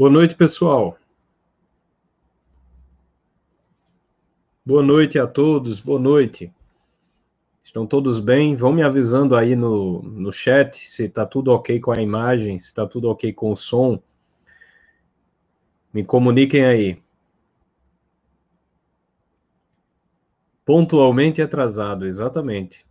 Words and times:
Boa 0.00 0.08
noite, 0.08 0.34
pessoal. 0.34 0.98
Boa 4.64 4.82
noite 4.82 5.18
a 5.18 5.26
todos, 5.26 5.78
boa 5.78 6.00
noite. 6.00 6.50
Estão 7.62 7.86
todos 7.86 8.18
bem? 8.18 8.56
Vão 8.56 8.72
me 8.72 8.82
avisando 8.82 9.36
aí 9.36 9.54
no, 9.54 10.00
no 10.00 10.32
chat 10.32 10.88
se 10.88 11.04
está 11.04 11.26
tudo 11.26 11.52
ok 11.52 11.78
com 11.80 11.92
a 11.92 12.00
imagem, 12.00 12.58
se 12.58 12.68
está 12.68 12.86
tudo 12.86 13.10
ok 13.10 13.30
com 13.34 13.52
o 13.52 13.56
som. 13.56 14.02
Me 15.92 16.02
comuniquem 16.02 16.64
aí. 16.64 17.02
Pontualmente 20.64 21.42
atrasado, 21.42 22.06
exatamente. 22.06 22.86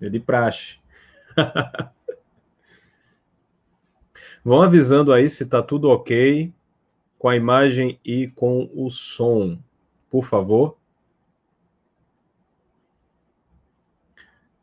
É 0.00 0.08
de 0.08 0.20
praxe. 0.20 0.78
Vão 4.46 4.62
avisando 4.62 5.12
aí 5.12 5.28
se 5.28 5.42
está 5.42 5.60
tudo 5.60 5.88
ok 5.88 6.54
com 7.18 7.28
a 7.28 7.34
imagem 7.34 7.98
e 8.04 8.28
com 8.28 8.70
o 8.72 8.88
som, 8.92 9.58
por 10.08 10.24
favor. 10.24 10.78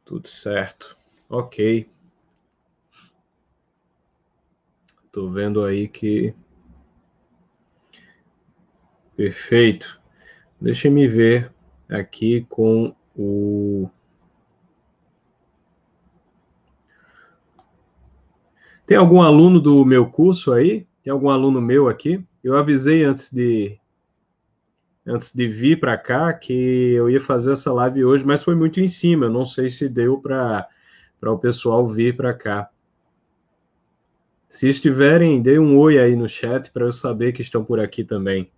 Tudo 0.06 0.26
certo. 0.26 0.96
Ok. 1.28 1.90
Estou 5.04 5.30
vendo 5.30 5.66
aí 5.66 5.90
que. 5.90 6.34
Perfeito. 9.18 10.02
Deixa 10.62 10.90
me 10.90 11.10
ver 11.10 11.52
aqui 11.90 12.46
com 12.50 12.96
o. 13.14 13.90
Tem 18.86 18.98
algum 18.98 19.22
aluno 19.22 19.60
do 19.60 19.84
meu 19.86 20.06
curso 20.06 20.52
aí? 20.52 20.86
Tem 21.02 21.12
algum 21.12 21.30
aluno 21.30 21.62
meu 21.62 21.88
aqui? 21.88 22.24
Eu 22.44 22.58
avisei 22.58 23.04
antes 23.04 23.32
de 23.32 23.78
antes 25.06 25.34
de 25.34 25.48
vir 25.48 25.80
para 25.80 25.98
cá 25.98 26.32
que 26.34 26.54
eu 26.54 27.10
ia 27.10 27.20
fazer 27.20 27.52
essa 27.54 27.74
live 27.74 28.06
hoje, 28.06 28.26
mas 28.26 28.44
foi 28.44 28.56
muito 28.56 28.80
em 28.80 28.88
cima. 28.88 29.26
Eu 29.26 29.32
não 29.32 29.46
sei 29.46 29.70
se 29.70 29.90
deu 29.90 30.18
para 30.18 30.68
para 31.20 31.32
o 31.32 31.40
pessoal 31.40 31.88
vir 31.88 32.18
para 32.18 32.34
cá. 32.34 32.70
Se 34.50 34.70
estiverem, 34.70 35.42
dê 35.42 35.58
um 35.58 35.78
oi 35.78 35.98
aí 35.98 36.18
no 36.18 36.28
chat 36.28 36.70
para 36.70 36.84
eu 36.86 36.92
saber 36.92 37.32
que 37.32 37.42
estão 37.42 37.64
por 37.64 37.80
aqui 37.80 38.04
também. 38.04 38.52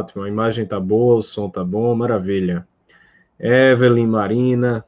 Ótimo, 0.00 0.22
a 0.22 0.28
imagem 0.28 0.64
tá 0.66 0.80
boa, 0.80 1.16
o 1.16 1.22
som 1.22 1.50
tá 1.50 1.62
bom, 1.62 1.94
maravilha. 1.94 2.66
Evelyn, 3.38 4.06
Marina, 4.06 4.82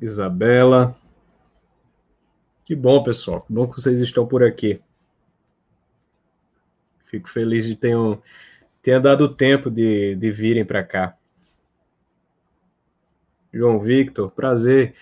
Isabela. 0.00 0.96
Que 2.64 2.74
bom, 2.74 3.02
pessoal. 3.02 3.42
Que 3.42 3.52
bom 3.52 3.68
que 3.68 3.78
vocês 3.78 4.00
estão 4.00 4.26
por 4.26 4.42
aqui. 4.42 4.80
Fico 7.04 7.28
feliz 7.28 7.66
de 7.66 7.76
ter 7.76 7.94
tenha 8.80 8.98
dado 8.98 9.28
tempo 9.28 9.70
de, 9.70 10.16
de 10.16 10.30
virem 10.30 10.64
para 10.64 10.82
cá. 10.82 11.16
João 13.52 13.78
Victor, 13.78 14.30
prazer 14.30 14.94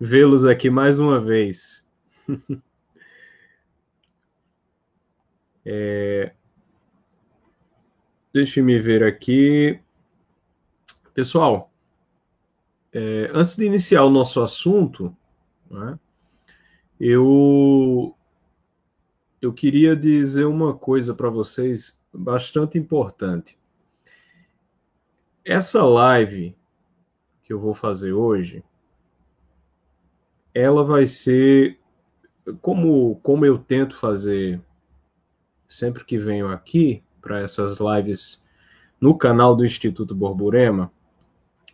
vê-los 0.00 0.46
aqui 0.46 0.70
mais 0.70 0.98
uma 0.98 1.20
vez. 1.20 1.86
É... 5.70 6.32
Deixe-me 8.32 8.78
ver 8.78 9.04
aqui. 9.04 9.78
Pessoal, 11.12 11.70
é, 12.90 13.30
antes 13.34 13.54
de 13.54 13.66
iniciar 13.66 14.04
o 14.04 14.10
nosso 14.10 14.40
assunto, 14.40 15.14
né, 15.70 15.98
eu, 16.98 18.16
eu 19.42 19.52
queria 19.52 19.94
dizer 19.94 20.46
uma 20.46 20.74
coisa 20.74 21.14
para 21.14 21.28
vocês 21.28 22.00
bastante 22.14 22.78
importante. 22.78 23.58
Essa 25.44 25.84
live 25.84 26.56
que 27.42 27.52
eu 27.52 27.60
vou 27.60 27.74
fazer 27.74 28.14
hoje, 28.14 28.64
ela 30.54 30.82
vai 30.82 31.04
ser 31.04 31.78
como, 32.62 33.16
como 33.16 33.44
eu 33.44 33.58
tento 33.58 33.96
fazer 33.96 34.62
sempre 35.68 36.04
que 36.04 36.16
venho 36.16 36.48
aqui 36.48 37.02
para 37.20 37.40
essas 37.40 37.76
lives 37.78 38.42
no 38.98 39.16
canal 39.16 39.54
do 39.54 39.64
Instituto 39.64 40.14
Borborema, 40.14 40.90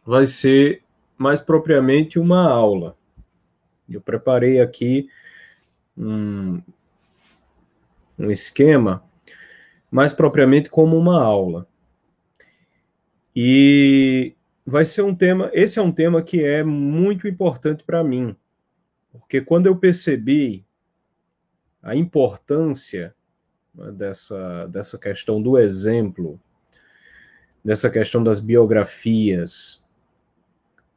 vai 0.05 0.27
ser 0.27 0.83
mais 1.17 1.41
propriamente 1.41 2.19
uma 2.19 2.43
aula. 2.43 2.97
Eu 3.89 4.01
preparei 4.01 4.61
aqui 4.61 5.09
um, 5.97 6.61
um 8.19 8.31
esquema 8.31 9.03
mais 9.91 10.13
propriamente 10.13 10.69
como 10.69 10.99
uma 10.99 11.23
aula. 11.23 11.69
E 13.35 14.35
vai 14.67 14.85
ser 14.85 15.03
um 15.03 15.15
tema, 15.15 15.51
esse 15.53 15.79
é 15.79 15.83
um 15.83 15.93
tema 15.93 16.23
que 16.23 16.43
é 16.43 16.65
muito 16.65 17.29
importante 17.29 17.85
para 17.85 18.03
mim, 18.03 18.37
porque 19.13 19.41
quando 19.41 19.67
eu 19.67 19.77
percebi 19.77 20.65
a 21.83 21.95
importância 21.95 23.15
dessa, 23.93 24.67
dessa 24.67 24.99
questão 24.99 25.43
do 25.43 25.59
exemplo, 25.59 26.41
dessa 27.65 27.91
questão 27.91 28.23
das 28.23 28.41
biografias, 28.41 29.85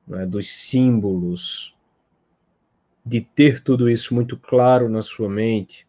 né, 0.07 0.25
dos 0.25 0.49
símbolos, 0.49 1.75
de 3.05 3.21
ter 3.21 3.63
tudo 3.63 3.89
isso 3.89 4.13
muito 4.13 4.37
claro 4.37 4.89
na 4.89 5.01
sua 5.01 5.29
mente. 5.29 5.87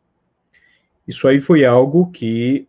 Isso 1.06 1.26
aí 1.26 1.40
foi 1.40 1.64
algo 1.64 2.10
que 2.10 2.68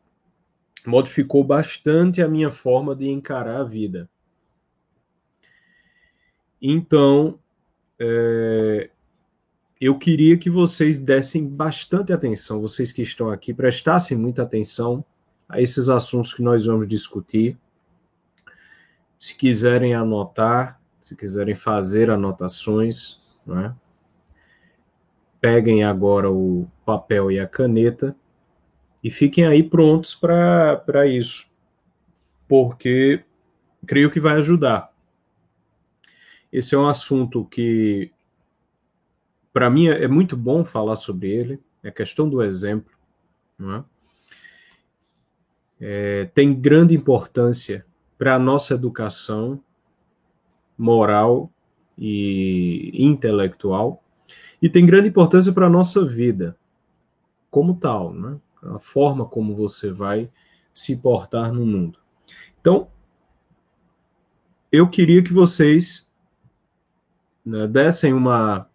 modificou 0.86 1.44
bastante 1.44 2.22
a 2.22 2.28
minha 2.28 2.50
forma 2.50 2.96
de 2.96 3.10
encarar 3.10 3.62
a 3.62 3.64
vida. 3.64 4.10
Então, 6.62 7.40
é, 8.00 8.90
eu 9.80 9.98
queria 9.98 10.38
que 10.38 10.50
vocês 10.50 11.00
dessem 11.00 11.48
bastante 11.48 12.12
atenção, 12.12 12.60
vocês 12.60 12.92
que 12.92 13.02
estão 13.02 13.30
aqui, 13.30 13.54
prestassem 13.54 14.18
muita 14.18 14.44
atenção 14.44 15.06
a 15.48 15.62
esses 15.62 15.88
assuntos 15.88 16.34
que 16.34 16.42
nós 16.42 16.66
vamos 16.66 16.88
discutir. 16.88 17.58
Se 19.18 19.36
quiserem 19.36 19.96
anotar, 19.96 20.80
se 21.00 21.16
quiserem 21.16 21.56
fazer 21.56 22.10
anotações, 22.10 23.22
né? 23.46 23.74
peguem 25.40 25.84
agora 25.84 26.30
o 26.30 26.70
papel 26.86 27.32
e 27.32 27.40
a 27.40 27.48
caneta 27.48 28.14
e 29.02 29.10
fiquem 29.10 29.48
aí 29.48 29.64
prontos 29.64 30.14
para 30.14 31.08
isso, 31.08 31.48
porque 32.48 33.24
creio 33.88 34.12
que 34.12 34.20
vai 34.20 34.36
ajudar. 34.36 34.94
Esse 36.52 36.76
é 36.76 36.78
um 36.78 36.88
assunto 36.88 37.46
que 37.46 38.12
para 39.52 39.70
mim 39.70 39.88
é, 39.88 40.08
muito 40.08 40.38
bom 40.38 40.64
falar 40.64 40.96
sobre 40.96 41.30
ele, 41.30 41.60
é 41.84 41.92
questão 41.92 42.30
do 42.30 42.44
exemplo, 42.44 42.92
é? 43.62 43.84
É, 45.82 46.26
tem 46.34 46.54
grande 46.54 46.94
importância 46.94 47.86
para 48.18 48.36
a 48.36 48.40
nossa 48.40 48.74
educação 48.74 49.64
moral 50.78 51.50
e 51.98 52.92
intelectual, 52.94 54.04
e 54.62 54.70
tem 54.70 54.86
grande 54.86 55.08
importância 55.08 55.54
para 55.54 55.68
a 55.68 55.70
nossa 55.70 56.06
vida 56.06 56.58
como 57.50 57.76
tal, 57.76 58.14
né? 58.14 58.38
a 58.62 58.80
forma 58.80 59.26
como 59.26 59.56
você 59.56 59.92
vai 59.92 60.30
se 60.74 60.98
portar 60.98 61.54
no 61.54 61.66
mundo. 61.66 62.00
Então, 62.60 62.90
eu 64.72 64.90
queria 64.90 65.24
que 65.24 65.34
vocês 65.34 66.12
né, 67.46 67.68
dessem 67.68 68.14
uma 68.14 68.69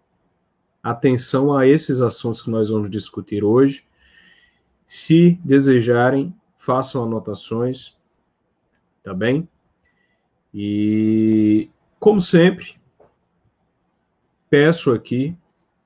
atenção 0.85 1.57
a 1.57 1.67
esses 1.67 2.03
assuntos 2.03 2.43
que 2.43 2.51
nós 2.51 2.69
vamos 2.69 2.91
discutir 2.91 3.43
hoje. 3.43 3.87
Se 4.87 5.41
desejarem, 5.43 6.35
façam 6.59 7.05
anotações, 7.05 7.97
tá 9.03 9.15
bem? 9.15 9.49
E, 10.53 11.71
como 11.99 12.21
sempre, 12.21 12.77
peço 14.51 14.93
aqui 14.93 15.35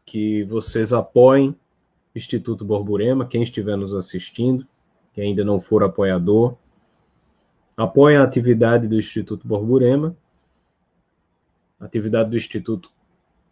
que 0.04 0.42
vocês 0.44 0.92
apoiem 0.92 1.50
o 1.50 1.56
Instituto 2.18 2.64
Borborema, 2.64 3.24
quem 3.24 3.42
estiver 3.42 3.76
nos 3.76 3.94
assistindo, 3.94 4.66
que 5.14 5.20
ainda 5.20 5.44
não 5.44 5.60
for 5.60 5.84
apoiador, 5.84 6.56
apoiem 7.76 8.18
a 8.18 8.24
atividade 8.24 8.88
do 8.88 8.98
Instituto 8.98 9.46
Borborema. 9.46 10.16
A 11.78 11.84
atividade 11.84 12.30
do 12.30 12.36
Instituto 12.36 12.90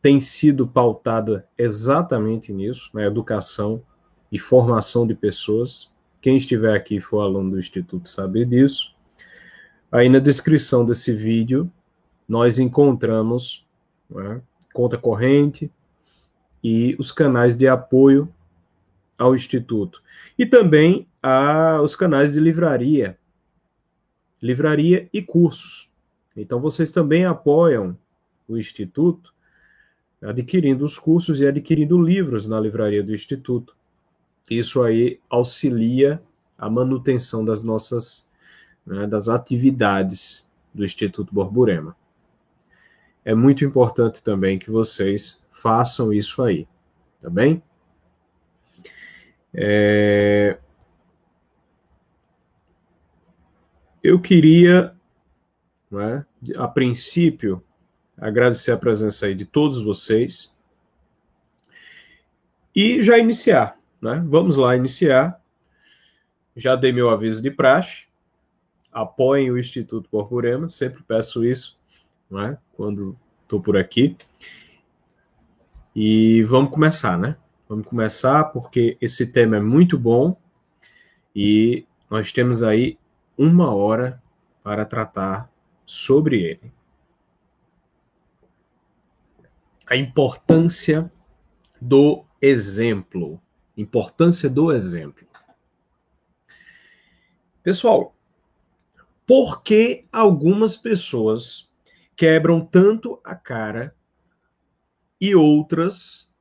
tem 0.07 0.21
sido 0.21 0.69
pautada 0.69 1.49
exatamente 1.59 2.53
nisso, 2.53 2.91
na 2.95 3.05
educação 3.05 3.83
e 4.31 4.39
formação 4.39 5.05
de 5.05 5.17
pessoas. 5.17 5.93
Quem 6.21 6.37
estiver 6.37 6.77
aqui 6.77 6.99
e 6.99 7.01
for 7.01 7.23
aluno 7.23 7.51
do 7.51 7.59
Instituto 7.59 8.09
sabe 8.09 8.45
disso. 8.45 8.95
Aí 9.91 10.09
na 10.09 10.21
descrição 10.21 10.87
desse 10.87 11.13
vídeo, 11.13 11.69
nós 12.29 12.61
encontramos 12.61 13.67
né, 14.09 14.41
conta 14.73 14.97
corrente 14.97 15.73
e 16.63 16.95
os 17.01 17.11
canais 17.11 17.57
de 17.57 17.67
apoio 17.67 18.33
ao 19.19 19.35
Instituto. 19.35 20.01
E 20.39 20.47
também 20.47 21.09
a, 21.21 21.81
os 21.83 21.97
canais 21.97 22.33
de 22.33 22.39
livraria, 22.39 23.19
livraria 24.41 25.09
e 25.13 25.21
cursos. 25.21 25.91
Então 26.37 26.61
vocês 26.61 26.93
também 26.93 27.25
apoiam 27.25 27.99
o 28.47 28.57
Instituto 28.57 29.35
adquirindo 30.23 30.85
os 30.85 30.99
cursos 30.99 31.41
e 31.41 31.47
adquirindo 31.47 32.01
livros 32.01 32.47
na 32.47 32.59
livraria 32.59 33.03
do 33.03 33.15
Instituto. 33.15 33.77
Isso 34.51 34.83
aí 34.83 35.21
auxilia 35.29 36.23
a 36.57 36.71
manutenção 36.71 37.45
das 37.45 37.63
nossas 37.63 38.27
né, 38.87 39.07
das 39.07 39.29
atividades 39.29 40.49
do 40.73 40.85
Instituto 40.85 41.35
Borborema. 41.35 41.97
É 43.25 43.35
muito 43.35 43.65
importante 43.65 44.23
também 44.23 44.59
que 44.59 44.71
vocês 44.71 45.45
façam 45.51 46.13
isso 46.13 46.43
aí, 46.43 46.69
tá 47.21 47.29
bem? 47.29 47.61
É... 49.53 50.59
Eu 54.03 54.21
queria, 54.21 54.95
né, 55.91 56.25
a 56.57 56.69
princípio, 56.69 57.61
agradecer 58.19 58.73
a 58.73 58.77
presença 58.77 59.27
aí 59.27 59.35
de 59.35 59.45
todos 59.45 59.81
vocês 59.81 60.55
e 62.75 63.01
já 63.01 63.19
iniciar, 63.19 63.79
né? 64.01 64.23
Vamos 64.27 64.55
lá 64.57 64.77
iniciar. 64.77 65.41
Já 66.55 66.77
dei 66.77 66.93
meu 66.93 67.09
aviso 67.09 67.43
de 67.43 67.51
praxe. 67.51 68.07
Apoiem 68.93 69.51
o 69.51 69.59
Instituto 69.59 70.09
Borborema, 70.11 70.69
sempre 70.69 71.03
peço 71.03 71.45
isso, 71.45 71.79
né? 72.31 72.59
Quando 72.75 73.17
estou 73.43 73.61
por 73.61 73.77
aqui. 73.77 74.17
E 75.95 76.43
vamos 76.43 76.71
começar, 76.71 77.19
né? 77.19 77.37
Vamos 77.69 77.87
começar 77.87 78.45
porque 78.45 78.97
esse 79.01 79.33
tema 79.33 79.57
é 79.57 79.61
muito 79.61 79.99
bom 79.99 80.39
e 81.35 81.87
nós 82.11 82.31
temos 82.31 82.63
aí 82.63 82.99
uma 83.37 83.75
hora 83.75 84.23
para 84.63 84.85
tratar 84.85 85.51
sobre 85.87 86.43
ele. 86.43 86.76
A 89.87 89.97
importância 89.97 91.11
do 91.81 92.25
exemplo. 92.43 93.41
Importância 93.77 94.51
do 94.51 94.73
exemplo. 94.73 95.27
Pessoal, 97.63 98.15
por 99.27 99.63
que 99.63 100.05
algumas 100.13 100.77
pessoas 100.77 101.71
quebram 102.17 102.65
tanto 102.65 103.21
a 103.23 103.35
cara 103.35 103.95
e 105.21 105.35
outras 105.35 106.33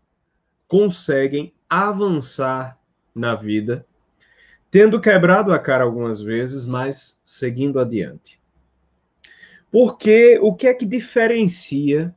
conseguem 0.68 1.54
avançar 1.70 2.80
na 3.14 3.36
vida, 3.36 3.86
tendo 4.70 5.00
quebrado 5.00 5.54
a 5.54 5.60
cara 5.60 5.84
algumas 5.84 6.22
vezes, 6.22 6.66
mas 6.66 7.20
seguindo 7.24 7.80
adiante. 7.80 8.40
Porque 9.72 10.40
o 10.42 10.54
que 10.54 10.68
é 10.68 10.74
que 10.74 10.86
diferencia 10.86 12.14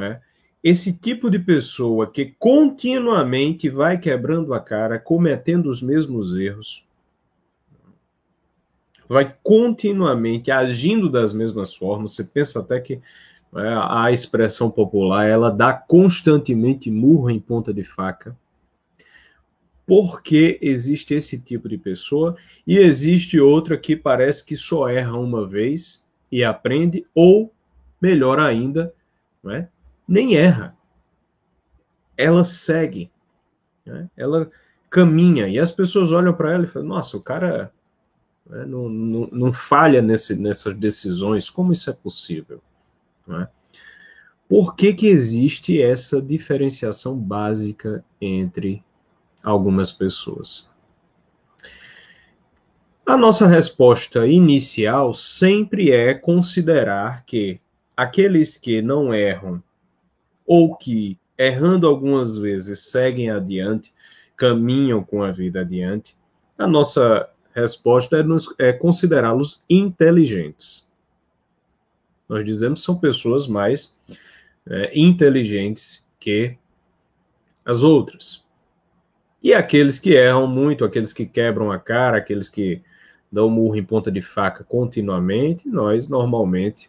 é, 0.00 0.20
esse 0.62 0.92
tipo 0.94 1.30
de 1.30 1.38
pessoa 1.38 2.10
que 2.10 2.34
continuamente 2.38 3.68
vai 3.68 3.98
quebrando 3.98 4.54
a 4.54 4.60
cara, 4.60 4.98
cometendo 4.98 5.68
os 5.68 5.82
mesmos 5.82 6.34
erros, 6.34 6.82
vai 9.06 9.36
continuamente 9.42 10.50
agindo 10.50 11.10
das 11.10 11.34
mesmas 11.34 11.74
formas. 11.74 12.14
Você 12.14 12.24
pensa 12.24 12.60
até 12.60 12.80
que 12.80 12.94
é, 12.94 13.74
a 13.88 14.10
expressão 14.10 14.70
popular 14.70 15.26
ela 15.26 15.50
dá 15.50 15.72
constantemente 15.72 16.90
murro 16.90 17.30
em 17.30 17.38
ponta 17.38 17.72
de 17.72 17.84
faca. 17.84 18.36
Porque 19.86 20.58
existe 20.62 21.12
esse 21.12 21.38
tipo 21.38 21.68
de 21.68 21.76
pessoa 21.76 22.36
e 22.66 22.78
existe 22.78 23.38
outra 23.38 23.76
que 23.76 23.94
parece 23.94 24.44
que 24.44 24.56
só 24.56 24.88
erra 24.88 25.18
uma 25.18 25.46
vez 25.46 26.08
e 26.32 26.42
aprende, 26.42 27.06
ou 27.14 27.52
melhor 28.00 28.40
ainda, 28.40 28.94
é? 29.46 29.68
Nem 30.06 30.36
erra. 30.36 30.76
Ela 32.16 32.44
segue, 32.44 33.10
né? 33.84 34.08
ela 34.16 34.50
caminha 34.88 35.48
e 35.48 35.58
as 35.58 35.72
pessoas 35.72 36.12
olham 36.12 36.32
para 36.32 36.52
ela 36.52 36.64
e 36.64 36.68
falam: 36.68 36.88
Nossa, 36.88 37.16
o 37.16 37.22
cara 37.22 37.72
né? 38.46 38.64
não, 38.64 38.88
não, 38.88 39.28
não, 39.32 39.52
falha 39.52 40.00
nesse, 40.00 40.36
nessas 40.40 40.76
decisões, 40.76 41.50
como 41.50 41.72
isso 41.72 41.90
é 41.90 41.92
possível? 41.92 42.62
Né? 43.26 43.48
Por 44.48 44.76
que, 44.76 44.92
que 44.92 45.08
existe 45.08 45.80
essa 45.80 46.20
diferenciação 46.20 47.18
básica 47.18 48.04
entre 48.20 48.84
algumas 49.42 49.90
pessoas? 49.90 50.70
A 53.06 53.16
nossa 53.16 53.46
resposta 53.46 54.26
inicial 54.26 55.12
sempre 55.12 55.90
é 55.90 56.14
considerar 56.14 57.24
que 57.26 57.60
aqueles 57.96 58.56
que 58.56 58.80
não 58.80 59.12
erram 59.12 59.62
ou 60.46 60.76
que, 60.76 61.18
errando 61.36 61.86
algumas 61.86 62.38
vezes, 62.38 62.90
seguem 62.90 63.30
adiante, 63.30 63.92
caminham 64.36 65.02
com 65.02 65.22
a 65.22 65.30
vida 65.30 65.60
adiante, 65.60 66.16
a 66.58 66.66
nossa 66.66 67.28
resposta 67.54 68.16
é, 68.18 68.68
é 68.68 68.72
considerá-los 68.72 69.64
inteligentes. 69.68 70.88
Nós 72.28 72.44
dizemos 72.44 72.80
que 72.80 72.86
são 72.86 72.96
pessoas 72.96 73.46
mais 73.46 73.96
é, 74.68 74.98
inteligentes 74.98 76.08
que 76.18 76.56
as 77.64 77.82
outras. 77.82 78.44
E 79.42 79.52
aqueles 79.52 79.98
que 79.98 80.14
erram 80.14 80.46
muito, 80.46 80.84
aqueles 80.84 81.12
que 81.12 81.26
quebram 81.26 81.70
a 81.70 81.78
cara, 81.78 82.16
aqueles 82.16 82.48
que 82.48 82.82
dão 83.30 83.50
murro 83.50 83.76
em 83.76 83.84
ponta 83.84 84.10
de 84.10 84.22
faca 84.22 84.64
continuamente, 84.64 85.68
nós 85.68 86.08
normalmente 86.08 86.88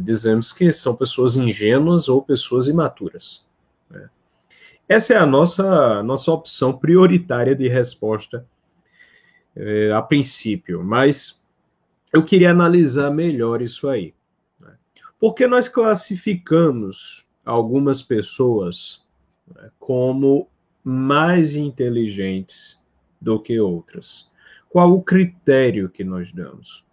dizemos 0.00 0.52
que 0.52 0.70
são 0.70 0.94
pessoas 0.94 1.36
ingênuas 1.36 2.08
ou 2.08 2.22
pessoas 2.22 2.68
imaturas. 2.68 3.44
Né? 3.88 4.08
Essa 4.88 5.14
é 5.14 5.16
a 5.16 5.26
nossa, 5.26 6.02
nossa 6.02 6.30
opção 6.32 6.76
prioritária 6.76 7.54
de 7.54 7.68
resposta 7.68 8.46
é, 9.56 9.92
a 9.92 10.02
princípio, 10.02 10.84
mas 10.84 11.42
eu 12.12 12.24
queria 12.24 12.50
analisar 12.50 13.10
melhor 13.10 13.62
isso 13.62 13.88
aí. 13.88 14.14
Né? 14.58 14.72
Porque 15.18 15.46
nós 15.46 15.68
classificamos 15.68 17.26
algumas 17.44 18.02
pessoas 18.02 19.04
né, 19.54 19.70
como 19.78 20.48
mais 20.84 21.56
inteligentes 21.56 22.78
do 23.20 23.40
que 23.40 23.60
outras? 23.60 24.28
Qual 24.68 24.92
o 24.92 25.02
critério 25.02 25.88
que 25.88 26.04
nós 26.04 26.32
damos? 26.32 26.84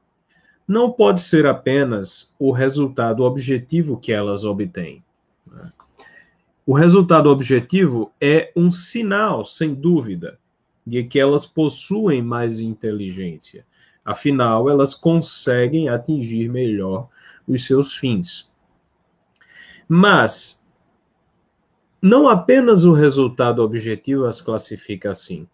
Não 0.67 0.91
pode 0.91 1.21
ser 1.21 1.45
apenas 1.45 2.35
o 2.37 2.51
resultado 2.51 3.23
objetivo 3.23 3.97
que 3.97 4.11
elas 4.11 4.43
obtêm. 4.43 5.03
Né? 5.45 5.71
O 6.65 6.73
resultado 6.73 7.29
objetivo 7.29 8.11
é 8.19 8.51
um 8.53 8.69
sinal, 8.69 9.45
sem 9.45 9.73
dúvida, 9.73 10.37
de 10.85 11.03
que 11.05 11.17
elas 11.17 11.45
possuem 11.45 12.21
mais 12.21 12.59
inteligência. 12.59 13.65
Afinal, 14.03 14.69
elas 14.69 14.93
conseguem 14.93 15.87
atingir 15.87 16.49
melhor 16.49 17.07
os 17.47 17.65
seus 17.65 17.95
fins. 17.95 18.51
Mas 19.87 20.65
não 22.01 22.27
apenas 22.27 22.83
o 22.83 22.93
resultado 22.93 23.61
objetivo 23.63 24.25
as 24.25 24.41
classifica 24.41 25.11
assim. 25.11 25.47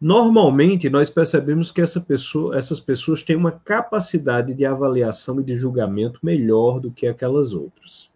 Normalmente, 0.00 0.90
nós 0.90 1.08
percebemos 1.08 1.72
que 1.72 1.80
essa 1.80 2.00
pessoa, 2.00 2.56
essas 2.56 2.78
pessoas 2.78 3.22
têm 3.22 3.34
uma 3.34 3.52
capacidade 3.52 4.52
de 4.52 4.66
avaliação 4.66 5.40
e 5.40 5.44
de 5.44 5.54
julgamento 5.54 6.20
melhor 6.22 6.80
do 6.80 6.90
que 6.90 7.06
aquelas 7.06 7.54
outras. 7.54 8.10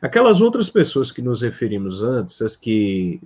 Aquelas 0.00 0.40
outras 0.40 0.70
pessoas 0.70 1.10
que 1.10 1.20
nos 1.20 1.42
referimos 1.42 2.02
antes, 2.02 2.40
as 2.40 2.56
que 2.56 3.20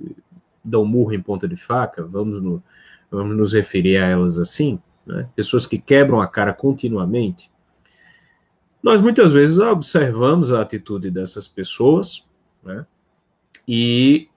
dão 0.64 0.84
murro 0.84 1.12
em 1.12 1.20
ponta 1.20 1.46
de 1.46 1.56
faca, 1.56 2.02
vamos, 2.02 2.42
no, 2.42 2.62
vamos 3.10 3.36
nos 3.36 3.52
referir 3.52 3.98
a 3.98 4.06
elas 4.06 4.38
assim, 4.38 4.80
né? 5.06 5.28
pessoas 5.36 5.66
que 5.66 5.78
quebram 5.78 6.20
a 6.20 6.26
cara 6.26 6.52
continuamente, 6.52 7.50
nós 8.82 9.00
muitas 9.00 9.32
vezes 9.32 9.58
observamos 9.58 10.52
a 10.52 10.62
atitude 10.62 11.10
dessas 11.10 11.46
pessoas 11.46 12.26
né? 12.64 12.84
e 13.68 14.28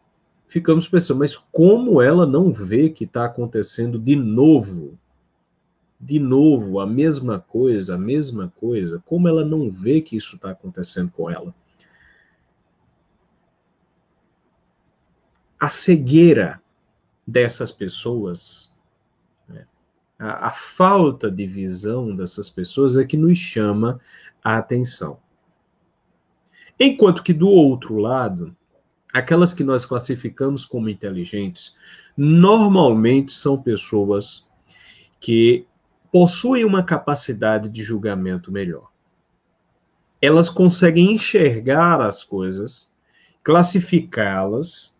ficamos 0.55 0.87
pensando, 0.87 1.19
mas 1.19 1.35
como 1.51 2.01
ela 2.01 2.25
não 2.25 2.49
vê 2.49 2.89
que 2.89 3.03
está 3.03 3.25
acontecendo 3.25 3.99
de 3.99 4.15
novo? 4.15 4.97
De 5.99 6.17
novo, 6.17 6.79
a 6.79 6.87
mesma 6.87 7.41
coisa, 7.41 7.95
a 7.95 7.97
mesma 7.97 8.53
coisa. 8.55 9.03
Como 9.05 9.27
ela 9.27 9.43
não 9.43 9.69
vê 9.69 9.99
que 9.99 10.15
isso 10.15 10.37
está 10.37 10.51
acontecendo 10.51 11.11
com 11.11 11.29
ela? 11.29 11.53
a 15.59 15.69
cegueira 15.69 16.61
dessas 17.25 17.71
pessoas, 17.71 18.73
né, 19.47 19.65
a, 20.19 20.47
a 20.47 20.51
falta 20.51 21.31
de 21.31 21.47
visão 21.47 22.15
dessas 22.15 22.49
pessoas 22.49 22.97
é 22.97 23.03
que 23.03 23.17
nos 23.17 23.37
chama 23.37 23.99
a 24.43 24.57
atenção. 24.57 25.19
Enquanto 26.79 27.23
que 27.23 27.33
do 27.33 27.49
outro 27.49 27.97
lado, 27.97 28.55
aquelas 29.15 29.53
que 29.53 29.63
nós 29.63 29.85
classificamos 29.85 30.65
como 30.65 30.89
inteligentes, 30.89 31.73
normalmente 32.17 33.31
são 33.31 33.61
pessoas 33.61 34.45
que 35.21 35.65
possuem 36.11 36.65
uma 36.65 36.83
capacidade 36.83 37.69
de 37.69 37.81
julgamento 37.81 38.51
melhor. 38.51 38.91
Elas 40.21 40.49
conseguem 40.49 41.13
enxergar 41.13 42.01
as 42.01 42.25
coisas, 42.25 42.93
classificá-las, 43.41 44.99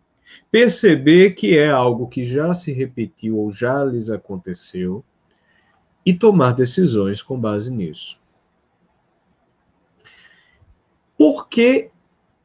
perceber 0.50 1.32
que 1.32 1.58
é 1.58 1.68
algo 1.68 2.08
que 2.08 2.24
já 2.24 2.54
se 2.54 2.72
repetiu 2.72 3.36
ou 3.36 3.50
já 3.50 3.84
lhes 3.84 4.08
aconteceu 4.08 5.04
e 6.06 6.14
tomar 6.14 6.52
decisões 6.52 7.20
com 7.20 7.38
base 7.38 7.70
nisso. 7.70 8.18
Por 11.18 11.50
que 11.50 11.90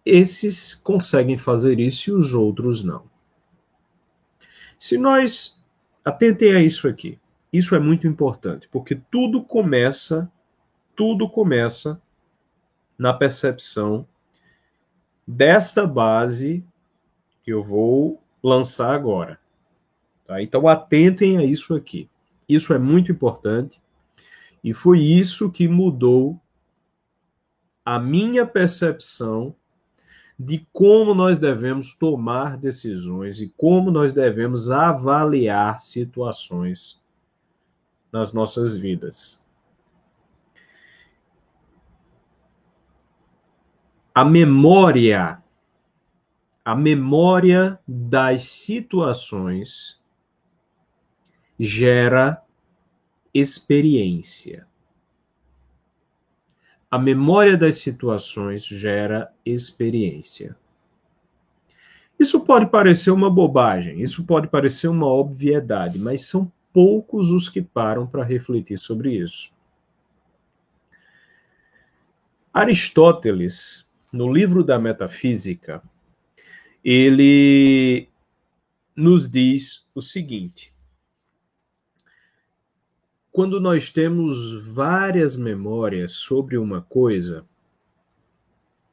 esses 0.06 0.76
conseguem 0.76 1.38
fazer 1.38 1.80
isso 1.80 2.10
e 2.10 2.14
os 2.14 2.34
outros 2.34 2.84
não? 2.84 3.10
Se 4.78 4.98
nós 4.98 5.64
atentem 6.04 6.56
a 6.56 6.60
isso 6.60 6.88
aqui, 6.88 7.20
isso 7.54 7.76
é 7.76 7.80
muito 7.80 8.08
importante, 8.08 8.68
porque 8.72 8.96
tudo 8.96 9.44
começa, 9.44 10.32
tudo 10.96 11.30
começa 11.30 12.02
na 12.98 13.14
percepção 13.14 14.08
desta 15.28 15.86
base 15.86 16.64
que 17.44 17.52
eu 17.52 17.62
vou 17.62 18.22
lançar 18.44 18.94
agora. 18.94 19.40
Tá? 20.26 20.42
Então 20.42 20.68
atentem 20.68 21.38
a 21.38 21.44
isso 21.44 21.76
aqui. 21.76 22.10
Isso 22.48 22.74
é 22.74 22.80
muito 22.80 23.12
importante 23.12 23.82
e 24.64 24.74
foi 24.74 25.00
isso 25.00 25.52
que 25.52 25.68
mudou 25.68 26.40
a 27.84 28.00
minha 28.00 28.46
percepção 28.46 29.56
de 30.44 30.68
como 30.74 31.14
nós 31.14 31.38
devemos 31.38 31.94
tomar 31.94 32.58
decisões 32.58 33.40
e 33.40 33.50
como 33.56 33.92
nós 33.92 34.12
devemos 34.12 34.72
avaliar 34.72 35.78
situações 35.78 37.00
nas 38.12 38.34
nossas 38.34 38.76
vidas. 38.76 39.46
A 44.16 44.26
memória, 44.26 45.44
a 46.66 46.76
memória 46.76 47.80
das 47.88 48.44
situações 48.44 50.02
gera 51.60 52.44
experiência. 53.32 54.68
A 56.92 57.00
memória 57.00 57.58
das 57.58 57.76
situações 57.76 58.66
gera 58.66 59.32
experiência. 59.46 60.58
Isso 62.20 62.42
pode 62.42 62.66
parecer 62.66 63.12
uma 63.12 63.30
bobagem, 63.30 64.02
isso 64.02 64.26
pode 64.26 64.50
parecer 64.50 64.90
uma 64.90 65.08
obviedade, 65.08 65.98
mas 65.98 66.28
são 66.28 66.52
poucos 66.74 67.32
os 67.32 67.48
que 67.48 67.62
param 67.62 68.06
para 68.06 68.26
refletir 68.26 68.78
sobre 68.78 69.16
isso. 69.16 69.50
Aristóteles, 72.54 73.90
no 74.12 74.32
livro 74.32 74.62
da 74.62 74.78
Metafísica, 74.78 75.82
ele 76.84 78.10
nos 78.94 79.32
diz 79.32 79.88
o 79.96 80.02
seguinte: 80.02 80.74
quando 83.32 83.60
nós 83.60 83.90
temos 83.90 84.54
várias 84.66 85.38
memórias 85.38 86.12
sobre 86.12 86.58
uma 86.58 86.82
coisa, 86.82 87.46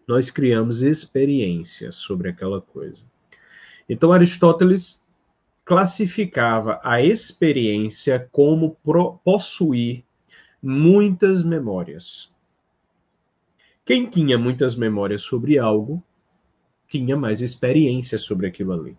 nós 0.06 0.30
criamos 0.30 0.82
experiências 0.82 1.96
sobre 1.96 2.28
aquela 2.28 2.60
coisa. 2.60 3.02
Então, 3.88 4.12
Aristóteles 4.12 5.04
classificava 5.64 6.80
a 6.82 7.02
experiência 7.02 8.28
como 8.32 8.76
possuir 9.24 10.04
muitas 10.62 11.42
memórias. 11.42 12.32
Quem 13.84 14.08
tinha 14.08 14.38
muitas 14.38 14.76
memórias 14.76 15.22
sobre 15.22 15.58
algo, 15.58 16.02
tinha 16.88 17.16
mais 17.16 17.42
experiência 17.42 18.16
sobre 18.16 18.46
aquilo 18.46 18.72
ali. 18.72 18.96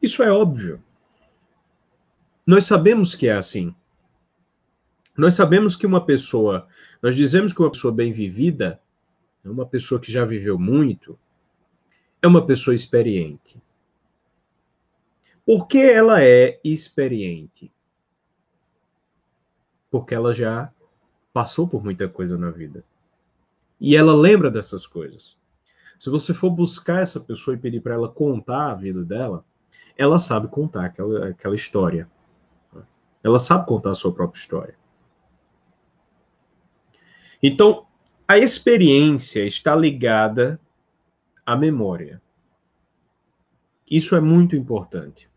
Isso 0.00 0.22
é 0.22 0.30
óbvio. 0.30 0.82
Nós 2.48 2.64
sabemos 2.64 3.14
que 3.14 3.28
é 3.28 3.34
assim. 3.34 3.74
Nós 5.14 5.34
sabemos 5.34 5.76
que 5.76 5.86
uma 5.86 6.02
pessoa, 6.02 6.66
nós 7.02 7.14
dizemos 7.14 7.52
que 7.52 7.60
uma 7.60 7.70
pessoa 7.70 7.92
bem 7.92 8.10
vivida, 8.10 8.80
é 9.44 9.50
uma 9.50 9.66
pessoa 9.66 10.00
que 10.00 10.10
já 10.10 10.24
viveu 10.24 10.58
muito, 10.58 11.18
é 12.22 12.26
uma 12.26 12.46
pessoa 12.46 12.74
experiente. 12.74 13.60
Por 15.44 15.68
que 15.68 15.76
ela 15.76 16.24
é 16.24 16.58
experiente? 16.64 17.70
Porque 19.90 20.14
ela 20.14 20.32
já 20.32 20.72
passou 21.34 21.68
por 21.68 21.84
muita 21.84 22.08
coisa 22.08 22.38
na 22.38 22.50
vida. 22.50 22.82
E 23.78 23.94
ela 23.94 24.16
lembra 24.16 24.50
dessas 24.50 24.86
coisas. 24.86 25.36
Se 25.98 26.08
você 26.08 26.32
for 26.32 26.48
buscar 26.48 27.02
essa 27.02 27.20
pessoa 27.20 27.54
e 27.54 27.60
pedir 27.60 27.82
para 27.82 27.92
ela 27.92 28.08
contar 28.08 28.70
a 28.70 28.74
vida 28.74 29.04
dela, 29.04 29.44
ela 29.98 30.18
sabe 30.18 30.48
contar 30.48 30.86
aquela, 30.86 31.28
aquela 31.28 31.54
história. 31.54 32.08
Ela 33.22 33.38
sabe 33.38 33.66
contar 33.66 33.90
a 33.90 33.94
sua 33.94 34.12
própria 34.12 34.38
história. 34.38 34.74
Então, 37.42 37.86
a 38.26 38.38
experiência 38.38 39.46
está 39.46 39.74
ligada 39.74 40.60
à 41.46 41.56
memória. 41.56 42.20
Isso 43.90 44.14
é 44.14 44.20
muito 44.20 44.54
importante. 44.54 45.28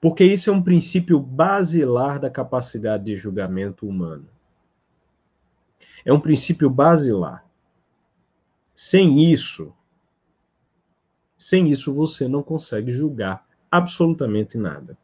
Porque 0.00 0.24
isso 0.24 0.50
é 0.50 0.52
um 0.52 0.62
princípio 0.62 1.18
basilar 1.18 2.20
da 2.20 2.30
capacidade 2.30 3.04
de 3.04 3.16
julgamento 3.16 3.88
humano. 3.88 4.28
É 6.04 6.12
um 6.12 6.20
princípio 6.20 6.70
basilar. 6.70 7.44
Sem 8.74 9.32
isso, 9.32 9.74
sem 11.38 11.70
isso 11.70 11.92
você 11.92 12.28
não 12.28 12.42
consegue 12.42 12.90
julgar 12.90 13.46
absolutamente 13.70 14.58
nada. 14.58 14.96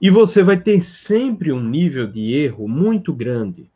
E 0.00 0.10
você 0.10 0.42
vai 0.42 0.60
ter 0.60 0.80
sempre 0.82 1.52
um 1.52 1.62
nível 1.62 2.06
de 2.06 2.32
erro 2.32 2.68
muito 2.68 3.12
grande. 3.12 3.70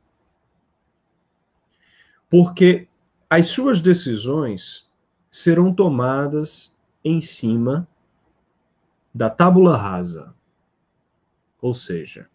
Porque 2.29 2.87
as 3.31 3.47
suas 3.47 3.81
decisões 3.81 4.89
serão 5.31 5.73
tomadas 5.73 6.77
em 7.05 7.21
cima 7.21 7.89
da 9.15 9.31
tábula 9.31 9.77
rasa. 9.77 10.35
Ou 11.61 11.75
seja, 11.75 12.29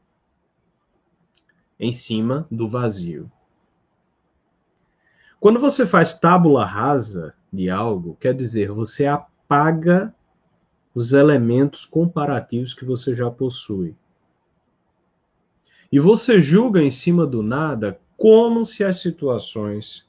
em 1.80 1.92
cima 1.92 2.48
do 2.50 2.68
vazio. 2.68 3.32
Quando 5.40 5.60
você 5.60 5.86
faz 5.86 6.18
tábula 6.18 6.66
rasa 6.66 7.36
de 7.52 7.70
algo, 7.70 8.16
quer 8.20 8.34
dizer, 8.34 8.72
você 8.72 9.06
apaga 9.06 10.14
os 10.94 11.14
elementos 11.14 11.86
comparativos 11.86 12.74
que 12.74 12.86
você 12.86 13.14
já 13.14 13.30
possui. 13.30 13.96
E 15.92 16.00
você 16.00 16.40
julga 16.40 16.82
em 16.82 16.92
cima 16.92 17.26
do 17.26 17.42
nada 17.42 18.00
como 18.18 18.64
se 18.64 18.84
as 18.84 19.00
situações 19.00 20.08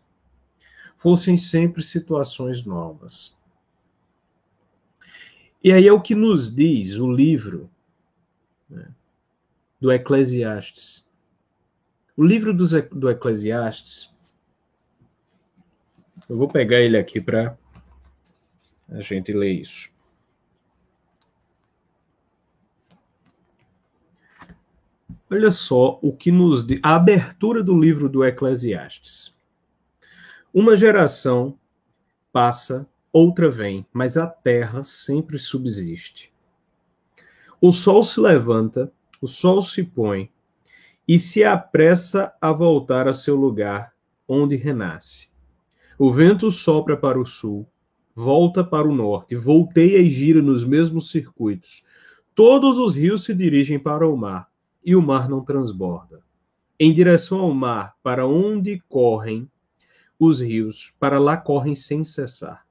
fossem 0.96 1.36
sempre 1.36 1.82
situações 1.82 2.64
novas. 2.64 3.36
E 5.62 5.72
aí 5.72 5.86
é 5.86 5.92
o 5.92 6.00
que 6.00 6.14
nos 6.14 6.54
diz 6.54 6.96
o 6.96 7.10
livro 7.10 7.70
né, 8.68 8.86
do 9.80 9.90
Eclesiastes. 9.92 11.06
O 12.16 12.24
livro 12.24 12.54
do, 12.54 12.66
do 12.90 13.10
Eclesiastes, 13.10 14.14
eu 16.28 16.36
vou 16.36 16.48
pegar 16.48 16.80
ele 16.80 16.96
aqui 16.96 17.20
para 17.20 17.58
a 18.88 19.00
gente 19.00 19.32
ler 19.32 19.52
isso. 19.52 19.93
Olha 25.34 25.50
só 25.50 25.98
o 26.00 26.12
que 26.12 26.30
nos 26.30 26.64
diz 26.64 26.78
a 26.80 26.94
abertura 26.94 27.60
do 27.60 27.76
livro 27.76 28.08
do 28.08 28.24
Eclesiastes. 28.24 29.36
Uma 30.52 30.76
geração 30.76 31.58
passa, 32.32 32.86
outra 33.12 33.50
vem, 33.50 33.84
mas 33.92 34.16
a 34.16 34.28
terra 34.28 34.84
sempre 34.84 35.36
subsiste. 35.36 36.32
O 37.60 37.72
sol 37.72 38.04
se 38.04 38.20
levanta, 38.20 38.92
o 39.20 39.26
sol 39.26 39.60
se 39.60 39.82
põe 39.82 40.30
e 41.06 41.18
se 41.18 41.42
apressa 41.42 42.32
a 42.40 42.52
voltar 42.52 43.08
a 43.08 43.12
seu 43.12 43.34
lugar, 43.34 43.92
onde 44.28 44.54
renasce. 44.54 45.30
O 45.98 46.12
vento 46.12 46.48
sopra 46.48 46.96
para 46.96 47.18
o 47.18 47.26
sul, 47.26 47.68
volta 48.14 48.62
para 48.62 48.86
o 48.86 48.94
norte, 48.94 49.34
volteia 49.34 49.98
e 49.98 50.08
gira 50.08 50.40
nos 50.40 50.64
mesmos 50.64 51.10
circuitos. 51.10 51.84
Todos 52.36 52.78
os 52.78 52.94
rios 52.94 53.24
se 53.24 53.34
dirigem 53.34 53.80
para 53.80 54.08
o 54.08 54.16
mar, 54.16 54.53
e 54.84 54.94
o 54.94 55.02
mar 55.02 55.28
não 55.28 55.44
transborda. 55.44 56.20
Em 56.78 56.92
direção 56.92 57.40
ao 57.40 57.54
mar, 57.54 57.94
para 58.02 58.26
onde 58.26 58.82
correm 58.88 59.48
os 60.18 60.40
rios, 60.40 60.94
para 60.98 61.18
lá 61.18 61.36
correm 61.36 61.74
sem 61.74 62.04
cessar. 62.04 62.66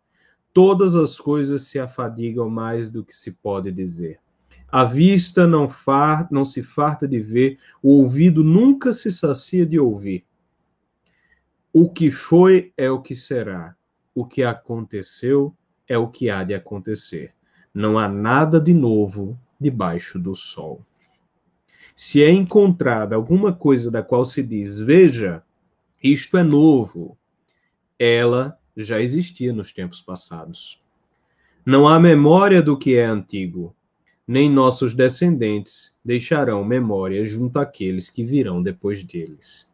Todas 0.53 0.95
as 0.95 1.19
coisas 1.19 1.63
se 1.63 1.79
afadigam 1.79 2.49
mais 2.49 2.91
do 2.91 3.03
que 3.03 3.15
se 3.15 3.31
pode 3.31 3.71
dizer. 3.71 4.19
A 4.71 4.83
vista 4.83 5.47
não, 5.47 5.69
far, 5.69 6.27
não 6.31 6.43
se 6.45 6.63
farta 6.63 7.07
de 7.07 7.19
ver, 7.19 7.59
o 7.81 7.89
ouvido 7.91 8.43
nunca 8.43 8.91
se 8.91 9.11
sacia 9.11 9.65
de 9.65 9.79
ouvir. 9.79 10.25
O 11.71 11.89
que 11.89 12.11
foi 12.11 12.71
é 12.77 12.89
o 12.89 13.01
que 13.01 13.15
será, 13.15 13.75
o 14.13 14.25
que 14.25 14.43
aconteceu 14.43 15.55
é 15.87 15.97
o 15.97 16.07
que 16.07 16.29
há 16.29 16.43
de 16.43 16.53
acontecer. 16.53 17.33
Não 17.73 17.97
há 17.97 18.07
nada 18.07 18.59
de 18.59 18.73
novo 18.73 19.39
debaixo 19.59 20.19
do 20.19 20.35
sol. 20.35 20.85
Se 21.95 22.23
é 22.23 22.29
encontrada 22.29 23.15
alguma 23.15 23.53
coisa 23.53 23.91
da 23.91 24.01
qual 24.01 24.25
se 24.25 24.41
diz, 24.41 24.79
veja, 24.79 25.43
isto 26.03 26.37
é 26.37 26.43
novo, 26.43 27.17
ela 27.99 28.57
já 28.75 28.99
existia 28.99 29.53
nos 29.53 29.71
tempos 29.71 30.01
passados. 30.01 30.81
Não 31.65 31.87
há 31.87 31.99
memória 31.99 32.61
do 32.61 32.77
que 32.77 32.95
é 32.95 33.05
antigo, 33.05 33.75
nem 34.27 34.49
nossos 34.49 34.93
descendentes 34.93 35.97
deixarão 36.03 36.63
memória 36.63 37.23
junto 37.23 37.59
àqueles 37.59 38.09
que 38.09 38.23
virão 38.23 38.61
depois 38.61 39.03
deles. 39.03 39.71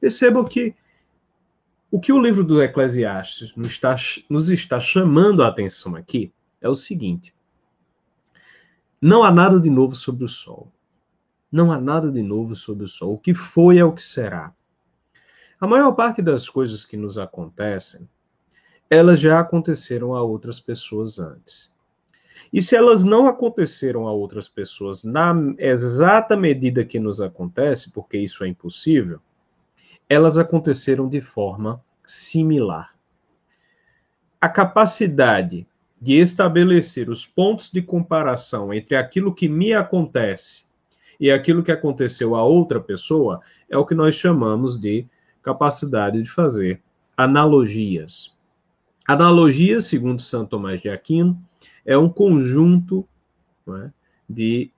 Percebam 0.00 0.44
que 0.44 0.74
o 1.90 2.00
que 2.00 2.12
o 2.12 2.20
livro 2.20 2.44
do 2.44 2.62
Eclesiastes 2.62 3.54
nos 3.54 3.68
está, 3.68 3.96
nos 4.28 4.48
está 4.48 4.80
chamando 4.80 5.42
a 5.42 5.48
atenção 5.48 5.96
aqui 5.96 6.32
é 6.60 6.68
o 6.68 6.74
seguinte: 6.74 7.34
não 9.00 9.22
há 9.24 9.32
nada 9.32 9.58
de 9.58 9.70
novo 9.70 9.94
sobre 9.94 10.24
o 10.24 10.28
sol. 10.28 10.70
Não 11.50 11.72
há 11.72 11.80
nada 11.80 12.10
de 12.10 12.22
novo 12.22 12.54
sobre 12.54 12.84
o 12.84 12.88
sol. 12.88 13.14
O 13.14 13.18
que 13.18 13.34
foi 13.34 13.78
é 13.78 13.84
o 13.84 13.92
que 13.92 14.02
será. 14.02 14.54
A 15.60 15.66
maior 15.66 15.92
parte 15.92 16.22
das 16.22 16.48
coisas 16.48 16.84
que 16.84 16.96
nos 16.96 17.18
acontecem, 17.18 18.08
elas 18.88 19.20
já 19.20 19.40
aconteceram 19.40 20.14
a 20.14 20.22
outras 20.22 20.58
pessoas 20.58 21.18
antes. 21.18 21.76
E 22.52 22.62
se 22.62 22.74
elas 22.74 23.04
não 23.04 23.26
aconteceram 23.26 24.08
a 24.08 24.12
outras 24.12 24.48
pessoas 24.48 25.04
na 25.04 25.34
exata 25.58 26.36
medida 26.36 26.84
que 26.84 26.98
nos 26.98 27.20
acontece, 27.20 27.92
porque 27.92 28.16
isso 28.18 28.42
é 28.42 28.48
impossível, 28.48 29.20
elas 30.08 30.38
aconteceram 30.38 31.08
de 31.08 31.20
forma 31.20 31.80
similar. 32.04 32.94
A 34.40 34.48
capacidade 34.48 35.66
de 36.00 36.14
estabelecer 36.14 37.10
os 37.10 37.26
pontos 37.26 37.70
de 37.70 37.82
comparação 37.82 38.72
entre 38.72 38.96
aquilo 38.96 39.34
que 39.34 39.48
me 39.48 39.74
acontece 39.74 40.69
e 41.20 41.30
aquilo 41.30 41.62
que 41.62 41.70
aconteceu 41.70 42.34
a 42.34 42.42
outra 42.42 42.80
pessoa 42.80 43.42
é 43.68 43.76
o 43.76 43.84
que 43.84 43.94
nós 43.94 44.14
chamamos 44.14 44.80
de 44.80 45.06
capacidade 45.42 46.22
de 46.22 46.30
fazer 46.30 46.82
analogias. 47.16 48.34
Analogia, 49.06 49.78
segundo 49.80 50.22
Santo 50.22 50.50
Tomás 50.50 50.80
de 50.80 50.88
Aquino, 50.88 51.38
é 51.84 51.96
um 51.98 52.08
conjunto 52.08 53.06
é, 53.68 53.90
de 54.28 54.70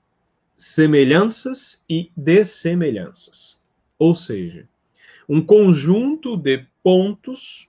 semelhanças 0.57 1.85
e 1.89 2.11
dessemelhanças. 2.17 3.63
Ou 3.99 4.15
seja, 4.15 4.69
um 5.29 5.41
conjunto 5.41 6.37
de 6.37 6.67
pontos 6.83 7.69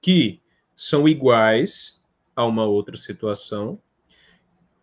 que 0.00 0.40
são 0.76 1.08
iguais 1.08 2.00
a 2.36 2.46
uma 2.46 2.64
outra 2.64 2.96
situação, 2.96 3.80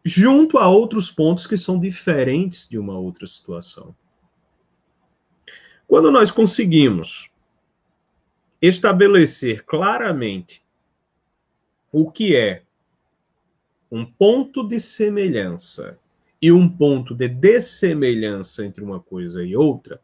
junto 0.06 0.60
a 0.60 0.68
outros 0.68 1.10
pontos 1.10 1.48
que 1.48 1.58
são 1.58 1.80
diferentes 1.80 2.70
de 2.70 2.78
uma 2.78 2.96
outra 2.96 3.26
situação. 3.26 3.96
Quando 5.88 6.12
nós 6.12 6.30
conseguimos 6.30 7.32
estabelecer 8.62 9.66
claramente 9.66 10.64
o 11.92 12.12
que 12.12 12.36
é 12.36 12.64
um 13.92 14.06
ponto 14.06 14.68
de 14.68 14.80
semelhança 14.80 15.98
e 16.40 16.52
um 16.52 16.70
ponto 16.70 17.16
de 17.16 17.28
dessemelhança 17.28 18.64
entre 18.64 18.84
uma 18.84 19.00
coisa 19.00 19.44
e 19.44 19.56
outra, 19.56 20.00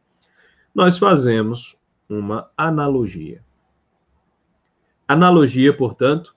nós 0.73 0.97
fazemos 0.97 1.77
uma 2.09 2.49
analogia. 2.57 3.43
Analogia, 5.07 5.75
portanto, 5.75 6.35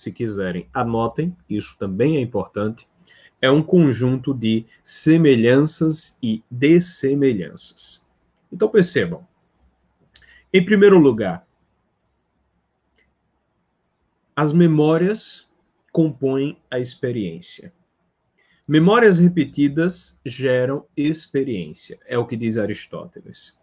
se 0.00 0.12
quiserem, 0.12 0.66
anotem, 0.72 1.36
isso 1.48 1.76
também 1.78 2.16
é 2.16 2.20
importante, 2.20 2.88
é 3.40 3.50
um 3.50 3.62
conjunto 3.62 4.32
de 4.32 4.66
semelhanças 4.82 6.18
e 6.22 6.42
dessemelhanças. 6.50 8.06
Então 8.52 8.68
percebam. 8.68 9.26
Em 10.52 10.64
primeiro 10.64 10.98
lugar, 10.98 11.46
as 14.34 14.52
memórias 14.52 15.48
compõem 15.92 16.56
a 16.70 16.78
experiência. 16.78 17.72
Memórias 18.66 19.18
repetidas 19.18 20.20
geram 20.24 20.86
experiência, 20.96 21.98
é 22.06 22.16
o 22.16 22.26
que 22.26 22.36
diz 22.36 22.56
Aristóteles. 22.56 23.58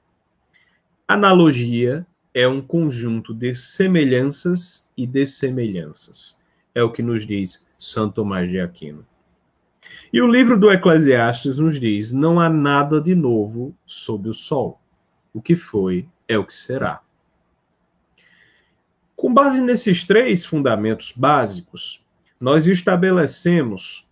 Analogia 1.08 2.06
é 2.34 2.48
um 2.48 2.62
conjunto 2.62 3.34
de 3.34 3.54
semelhanças 3.56 4.90
e 4.96 5.08
dessemelhanças. 5.08 6.40
É 6.74 6.84
o 6.84 6.92
que 6.92 7.02
nos 7.02 7.26
diz 7.26 7.66
Santo 7.78 8.16
Tomás 8.16 8.50
de 8.50 8.60
Aquino. 8.60 9.06
E 10.12 10.22
o 10.22 10.28
livro 10.28 10.60
do 10.60 10.72
Eclesiastes 10.72 11.60
nos 11.60 11.80
diz: 11.80 12.12
não 12.12 12.40
há 12.40 12.50
nada 12.50 13.02
de 13.02 13.16
novo 13.16 13.76
sob 13.86 14.30
o 14.30 14.34
sol. 14.34 14.80
O 15.34 15.42
que 15.42 15.56
foi 15.56 16.08
é 16.28 16.38
o 16.38 16.46
que 16.46 16.54
será. 16.54 17.02
Com 19.16 19.34
base 19.34 19.62
nesses 19.62 20.04
três 20.04 20.46
fundamentos 20.46 21.12
básicos, 21.16 22.04
nós 22.40 22.68
estabelecemos 22.68 24.08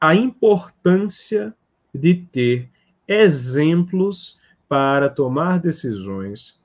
a 0.00 0.14
importância 0.14 1.54
de 1.94 2.14
ter 2.14 2.68
exemplos 3.06 4.40
para 4.68 5.08
tomar 5.08 5.60
decisões 5.60 6.60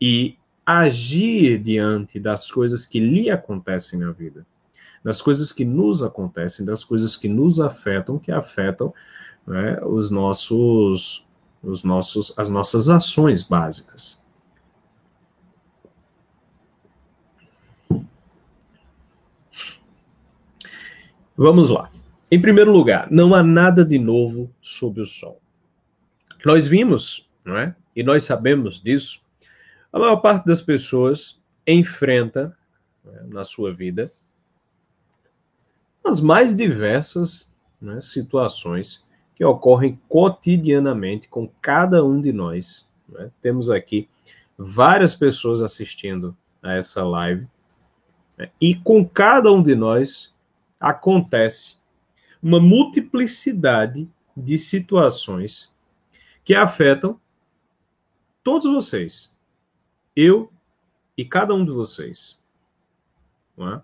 e 0.00 0.36
agir 0.64 1.58
diante 1.58 2.18
das 2.20 2.50
coisas 2.50 2.86
que 2.86 3.00
lhe 3.00 3.30
acontecem 3.30 3.98
na 3.98 4.12
vida, 4.12 4.46
das 5.02 5.20
coisas 5.20 5.52
que 5.52 5.64
nos 5.64 6.02
acontecem, 6.02 6.64
das 6.64 6.84
coisas 6.84 7.16
que 7.16 7.28
nos 7.28 7.60
afetam, 7.60 8.18
que 8.18 8.30
afetam 8.30 8.92
né, 9.46 9.80
os 9.84 10.10
nossos, 10.10 11.26
os 11.62 11.82
nossos, 11.82 12.32
as 12.38 12.48
nossas 12.48 12.88
ações 12.88 13.42
básicas. 13.42 14.20
Vamos 21.36 21.70
lá. 21.70 21.90
Em 22.30 22.40
primeiro 22.40 22.70
lugar, 22.70 23.10
não 23.10 23.34
há 23.34 23.42
nada 23.42 23.84
de 23.84 23.98
novo 23.98 24.50
sob 24.60 25.00
o 25.00 25.06
sol. 25.06 25.40
Nós 26.44 26.68
vimos 26.68 27.30
não 27.44 27.56
é? 27.56 27.74
E 27.94 28.02
nós 28.02 28.24
sabemos 28.24 28.80
disso. 28.80 29.20
A 29.92 29.98
maior 29.98 30.16
parte 30.16 30.46
das 30.46 30.60
pessoas 30.60 31.40
enfrenta 31.66 32.56
né, 33.04 33.24
na 33.28 33.44
sua 33.44 33.72
vida 33.72 34.12
as 36.04 36.20
mais 36.20 36.56
diversas 36.56 37.54
né, 37.80 38.00
situações 38.00 39.04
que 39.34 39.44
ocorrem 39.44 39.98
cotidianamente 40.08 41.28
com 41.28 41.48
cada 41.60 42.04
um 42.04 42.20
de 42.20 42.32
nós. 42.32 42.86
Né? 43.08 43.30
Temos 43.40 43.70
aqui 43.70 44.08
várias 44.56 45.14
pessoas 45.14 45.62
assistindo 45.62 46.36
a 46.62 46.74
essa 46.74 47.04
live 47.04 47.46
né? 48.36 48.50
e 48.60 48.74
com 48.74 49.06
cada 49.06 49.50
um 49.52 49.62
de 49.62 49.74
nós 49.74 50.34
acontece 50.78 51.76
uma 52.42 52.60
multiplicidade 52.60 54.08
de 54.36 54.58
situações 54.58 55.70
que 56.44 56.54
afetam 56.54 57.20
todos 58.42 58.70
vocês, 58.70 59.32
eu 60.14 60.50
e 61.16 61.24
cada 61.24 61.54
um 61.54 61.64
de 61.64 61.70
vocês. 61.70 62.40
É? 63.58 63.80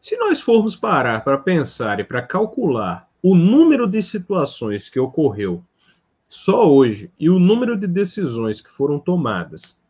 Se 0.00 0.16
nós 0.16 0.40
formos 0.40 0.76
parar 0.76 1.22
para 1.24 1.38
pensar 1.38 2.00
e 2.00 2.04
para 2.04 2.22
calcular 2.22 3.08
o 3.22 3.34
número 3.34 3.88
de 3.88 4.00
situações 4.02 4.88
que 4.88 4.98
ocorreu 4.98 5.64
só 6.28 6.70
hoje 6.70 7.10
e 7.18 7.30
o 7.30 7.38
número 7.38 7.76
de 7.76 7.86
decisões 7.86 8.60
que 8.60 8.70
foram 8.70 8.98
tomadas 8.98 9.80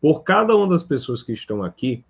por 0.00 0.22
cada 0.22 0.54
uma 0.56 0.68
das 0.68 0.82
pessoas 0.82 1.22
que 1.22 1.32
estão 1.32 1.62
aqui, 1.62 2.04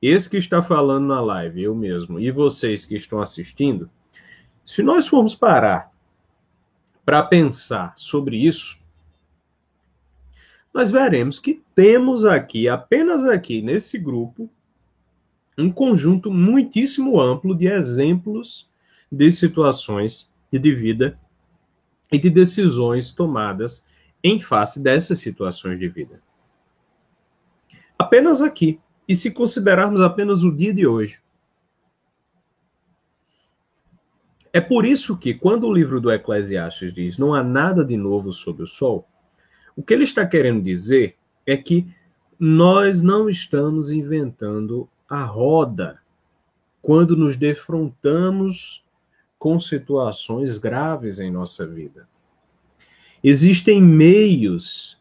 esse 0.00 0.30
que 0.30 0.36
está 0.36 0.62
falando 0.62 1.06
na 1.06 1.20
live, 1.20 1.62
eu 1.62 1.74
mesmo, 1.74 2.18
e 2.18 2.30
vocês 2.30 2.84
que 2.84 2.96
estão 2.96 3.20
assistindo, 3.20 3.90
se 4.64 4.82
nós 4.82 5.06
formos 5.06 5.34
parar 5.34 5.92
para 7.04 7.22
pensar 7.22 7.92
sobre 7.96 8.36
isso, 8.36 8.77
nós 10.78 10.92
veremos 10.92 11.40
que 11.40 11.60
temos 11.74 12.24
aqui, 12.24 12.68
apenas 12.68 13.24
aqui 13.24 13.60
nesse 13.60 13.98
grupo, 13.98 14.48
um 15.58 15.72
conjunto 15.72 16.30
muitíssimo 16.30 17.20
amplo 17.20 17.52
de 17.52 17.66
exemplos 17.66 18.70
de 19.10 19.28
situações 19.28 20.32
de 20.52 20.72
vida 20.72 21.18
e 22.12 22.16
de 22.16 22.30
decisões 22.30 23.10
tomadas 23.10 23.84
em 24.22 24.40
face 24.40 24.80
dessas 24.80 25.18
situações 25.18 25.80
de 25.80 25.88
vida. 25.88 26.22
Apenas 27.98 28.40
aqui, 28.40 28.78
e 29.08 29.16
se 29.16 29.32
considerarmos 29.32 30.00
apenas 30.00 30.44
o 30.44 30.54
dia 30.54 30.72
de 30.72 30.86
hoje. 30.86 31.20
É 34.52 34.60
por 34.60 34.86
isso 34.86 35.16
que, 35.16 35.34
quando 35.34 35.66
o 35.66 35.72
livro 35.72 36.00
do 36.00 36.12
Eclesiastes 36.12 36.94
diz 36.94 37.18
não 37.18 37.34
há 37.34 37.42
nada 37.42 37.84
de 37.84 37.96
novo 37.96 38.32
sob 38.32 38.62
o 38.62 38.66
sol, 38.66 39.08
o 39.78 39.82
que 39.84 39.94
ele 39.94 40.02
está 40.02 40.26
querendo 40.26 40.60
dizer 40.60 41.14
é 41.46 41.56
que 41.56 41.86
nós 42.36 43.00
não 43.00 43.30
estamos 43.30 43.92
inventando 43.92 44.88
a 45.08 45.22
roda 45.22 46.02
quando 46.82 47.16
nos 47.16 47.36
defrontamos 47.36 48.84
com 49.38 49.60
situações 49.60 50.58
graves 50.58 51.20
em 51.20 51.30
nossa 51.30 51.64
vida. 51.64 52.08
Existem 53.22 53.80
meios 53.80 55.00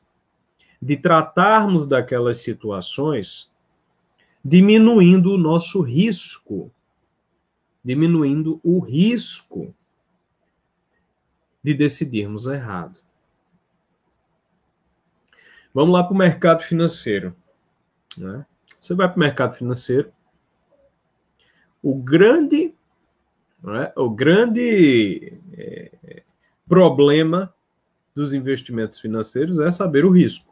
de 0.80 0.96
tratarmos 0.96 1.88
daquelas 1.88 2.38
situações 2.38 3.50
diminuindo 4.46 5.32
o 5.32 5.40
nosso 5.40 5.82
risco, 5.82 6.72
diminuindo 7.84 8.60
o 8.64 8.78
risco 8.78 9.74
de 11.64 11.74
decidirmos 11.74 12.46
errado. 12.46 13.07
Vamos 15.78 15.94
lá 15.94 16.04
para 16.04 16.14
o 16.16 16.18
mercado 16.18 16.64
financeiro. 16.64 17.36
Né? 18.18 18.44
Você 18.80 18.96
vai 18.96 19.08
para 19.08 19.16
o 19.16 19.20
mercado 19.20 19.56
financeiro. 19.56 20.12
O 21.84 21.94
grande 21.94 22.74
é? 23.64 23.94
O 23.96 24.10
grande 24.10 25.40
é, 25.54 26.24
problema 26.68 27.54
dos 28.16 28.34
investimentos 28.34 29.00
financeiros 29.00 29.60
é 29.60 29.70
saber 29.70 30.04
o 30.04 30.10
risco. 30.10 30.52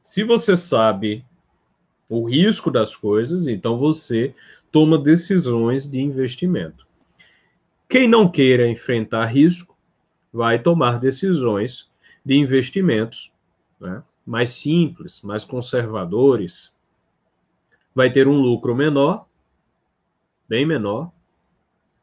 Se 0.00 0.24
você 0.24 0.56
sabe 0.56 1.24
o 2.08 2.24
risco 2.28 2.68
das 2.68 2.96
coisas, 2.96 3.46
então 3.46 3.78
você 3.78 4.34
toma 4.72 4.98
decisões 4.98 5.88
de 5.88 6.00
investimento. 6.00 6.84
Quem 7.88 8.08
não 8.08 8.28
queira 8.28 8.68
enfrentar 8.68 9.26
risco 9.26 9.78
vai 10.32 10.60
tomar 10.60 10.98
decisões 10.98 11.87
de 12.28 12.36
investimentos 12.36 13.32
né, 13.80 14.04
mais 14.26 14.50
simples, 14.50 15.22
mais 15.22 15.46
conservadores, 15.46 16.76
vai 17.94 18.12
ter 18.12 18.28
um 18.28 18.38
lucro 18.38 18.74
menor 18.74 19.26
bem 20.46 20.66
menor, 20.66 21.10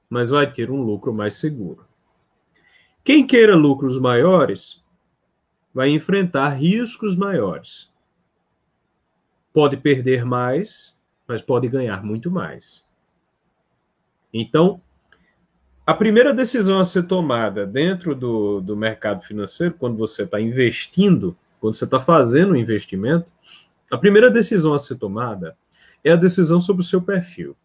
mas 0.09 0.31
vai 0.31 0.51
ter 0.51 0.71
um 0.71 0.81
lucro 0.81 1.13
mais 1.13 1.35
seguro. 1.35 1.85
Quem 3.03 3.27
queira 3.27 3.55
lucros 3.55 3.99
maiores 3.99 4.83
vai 5.71 5.89
enfrentar 5.89 6.49
riscos 6.49 7.15
maiores. 7.15 7.93
Pode 9.53 9.77
perder 9.77 10.25
mais, 10.25 10.97
mas 11.27 11.39
pode 11.39 11.67
ganhar 11.67 12.03
muito 12.03 12.31
mais. 12.31 12.83
Então, 14.33 14.81
a 15.85 15.93
primeira 15.93 16.33
decisão 16.33 16.79
a 16.79 16.83
ser 16.83 17.03
tomada 17.03 17.65
dentro 17.65 18.15
do, 18.15 18.59
do 18.59 18.75
mercado 18.75 19.23
financeiro, 19.23 19.75
quando 19.77 19.97
você 19.97 20.23
está 20.23 20.41
investindo, 20.41 21.37
quando 21.59 21.75
você 21.75 21.85
está 21.85 21.99
fazendo 21.99 22.53
um 22.53 22.55
investimento, 22.55 23.31
a 23.91 23.97
primeira 23.97 24.31
decisão 24.31 24.73
a 24.73 24.79
ser 24.79 24.97
tomada 24.97 25.55
é 26.03 26.11
a 26.11 26.15
decisão 26.15 26.59
sobre 26.59 26.81
o 26.81 26.85
seu 26.85 27.01
perfil. 27.01 27.55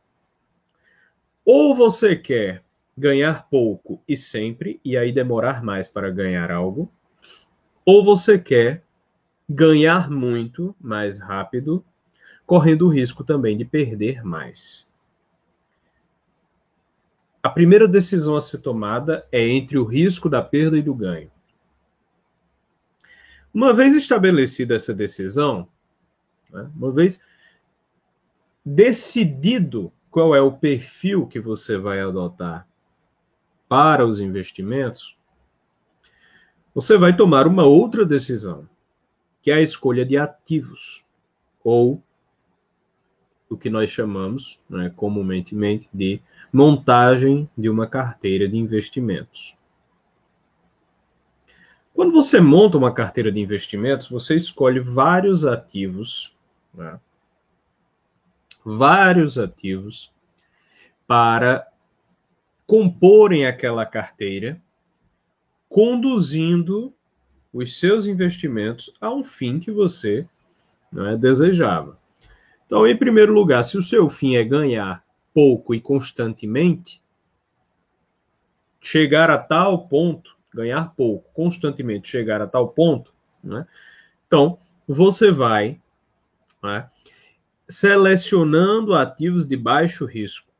Ou 1.45 1.75
você 1.75 2.15
quer 2.15 2.63
ganhar 2.97 3.49
pouco 3.49 4.03
e 4.07 4.15
sempre, 4.15 4.79
e 4.85 4.99
aí 4.99 5.11
demorar 5.13 5.63
mais 5.65 5.89
para 5.89 6.11
ganhar 6.11 6.51
algo, 6.51 6.93
ou 7.87 8.05
você 8.05 8.39
quer 8.39 8.85
ganhar 9.49 10.11
muito 10.11 10.77
mais 10.79 11.19
rápido, 11.19 11.83
correndo 12.45 12.87
o 12.87 12.91
risco 12.91 13.25
também 13.25 13.57
de 13.57 13.65
perder 13.65 14.23
mais. 14.23 14.90
A 17.43 17.49
primeira 17.49 17.89
decisão 17.89 18.37
a 18.37 18.41
ser 18.41 18.59
tomada 18.59 19.27
é 19.33 19.47
entre 19.49 19.79
o 19.79 19.85
risco 19.85 20.29
da 20.29 20.43
perda 20.43 20.77
e 20.77 20.83
do 20.83 20.95
ganho. 20.95 21.31
Uma 23.53 23.73
vez 23.73 23.95
estabelecida 23.95 24.75
essa 24.75 24.95
decisão, 24.95 25.67
né, 26.51 26.71
uma 26.77 26.93
vez 26.93 27.23
decidido 28.65 29.93
qual 30.11 30.35
é 30.35 30.41
o 30.41 30.53
perfil 30.53 31.27
que 31.27 31.41
você 31.41 31.79
vai 31.79 32.01
adotar 32.01 32.67
para 33.69 34.05
os 34.05 34.21
investimentos, 34.21 35.17
você 36.75 36.97
vai 36.97 37.17
tomar 37.17 37.47
uma 37.47 37.65
outra 37.65 38.05
decisão, 38.05 38.69
que 39.43 39.51
é 39.51 39.55
a 39.55 39.63
escolha 39.63 40.05
de 40.05 40.17
ativos, 40.17 41.05
ou 41.65 42.03
o 43.49 43.57
que 43.57 43.69
nós 43.69 43.91
chamamos, 43.91 44.61
né, 44.69 44.93
comumente, 44.95 45.57
de 45.93 46.21
montagem 46.53 47.49
de 47.57 47.69
uma 47.69 47.87
carteira 47.87 48.49
de 48.49 48.57
investimentos. 48.57 49.57
Quando 51.95 52.13
você 52.13 52.41
monta 52.41 52.79
uma 52.79 52.93
carteira 52.93 53.31
de 53.31 53.41
investimentos, 53.41 54.09
você 54.09 54.35
escolhe 54.35 54.81
vários 54.81 55.45
ativos 55.45 56.35
né, 56.75 56.99
vários 58.65 59.39
ativos 59.39 60.13
para 61.07 61.67
comporem 62.67 63.47
aquela 63.47 63.85
carteira, 63.85 64.61
conduzindo 65.69 66.95
os 67.53 67.81
seus 67.81 68.07
investimentos 68.07 68.93
a 69.01 69.13
um 69.13 69.25
fim 69.25 69.59
que 69.59 69.73
você 69.73 70.27
é, 70.97 71.17
desejava. 71.17 71.99
Então, 72.65 72.87
em 72.87 72.97
primeiro 72.97 73.33
lugar, 73.33 73.65
se 73.65 73.77
o 73.77 73.83
seu 73.83 74.09
fim 74.09 74.37
é 74.37 74.45
ganhar 74.45 75.05
pouco 75.33 75.75
e 75.75 75.81
constantemente, 75.81 77.03
chegar 78.81 79.31
a 79.31 79.39
tal 79.39 79.87
ponto, 79.87 80.37
ganhar 80.53 80.95
pouco 80.95 81.31
constantemente, 81.33 82.09
chegar 82.09 82.41
a 82.41 82.47
tal 82.47 82.69
ponto, 82.69 83.13
né? 83.43 83.67
então 84.27 84.59
você 84.87 85.31
vai 85.31 85.81
né, 86.63 86.91
selecionando 87.69 88.95
ativos 88.95 89.47
de 89.47 89.57
baixo 89.57 90.05
risco 90.05 90.51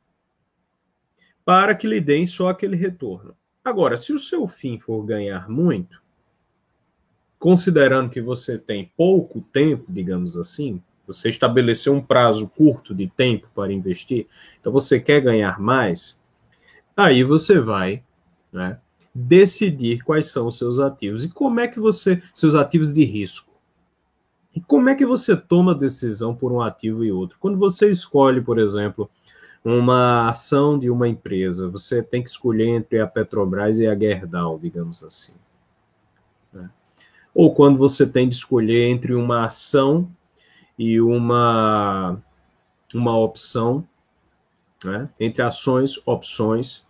para 1.45 1.75
que 1.75 1.87
lhe 1.87 2.01
deem 2.01 2.27
só 2.27 2.49
aquele 2.49 2.77
retorno. 2.77 3.37
Agora, 3.65 3.99
se 3.99 4.13
o 4.13 4.19
seu 4.19 4.47
fim 4.47 4.79
for 4.79 5.05
ganhar 5.05 5.49
muito, 5.49 6.01
considerando 7.39 8.11
que 8.11 8.21
você 8.21 8.59
tem 8.59 8.93
pouco 8.97 9.41
tempo, 9.41 9.85
digamos 9.89 10.37
assim, 10.37 10.81
você 11.13 11.29
estabeleceu 11.29 11.95
um 11.95 12.01
prazo 12.01 12.49
curto 12.49 12.95
de 12.95 13.09
tempo 13.09 13.49
para 13.55 13.73
investir, 13.73 14.27
então 14.61 14.73
você 14.73 15.01
quer 15.01 15.21
ganhar 15.21 15.61
mais, 15.61 16.21
aí 16.97 17.25
você 17.25 17.59
vai 17.59 18.03
né, 18.53 18.79
decidir 19.15 20.03
quais 20.03 20.29
são 20.29 20.47
os 20.47 20.57
seus 20.57 20.79
ativos 20.79 21.25
e 21.25 21.31
como 21.31 21.61
é 21.61 21.69
que 21.69 21.81
você, 21.81 22.23
seus 22.35 22.55
ativos 22.55 22.93
de 22.93 23.05
risco. 23.05 23.51
E 24.55 24.61
como 24.61 24.89
é 24.89 24.95
que 24.95 25.07
você 25.07 25.37
toma 25.37 25.75
decisão 25.75 26.35
por 26.35 26.53
um 26.53 26.61
ativo 26.61 27.05
e 27.05 27.13
outro? 27.13 27.37
Quando 27.39 27.57
você 27.59 27.89
escolhe, 27.89 28.41
por 28.41 28.59
exemplo, 28.59 29.09
uma 29.65 30.29
ação 30.29 30.79
de 30.79 30.91
uma 30.91 31.09
empresa, 31.09 31.69
você 31.69 32.03
tem 32.03 32.23
que 32.23 32.31
escolher 32.31 32.69
entre 32.69 33.01
a 33.01 33.07
Petrobras 33.07 33.79
e 33.79 33.87
a 33.87 33.97
Gerdau, 33.97 34.59
digamos 34.59 35.05
assim. 35.05 35.35
Né? 36.53 36.69
Ou 37.35 37.55
quando 37.55 37.79
você 37.79 38.07
tem 38.07 38.29
de 38.29 38.35
escolher 38.35 38.89
entre 38.89 39.15
uma 39.15 39.45
ação 39.45 40.11
e 40.81 40.99
uma, 40.99 42.19
uma 42.95 43.19
opção, 43.19 43.87
né? 44.83 45.11
entre 45.21 45.43
ações, 45.43 46.01
opções, 46.07 46.83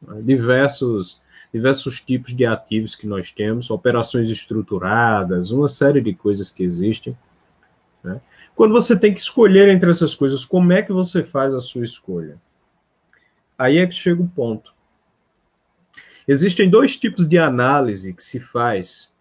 né? 0.00 0.22
diversos 0.22 1.20
diversos 1.52 2.00
tipos 2.00 2.34
de 2.34 2.46
ativos 2.46 2.94
que 2.94 3.06
nós 3.06 3.32
temos, 3.32 3.68
operações 3.68 4.30
estruturadas, 4.30 5.50
uma 5.50 5.68
série 5.68 6.00
de 6.00 6.14
coisas 6.14 6.50
que 6.50 6.62
existem. 6.62 7.18
Né? 8.02 8.20
Quando 8.54 8.72
você 8.72 8.98
tem 8.98 9.12
que 9.12 9.20
escolher 9.20 9.68
entre 9.68 9.90
essas 9.90 10.14
coisas, 10.14 10.44
como 10.44 10.72
é 10.72 10.80
que 10.80 10.92
você 10.92 11.24
faz 11.24 11.52
a 11.52 11.60
sua 11.60 11.84
escolha? 11.84 12.40
Aí 13.58 13.78
é 13.78 13.86
que 13.86 13.94
chega 13.94 14.22
o 14.22 14.28
ponto. 14.28 14.72
Existem 16.26 16.70
dois 16.70 16.96
tipos 16.96 17.28
de 17.28 17.38
análise 17.38 18.14
que 18.14 18.22
se 18.22 18.38
faz 18.38 19.12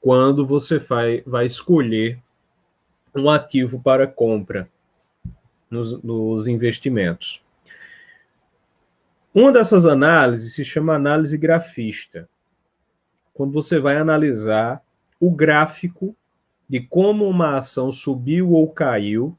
quando 0.00 0.46
você 0.46 0.78
vai, 0.78 1.22
vai 1.26 1.44
escolher 1.44 2.22
um 3.14 3.30
ativo 3.30 3.80
para 3.80 4.06
compra 4.06 4.68
nos, 5.70 6.02
nos 6.02 6.46
investimentos. 6.46 7.42
Uma 9.34 9.52
dessas 9.52 9.86
análises 9.86 10.54
se 10.54 10.64
chama 10.64 10.94
análise 10.94 11.36
grafista. 11.36 12.28
Quando 13.34 13.52
você 13.52 13.78
vai 13.78 13.96
analisar 13.96 14.82
o 15.20 15.30
gráfico 15.30 16.14
de 16.68 16.80
como 16.80 17.28
uma 17.28 17.58
ação 17.58 17.92
subiu 17.92 18.52
ou 18.52 18.68
caiu 18.68 19.36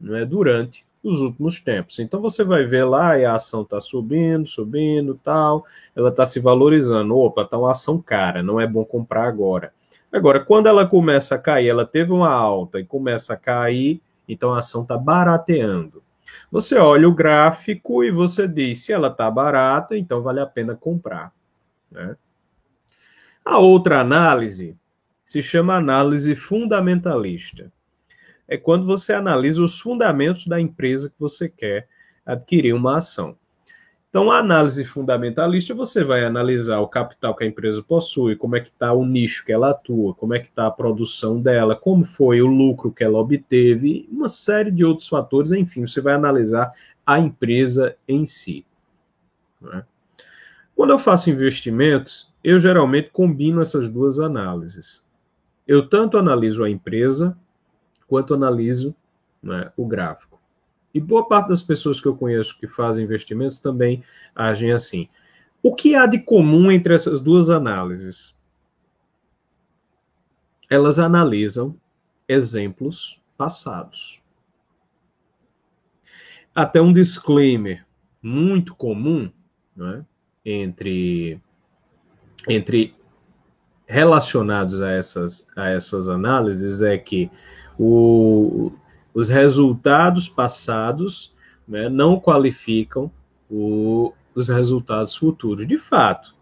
não 0.00 0.16
é, 0.16 0.24
durante 0.24 0.84
os 1.02 1.20
últimos 1.22 1.60
tempos. 1.60 1.98
Então 1.98 2.20
você 2.20 2.44
vai 2.44 2.64
ver 2.64 2.84
lá 2.84 3.18
e 3.18 3.24
a 3.24 3.34
ação 3.34 3.62
está 3.62 3.80
subindo, 3.80 4.46
subindo, 4.46 5.18
tal, 5.22 5.64
ela 5.94 6.10
está 6.10 6.26
se 6.26 6.40
valorizando. 6.40 7.16
Opa, 7.16 7.42
está 7.42 7.58
uma 7.58 7.70
ação 7.70 8.00
cara, 8.00 8.42
não 8.42 8.60
é 8.60 8.66
bom 8.66 8.84
comprar 8.84 9.26
agora. 9.26 9.72
Agora, 10.12 10.44
quando 10.44 10.66
ela 10.66 10.86
começa 10.86 11.36
a 11.36 11.38
cair, 11.38 11.68
ela 11.68 11.86
teve 11.86 12.12
uma 12.12 12.30
alta 12.30 12.80
e 12.80 12.84
começa 12.84 13.34
a 13.34 13.36
cair, 13.36 14.00
então 14.28 14.52
a 14.52 14.58
ação 14.58 14.82
está 14.82 14.96
barateando. 14.96 16.02
Você 16.50 16.76
olha 16.78 17.08
o 17.08 17.14
gráfico 17.14 18.02
e 18.02 18.10
você 18.10 18.48
diz, 18.48 18.84
se 18.84 18.92
ela 18.92 19.08
está 19.08 19.30
barata, 19.30 19.96
então 19.96 20.22
vale 20.22 20.40
a 20.40 20.46
pena 20.46 20.74
comprar. 20.74 21.32
Né? 21.90 22.16
A 23.44 23.58
outra 23.58 24.00
análise 24.00 24.76
se 25.24 25.42
chama 25.42 25.76
análise 25.76 26.34
fundamentalista. 26.34 27.72
É 28.48 28.56
quando 28.56 28.84
você 28.84 29.12
analisa 29.12 29.62
os 29.62 29.78
fundamentos 29.78 30.46
da 30.46 30.60
empresa 30.60 31.08
que 31.08 31.20
você 31.20 31.48
quer 31.48 31.88
adquirir 32.26 32.74
uma 32.74 32.96
ação. 32.96 33.36
Então, 34.10 34.28
a 34.28 34.38
análise 34.38 34.84
fundamentalista, 34.84 35.72
você 35.72 36.02
vai 36.02 36.24
analisar 36.24 36.80
o 36.80 36.88
capital 36.88 37.34
que 37.34 37.44
a 37.44 37.46
empresa 37.46 37.80
possui, 37.80 38.34
como 38.34 38.56
é 38.56 38.60
que 38.60 38.68
está 38.68 38.92
o 38.92 39.06
nicho 39.06 39.44
que 39.44 39.52
ela 39.52 39.70
atua, 39.70 40.12
como 40.14 40.34
é 40.34 40.40
que 40.40 40.48
está 40.48 40.66
a 40.66 40.70
produção 40.70 41.40
dela, 41.40 41.76
como 41.76 42.04
foi 42.04 42.42
o 42.42 42.46
lucro 42.46 42.90
que 42.90 43.04
ela 43.04 43.18
obteve, 43.18 44.08
uma 44.10 44.26
série 44.26 44.72
de 44.72 44.84
outros 44.84 45.06
fatores, 45.06 45.52
enfim, 45.52 45.86
você 45.86 46.00
vai 46.00 46.14
analisar 46.14 46.72
a 47.06 47.20
empresa 47.20 47.96
em 48.08 48.26
si. 48.26 48.66
Né? 49.60 49.84
Quando 50.74 50.90
eu 50.90 50.98
faço 50.98 51.30
investimentos, 51.30 52.32
eu 52.42 52.58
geralmente 52.58 53.10
combino 53.10 53.60
essas 53.60 53.88
duas 53.88 54.18
análises. 54.18 55.06
Eu 55.68 55.88
tanto 55.88 56.18
analiso 56.18 56.64
a 56.64 56.70
empresa, 56.70 57.38
quanto 58.08 58.34
analiso 58.34 58.92
né, 59.40 59.70
o 59.76 59.86
gráfico. 59.86 60.29
E 60.92 61.00
boa 61.00 61.26
parte 61.26 61.48
das 61.48 61.62
pessoas 61.62 62.00
que 62.00 62.06
eu 62.06 62.16
conheço 62.16 62.58
que 62.58 62.66
fazem 62.66 63.04
investimentos 63.04 63.58
também 63.58 64.02
agem 64.34 64.72
assim. 64.72 65.08
O 65.62 65.74
que 65.74 65.94
há 65.94 66.06
de 66.06 66.18
comum 66.18 66.70
entre 66.70 66.94
essas 66.94 67.20
duas 67.20 67.50
análises? 67.50 68.38
Elas 70.68 70.98
analisam 70.98 71.76
exemplos 72.28 73.20
passados. 73.36 74.20
Até 76.54 76.80
um 76.80 76.92
disclaimer 76.92 77.84
muito 78.22 78.74
comum 78.74 79.30
né, 79.76 80.04
entre, 80.44 81.40
entre 82.48 82.94
relacionados 83.86 84.80
a 84.80 84.90
essas, 84.92 85.48
a 85.56 85.68
essas 85.68 86.08
análises 86.08 86.82
é 86.82 86.96
que 86.98 87.30
o, 87.78 88.72
os 89.14 89.28
resultados 89.28 90.28
passados 90.28 91.34
né, 91.66 91.88
não 91.88 92.18
qualificam 92.18 93.10
o, 93.50 94.12
os 94.34 94.48
resultados 94.48 95.16
futuros. 95.16 95.66
De 95.66 95.78
fato, 95.78 96.34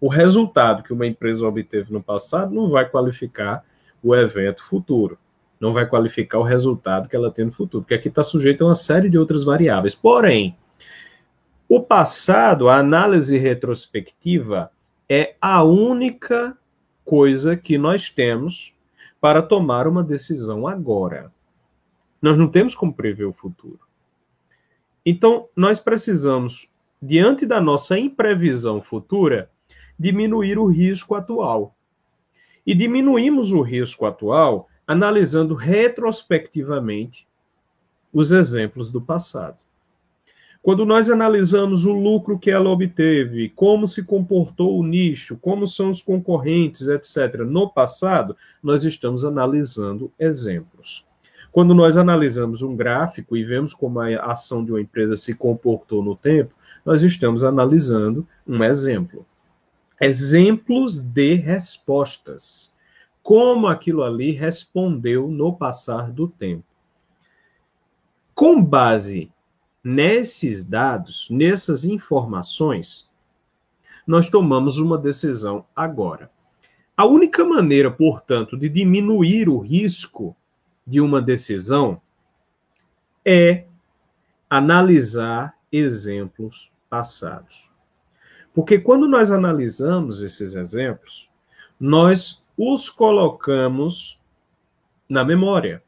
o 0.00 0.08
resultado 0.08 0.82
que 0.82 0.92
uma 0.92 1.06
empresa 1.06 1.46
obteve 1.46 1.92
no 1.92 2.02
passado 2.02 2.54
não 2.54 2.70
vai 2.70 2.88
qualificar 2.88 3.64
o 4.02 4.14
evento 4.14 4.62
futuro, 4.64 5.16
não 5.60 5.72
vai 5.72 5.86
qualificar 5.86 6.38
o 6.38 6.42
resultado 6.42 7.08
que 7.08 7.14
ela 7.14 7.30
tem 7.30 7.44
no 7.44 7.52
futuro, 7.52 7.84
porque 7.84 7.94
aqui 7.94 8.08
está 8.08 8.22
sujeito 8.22 8.64
a 8.64 8.68
uma 8.68 8.74
série 8.74 9.08
de 9.08 9.16
outras 9.16 9.44
variáveis. 9.44 9.94
Porém, 9.94 10.56
o 11.68 11.80
passado, 11.80 12.68
a 12.68 12.78
análise 12.78 13.38
retrospectiva, 13.38 14.70
é 15.08 15.36
a 15.40 15.62
única 15.62 16.56
coisa 17.04 17.56
que 17.56 17.78
nós 17.78 18.10
temos 18.10 18.74
para 19.20 19.40
tomar 19.40 19.86
uma 19.86 20.02
decisão 20.02 20.66
agora. 20.66 21.30
Nós 22.22 22.38
não 22.38 22.46
temos 22.48 22.74
como 22.74 22.94
prever 22.94 23.24
o 23.24 23.32
futuro. 23.32 23.80
Então, 25.04 25.48
nós 25.56 25.80
precisamos, 25.80 26.72
diante 27.02 27.44
da 27.44 27.60
nossa 27.60 27.98
imprevisão 27.98 28.80
futura, 28.80 29.50
diminuir 29.98 30.56
o 30.56 30.66
risco 30.66 31.16
atual. 31.16 31.74
E 32.64 32.74
diminuímos 32.74 33.50
o 33.50 33.60
risco 33.60 34.06
atual 34.06 34.68
analisando 34.86 35.54
retrospectivamente 35.54 37.26
os 38.12 38.30
exemplos 38.30 38.90
do 38.90 39.00
passado. 39.00 39.58
Quando 40.62 40.86
nós 40.86 41.10
analisamos 41.10 41.84
o 41.84 41.92
lucro 41.92 42.38
que 42.38 42.48
ela 42.48 42.70
obteve, 42.70 43.48
como 43.48 43.88
se 43.88 44.04
comportou 44.04 44.78
o 44.78 44.86
nicho, 44.86 45.36
como 45.38 45.66
são 45.66 45.90
os 45.90 46.00
concorrentes, 46.00 46.86
etc., 46.86 47.38
no 47.38 47.68
passado, 47.68 48.36
nós 48.62 48.84
estamos 48.84 49.24
analisando 49.24 50.12
exemplos. 50.20 51.04
Quando 51.52 51.74
nós 51.74 51.98
analisamos 51.98 52.62
um 52.62 52.74
gráfico 52.74 53.36
e 53.36 53.44
vemos 53.44 53.74
como 53.74 54.00
a 54.00 54.32
ação 54.32 54.64
de 54.64 54.72
uma 54.72 54.80
empresa 54.80 55.16
se 55.16 55.34
comportou 55.34 56.02
no 56.02 56.16
tempo, 56.16 56.54
nós 56.82 57.02
estamos 57.02 57.44
analisando 57.44 58.26
um 58.48 58.64
exemplo. 58.64 59.26
Exemplos 60.00 60.98
de 61.00 61.34
respostas. 61.34 62.74
Como 63.22 63.66
aquilo 63.66 64.02
ali 64.02 64.32
respondeu 64.32 65.28
no 65.28 65.52
passar 65.54 66.10
do 66.10 66.26
tempo. 66.26 66.64
Com 68.34 68.64
base 68.64 69.30
nesses 69.84 70.64
dados, 70.64 71.28
nessas 71.30 71.84
informações, 71.84 73.10
nós 74.06 74.30
tomamos 74.30 74.78
uma 74.78 74.96
decisão 74.96 75.66
agora. 75.76 76.30
A 76.96 77.04
única 77.04 77.44
maneira, 77.44 77.90
portanto, 77.90 78.56
de 78.56 78.70
diminuir 78.70 79.50
o 79.50 79.58
risco 79.58 80.34
de 80.92 81.00
uma 81.00 81.22
decisão 81.22 81.98
é 83.24 83.64
analisar 84.50 85.56
exemplos 85.72 86.70
passados. 86.90 87.66
Porque 88.52 88.78
quando 88.78 89.08
nós 89.08 89.30
analisamos 89.30 90.20
esses 90.20 90.52
exemplos, 90.52 91.30
nós 91.80 92.44
os 92.58 92.90
colocamos 92.90 94.20
na 95.08 95.24
memória. 95.24 95.82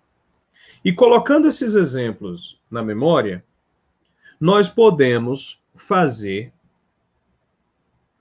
E 0.82 0.90
colocando 0.90 1.48
esses 1.48 1.74
exemplos 1.74 2.58
na 2.70 2.82
memória, 2.82 3.44
nós 4.40 4.70
podemos 4.70 5.62
fazer 5.76 6.50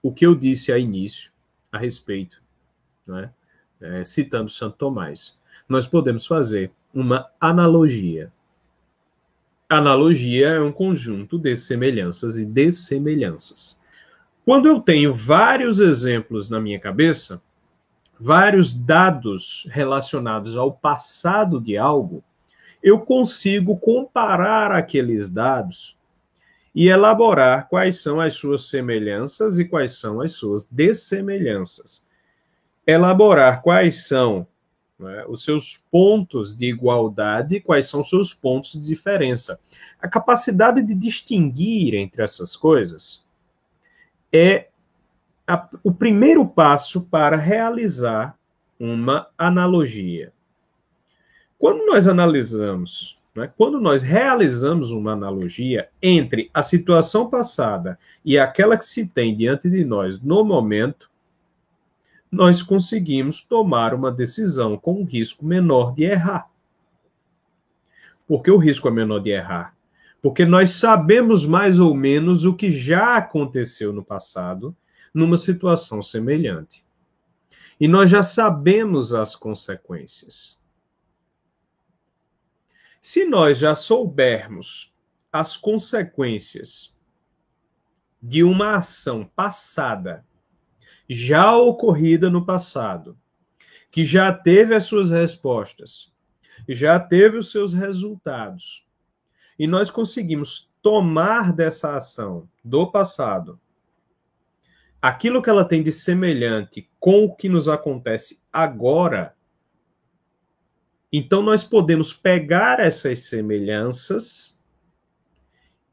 o 0.02 0.13
que 0.13 0.26
eu 0.26 0.36
disse 0.36 0.69
a 0.69 0.78
início 0.78 1.32
a 1.72 1.78
respeito, 1.78 2.43
é? 3.08 3.30
É, 3.80 4.04
citando 4.04 4.50
Santo 4.50 4.76
Tomás 4.76 5.41
nós 5.67 5.88
podemos 5.88 6.26
fazer 6.26 6.71
uma 6.93 7.28
analogia. 7.39 8.32
Analogia 9.69 10.49
é 10.49 10.62
um 10.62 10.71
conjunto 10.71 11.39
de 11.39 11.56
semelhanças 11.56 12.38
e 12.38 12.45
dessemelhanças. 12.45 13.82
Quando 14.45 14.67
eu 14.67 14.80
tenho 14.80 15.13
vários 15.13 15.80
exemplos 15.80 16.49
na 16.49 16.60
minha 16.60 16.80
cabeça, 16.80 17.41
vários 18.19 18.73
dados 18.73 19.67
relacionados 19.71 20.58
ao 20.58 20.71
passado 20.71 21.60
de 21.60 21.78
algo, 21.78 22.23
eu 22.84 22.99
consigo 22.99 23.78
comparar 23.78 24.71
aqueles 24.71 25.30
dados 25.30 25.97
e 26.76 26.89
elaborar 26.89 27.67
quais 27.69 28.02
são 28.02 28.19
as 28.19 28.34
suas 28.34 28.67
semelhanças 28.67 29.60
e 29.60 29.65
quais 29.65 29.93
são 29.93 30.19
as 30.19 30.34
suas 30.34 30.65
dessemelhanças. 30.65 32.06
Elaborar 32.86 33.62
quais 33.62 34.08
são 34.08 34.45
né, 35.04 35.26
os 35.28 35.44
seus 35.44 35.78
pontos 35.92 36.56
de 36.56 36.66
igualdade, 36.66 37.60
quais 37.60 37.88
são 37.88 38.00
os 38.00 38.10
seus 38.10 38.34
pontos 38.34 38.72
de 38.72 38.82
diferença. 38.82 39.60
A 40.02 40.08
capacidade 40.08 40.82
de 40.82 40.96
distinguir 40.96 41.94
entre 41.94 42.24
essas 42.24 42.56
coisas 42.56 43.26
é 44.32 44.70
a, 45.46 45.70
o 45.84 45.92
primeiro 45.92 46.46
passo 46.46 47.02
para 47.02 47.38
realizar 47.38 48.36
uma 48.80 49.28
analogia. 49.38 50.32
Quando 51.60 51.86
nós 51.86 52.08
analisamos, 52.08 53.20
né, 53.36 53.52
quando 53.58 53.80
nós 53.80 54.02
realizamos 54.02 54.92
uma 54.92 55.12
analogia 55.12 55.89
entre 56.02 56.50
a 56.54 56.63
situação 56.63 57.30
passada 57.30 58.00
e 58.24 58.38
aquela 58.38 58.78
que 58.78 58.86
se 58.86 59.08
tem 59.08 59.36
diante 59.36 59.70
de 59.70 59.84
nós 59.84 60.20
no 60.20 60.44
momento, 60.44 61.10
nós 62.34 62.63
conseguimos 62.63 63.43
tomar 63.43 63.93
uma 63.93 64.12
decisão 64.12 64.76
com 64.76 65.02
um 65.02 65.04
risco 65.04 65.46
menor 65.46 65.93
de 65.93 66.06
errar. 66.06 66.50
Por 68.28 68.41
que 68.41 68.50
o 68.50 68.58
risco 68.58 68.88
é 68.88 68.91
menor 68.91 69.19
de 69.19 69.30
errar? 69.30 69.78
Porque 70.19 70.43
nós 70.43 70.72
sabemos 70.72 71.46
mais 71.46 71.80
ou 71.80 71.93
menos 71.93 72.43
o 72.43 72.56
que 72.56 72.72
já 72.72 73.17
aconteceu 73.17 73.93
no 73.93 74.04
passado 74.04 74.76
numa 75.13 75.38
situação 75.38 76.02
semelhante. 76.02 76.84
E 77.80 77.88
nós 77.88 78.10
já 78.10 78.24
sabemos 78.24 79.13
as 79.13 79.36
consequências. 79.36 80.60
Se 83.00 83.26
nós 83.26 83.60
já 83.60 83.76
soubermos 83.76 84.91
as 85.32 85.56
consequências 85.56 86.98
de 88.19 88.43
uma 88.43 88.78
ação 88.78 89.24
passada 89.36 90.26
já 91.13 91.56
ocorrida 91.56 92.30
no 92.30 92.45
passado, 92.45 93.17
que 93.91 94.04
já 94.04 94.34
teve 94.34 94.73
as 94.73 94.84
suas 94.84 95.10
respostas, 95.10 96.12
já 96.67 96.99
teve 96.99 97.38
os 97.38 97.52
seus 97.52 97.71
resultados, 97.73 98.86
e 99.58 99.67
nós 99.67 99.91
conseguimos 99.91 100.73
tomar 100.82 101.54
dessa 101.54 101.95
ação 101.95 102.49
do 102.63 102.89
passado 102.91 103.60
aquilo 105.04 105.41
que 105.41 105.49
ela 105.49 105.65
tem 105.65 105.84
de 105.84 105.91
semelhante 105.91 106.89
com 106.97 107.26
o 107.26 107.36
que 107.36 107.49
nos 107.49 107.67
acontece 107.67 108.41
agora, 108.52 109.36
então 111.12 111.41
nós 111.41 111.62
podemos 111.62 112.13
pegar 112.13 112.80
essas 112.80 113.26
semelhanças 113.26 114.63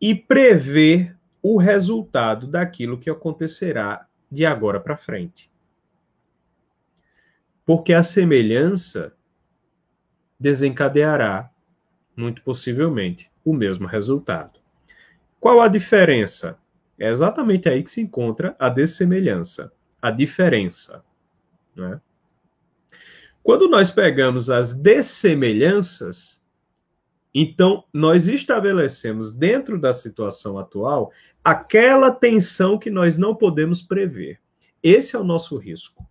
e 0.00 0.14
prever 0.14 1.18
o 1.42 1.58
resultado 1.58 2.46
daquilo 2.46 2.98
que 2.98 3.10
acontecerá 3.10 4.06
de 4.30 4.46
agora 4.46 4.78
para 4.78 4.96
frente. 4.96 5.50
Porque 7.64 7.92
a 7.92 8.02
semelhança 8.02 9.12
desencadeará, 10.38 11.50
muito 12.16 12.42
possivelmente, 12.42 13.30
o 13.44 13.52
mesmo 13.52 13.86
resultado. 13.86 14.58
Qual 15.38 15.60
a 15.60 15.68
diferença? 15.68 16.58
É 16.98 17.08
exatamente 17.08 17.68
aí 17.68 17.82
que 17.82 17.90
se 17.90 18.00
encontra 18.00 18.54
a 18.58 18.68
dessemelhança, 18.68 19.72
a 20.00 20.10
diferença. 20.10 21.02
Né? 21.74 22.00
Quando 23.42 23.68
nós 23.68 23.90
pegamos 23.90 24.50
as 24.50 24.74
dessemelhanças, 24.74 26.44
então 27.34 27.84
nós 27.92 28.28
estabelecemos 28.28 29.30
dentro 29.30 29.80
da 29.80 29.92
situação 29.92 30.58
atual 30.58 31.10
aquela 31.44 32.10
tensão 32.10 32.78
que 32.78 32.90
nós 32.90 33.18
não 33.18 33.34
podemos 33.34 33.82
prever. 33.82 34.38
Esse 34.82 35.16
é 35.16 35.18
o 35.18 35.24
nosso 35.24 35.56
risco. 35.56 36.06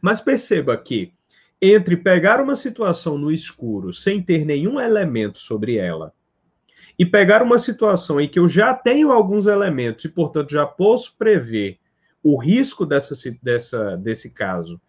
Mas 0.00 0.20
perceba 0.20 0.76
que 0.76 1.12
entre 1.60 1.96
pegar 1.96 2.40
uma 2.40 2.54
situação 2.54 3.18
no 3.18 3.32
escuro 3.32 3.92
sem 3.92 4.22
ter 4.22 4.44
nenhum 4.44 4.80
elemento 4.80 5.38
sobre 5.38 5.76
ela 5.76 6.12
e 6.98 7.06
pegar 7.06 7.42
uma 7.42 7.58
situação 7.58 8.20
em 8.20 8.28
que 8.28 8.38
eu 8.38 8.48
já 8.48 8.74
tenho 8.74 9.12
alguns 9.12 9.46
elementos 9.46 10.04
e, 10.04 10.08
portanto, 10.08 10.52
já 10.52 10.66
posso 10.66 11.16
prever 11.16 11.78
o 12.22 12.36
risco 12.36 12.84
dessa, 12.84 13.14
dessa, 13.40 13.96
desse 13.96 14.30
caso, 14.34 14.80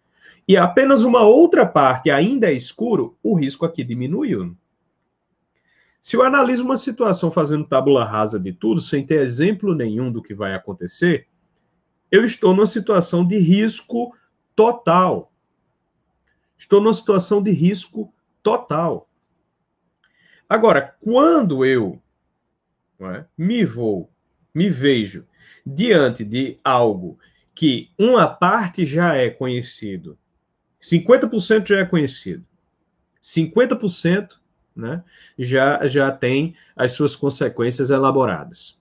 e 0.46 0.56
apenas 0.56 1.04
uma 1.04 1.22
outra 1.22 1.64
parte 1.64 2.10
ainda 2.10 2.50
é 2.50 2.52
escuro, 2.52 3.16
o 3.22 3.34
risco 3.34 3.64
aqui 3.64 3.84
diminuiu. 3.84 4.56
Se 6.00 6.16
eu 6.16 6.22
analiso 6.22 6.64
uma 6.64 6.78
situação 6.78 7.30
fazendo 7.30 7.66
tábula 7.66 8.04
rasa 8.04 8.40
de 8.40 8.52
tudo, 8.52 8.80
sem 8.80 9.06
ter 9.06 9.20
exemplo 9.20 9.74
nenhum 9.74 10.10
do 10.10 10.22
que 10.22 10.34
vai 10.34 10.54
acontecer, 10.54 11.28
eu 12.10 12.24
estou 12.24 12.54
numa 12.54 12.66
situação 12.66 13.26
de 13.26 13.38
risco 13.38 14.16
total. 14.56 15.30
Estou 16.56 16.80
numa 16.80 16.92
situação 16.92 17.42
de 17.42 17.50
risco 17.50 18.12
total. 18.42 19.08
Agora, 20.48 20.96
quando 21.00 21.64
eu 21.64 22.02
é, 22.98 23.24
me 23.36 23.64
vou, 23.64 24.10
me 24.54 24.68
vejo 24.68 25.26
diante 25.64 26.24
de 26.24 26.58
algo 26.64 27.18
que 27.54 27.90
uma 27.98 28.26
parte 28.26 28.84
já 28.84 29.14
é 29.14 29.30
conhecido, 29.30 30.18
50% 30.80 31.68
já 31.68 31.80
é 31.80 31.84
conhecido, 31.84 32.44
50% 33.22 34.39
né, 34.80 35.04
já, 35.38 35.86
já 35.86 36.10
tem 36.10 36.54
as 36.74 36.92
suas 36.92 37.14
consequências 37.14 37.90
elaboradas. 37.90 38.80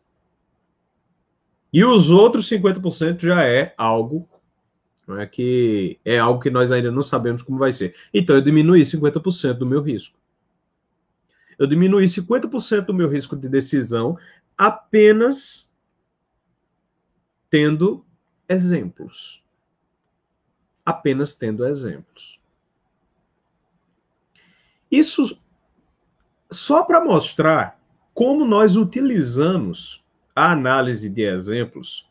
E 1.72 1.86
os 1.86 2.10
outros 2.10 2.50
50% 2.50 3.22
já 3.22 3.44
é 3.44 3.74
algo 3.78 4.28
é, 5.20 5.26
que 5.26 6.00
é 6.06 6.18
algo 6.18 6.40
que 6.40 6.50
nós 6.50 6.72
ainda 6.72 6.92
não 6.92 7.04
sabemos 7.04 7.42
como 7.42 7.60
vai 7.60 7.72
ser. 7.72 7.96
Então 8.14 8.36
eu 8.36 8.42
diminui 8.42 8.82
50% 8.82 9.54
do 9.54 9.66
meu 9.66 9.82
risco 9.82 10.20
eu 11.60 11.68
diminuí 11.68 12.06
50% 12.06 12.86
do 12.86 12.94
meu 12.94 13.10
risco 13.10 13.36
de 13.36 13.50
decisão 13.50 14.18
apenas 14.58 15.70
tendo 17.50 18.06
exemplos. 18.48 19.44
Apenas 20.86 21.34
tendo 21.34 21.66
exemplos. 21.66 22.40
Isso 24.90 25.38
só 26.52 26.84
para 26.84 27.04
mostrar 27.04 27.80
como 28.14 28.46
nós 28.46 28.76
utilizamos 28.76 30.04
a 30.36 30.52
análise 30.52 31.10
de 31.10 31.24
exemplos 31.24 32.10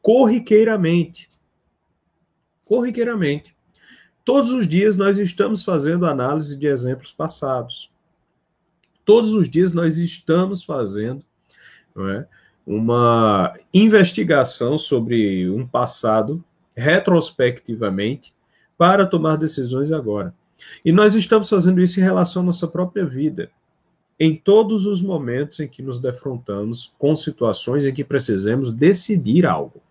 corriqueiramente. 0.00 1.28
Corriqueiramente. 2.64 3.54
Todos 4.24 4.50
os 4.52 4.68
dias 4.68 4.96
nós 4.96 5.18
estamos 5.18 5.64
fazendo 5.64 6.06
análise 6.06 6.56
de 6.56 6.66
exemplos 6.66 7.12
passados. 7.12 7.90
Todos 9.04 9.34
os 9.34 9.48
dias 9.50 9.72
nós 9.72 9.98
estamos 9.98 10.62
fazendo 10.62 11.24
é, 11.96 12.26
uma 12.66 13.52
investigação 13.74 14.78
sobre 14.78 15.50
um 15.50 15.66
passado 15.66 16.42
retrospectivamente 16.74 18.32
para 18.78 19.06
tomar 19.06 19.36
decisões 19.36 19.92
agora. 19.92 20.32
E 20.84 20.92
nós 20.92 21.14
estamos 21.14 21.48
fazendo 21.48 21.80
isso 21.80 21.98
em 21.98 22.02
relação 22.02 22.42
à 22.42 22.46
nossa 22.46 22.68
própria 22.68 23.04
vida, 23.04 23.50
em 24.22 24.36
todos 24.36 24.86
os 24.86 25.02
momentos 25.02 25.58
em 25.58 25.66
que 25.66 25.82
nos 25.82 25.98
defrontamos 25.98 26.94
com 26.98 27.16
situações 27.16 27.84
em 27.84 27.92
que 27.92 28.04
precisamos 28.04 28.72
decidir 28.72 29.44
algo. 29.44 29.82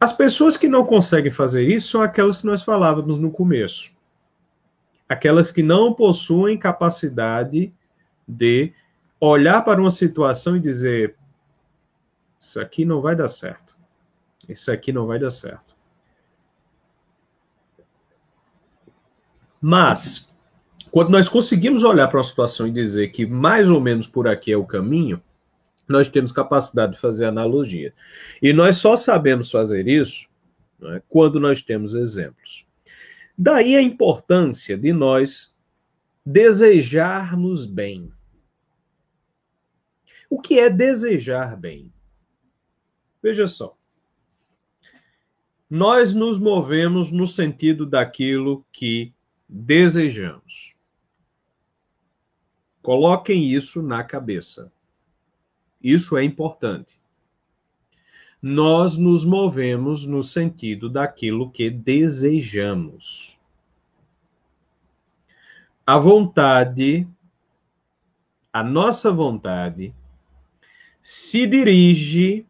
As 0.00 0.12
pessoas 0.12 0.56
que 0.56 0.68
não 0.68 0.84
conseguem 0.84 1.30
fazer 1.30 1.68
isso 1.68 1.88
são 1.88 2.02
aquelas 2.02 2.38
que 2.38 2.46
nós 2.46 2.62
falávamos 2.62 3.18
no 3.18 3.30
começo 3.30 3.94
aquelas 5.08 5.52
que 5.52 5.62
não 5.62 5.94
possuem 5.94 6.58
capacidade 6.58 7.72
de 8.26 8.72
olhar 9.20 9.62
para 9.62 9.80
uma 9.80 9.90
situação 9.90 10.56
e 10.56 10.60
dizer: 10.60 11.16
Isso 12.38 12.60
aqui 12.60 12.84
não 12.84 13.00
vai 13.00 13.14
dar 13.14 13.28
certo. 13.28 13.76
Isso 14.48 14.70
aqui 14.70 14.92
não 14.92 15.06
vai 15.06 15.18
dar 15.18 15.30
certo. 15.30 15.74
Mas, 19.60 20.30
quando 20.96 21.10
nós 21.10 21.28
conseguimos 21.28 21.84
olhar 21.84 22.08
para 22.08 22.16
uma 22.16 22.24
situação 22.24 22.66
e 22.66 22.70
dizer 22.70 23.08
que 23.08 23.26
mais 23.26 23.68
ou 23.68 23.82
menos 23.82 24.06
por 24.06 24.26
aqui 24.26 24.50
é 24.50 24.56
o 24.56 24.64
caminho, 24.64 25.22
nós 25.86 26.08
temos 26.08 26.32
capacidade 26.32 26.94
de 26.94 26.98
fazer 26.98 27.26
analogia. 27.26 27.92
E 28.40 28.50
nós 28.50 28.76
só 28.76 28.96
sabemos 28.96 29.50
fazer 29.50 29.86
isso 29.86 30.26
é, 30.80 31.02
quando 31.06 31.38
nós 31.38 31.60
temos 31.60 31.94
exemplos. 31.94 32.66
Daí 33.36 33.76
a 33.76 33.82
importância 33.82 34.74
de 34.74 34.90
nós 34.90 35.54
desejarmos 36.24 37.66
bem. 37.66 38.10
O 40.30 40.40
que 40.40 40.58
é 40.58 40.70
desejar 40.70 41.58
bem? 41.58 41.92
Veja 43.22 43.46
só. 43.46 43.76
Nós 45.68 46.14
nos 46.14 46.38
movemos 46.38 47.12
no 47.12 47.26
sentido 47.26 47.84
daquilo 47.84 48.64
que 48.72 49.12
desejamos. 49.46 50.74
Coloquem 52.86 53.52
isso 53.52 53.82
na 53.82 54.04
cabeça. 54.04 54.72
Isso 55.82 56.16
é 56.16 56.22
importante. 56.22 57.00
Nós 58.40 58.96
nos 58.96 59.24
movemos 59.24 60.06
no 60.06 60.22
sentido 60.22 60.88
daquilo 60.88 61.50
que 61.50 61.68
desejamos. 61.68 63.36
A 65.84 65.98
vontade, 65.98 67.08
a 68.52 68.62
nossa 68.62 69.10
vontade, 69.10 69.92
se 71.02 71.44
dirige 71.44 72.46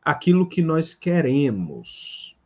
àquilo 0.00 0.48
que 0.48 0.62
nós 0.62 0.94
queremos. 0.94 2.36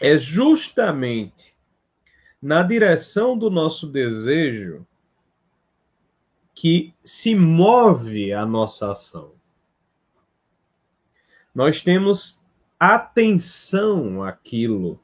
É 0.00 0.16
justamente 0.16 1.55
na 2.46 2.62
direção 2.62 3.36
do 3.36 3.50
nosso 3.50 3.88
desejo 3.88 4.86
que 6.54 6.94
se 7.02 7.34
move 7.34 8.32
a 8.32 8.46
nossa 8.46 8.92
ação. 8.92 9.32
Nós 11.52 11.82
temos 11.82 12.40
atenção 12.78 14.22
àquilo 14.22 15.00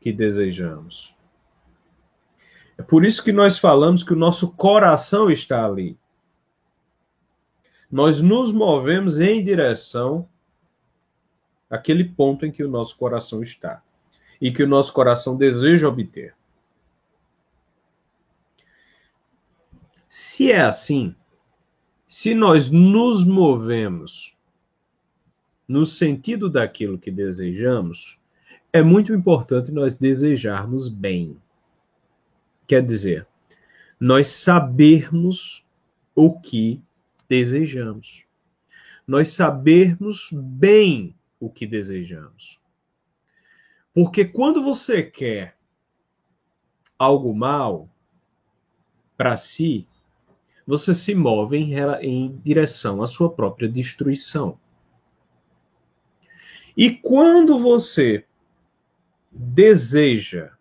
que 0.00 0.12
desejamos. 0.12 1.12
É 2.78 2.82
por 2.82 3.04
isso 3.04 3.24
que 3.24 3.32
nós 3.32 3.58
falamos 3.58 4.04
que 4.04 4.12
o 4.12 4.16
nosso 4.16 4.54
coração 4.54 5.28
está 5.28 5.66
ali. 5.66 5.98
Nós 7.90 8.22
nos 8.22 8.52
movemos 8.52 9.18
em 9.18 9.42
direção 9.42 10.28
àquele 11.68 12.04
ponto 12.04 12.46
em 12.46 12.52
que 12.52 12.62
o 12.62 12.70
nosso 12.70 12.96
coração 12.96 13.42
está 13.42 13.82
e 14.40 14.52
que 14.52 14.62
o 14.62 14.68
nosso 14.68 14.92
coração 14.92 15.36
deseja 15.36 15.88
obter. 15.88 16.38
Se 20.12 20.50
é 20.50 20.60
assim, 20.60 21.14
se 22.04 22.34
nós 22.34 22.68
nos 22.68 23.24
movemos 23.24 24.36
no 25.68 25.86
sentido 25.86 26.50
daquilo 26.50 26.98
que 26.98 27.12
desejamos, 27.12 28.18
é 28.72 28.82
muito 28.82 29.14
importante 29.14 29.70
nós 29.70 29.96
desejarmos 29.96 30.88
bem. 30.88 31.40
Quer 32.66 32.84
dizer, 32.84 33.24
nós 34.00 34.26
sabermos 34.26 35.64
o 36.12 36.40
que 36.40 36.82
desejamos. 37.28 38.24
Nós 39.06 39.28
sabermos 39.28 40.28
bem 40.32 41.14
o 41.38 41.48
que 41.48 41.68
desejamos. 41.68 42.58
Porque 43.94 44.24
quando 44.24 44.60
você 44.60 45.04
quer 45.04 45.56
algo 46.98 47.32
mal 47.32 47.88
para 49.16 49.36
si, 49.36 49.86
você 50.70 50.94
se 50.94 51.16
move 51.16 51.56
em, 51.56 51.74
em 52.00 52.40
direção 52.44 53.02
à 53.02 53.06
sua 53.06 53.28
própria 53.28 53.68
destruição. 53.68 54.56
E 56.76 56.92
quando 56.92 57.58
você 57.58 58.24
deseja, 59.32 60.52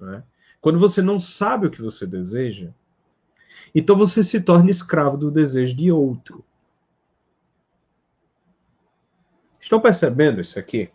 né? 0.00 0.24
quando 0.62 0.78
você 0.78 1.02
não 1.02 1.20
sabe 1.20 1.66
o 1.66 1.70
que 1.70 1.82
você 1.82 2.06
deseja, 2.06 2.70
então 3.74 3.94
você 3.94 4.22
se 4.22 4.40
torna 4.40 4.70
escravo 4.70 5.18
do 5.18 5.30
desejo 5.30 5.76
de 5.76 5.92
outro. 5.92 6.42
Estão 9.60 9.78
percebendo 9.78 10.40
isso 10.40 10.58
aqui? 10.58 10.90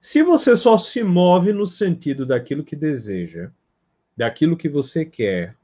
Se 0.00 0.24
você 0.24 0.56
só 0.56 0.76
se 0.76 1.04
move 1.04 1.52
no 1.52 1.64
sentido 1.64 2.26
daquilo 2.26 2.64
que 2.64 2.74
deseja, 2.74 3.52
daquilo 4.16 4.56
que 4.56 4.68
você 4.68 5.04
quer, 5.04 5.56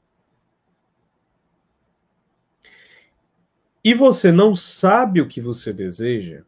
e 3.85 3.93
você 3.93 4.31
não 4.31 4.55
sabe 4.55 5.21
o 5.21 5.27
que 5.27 5.39
você 5.39 5.71
deseja, 5.71 6.41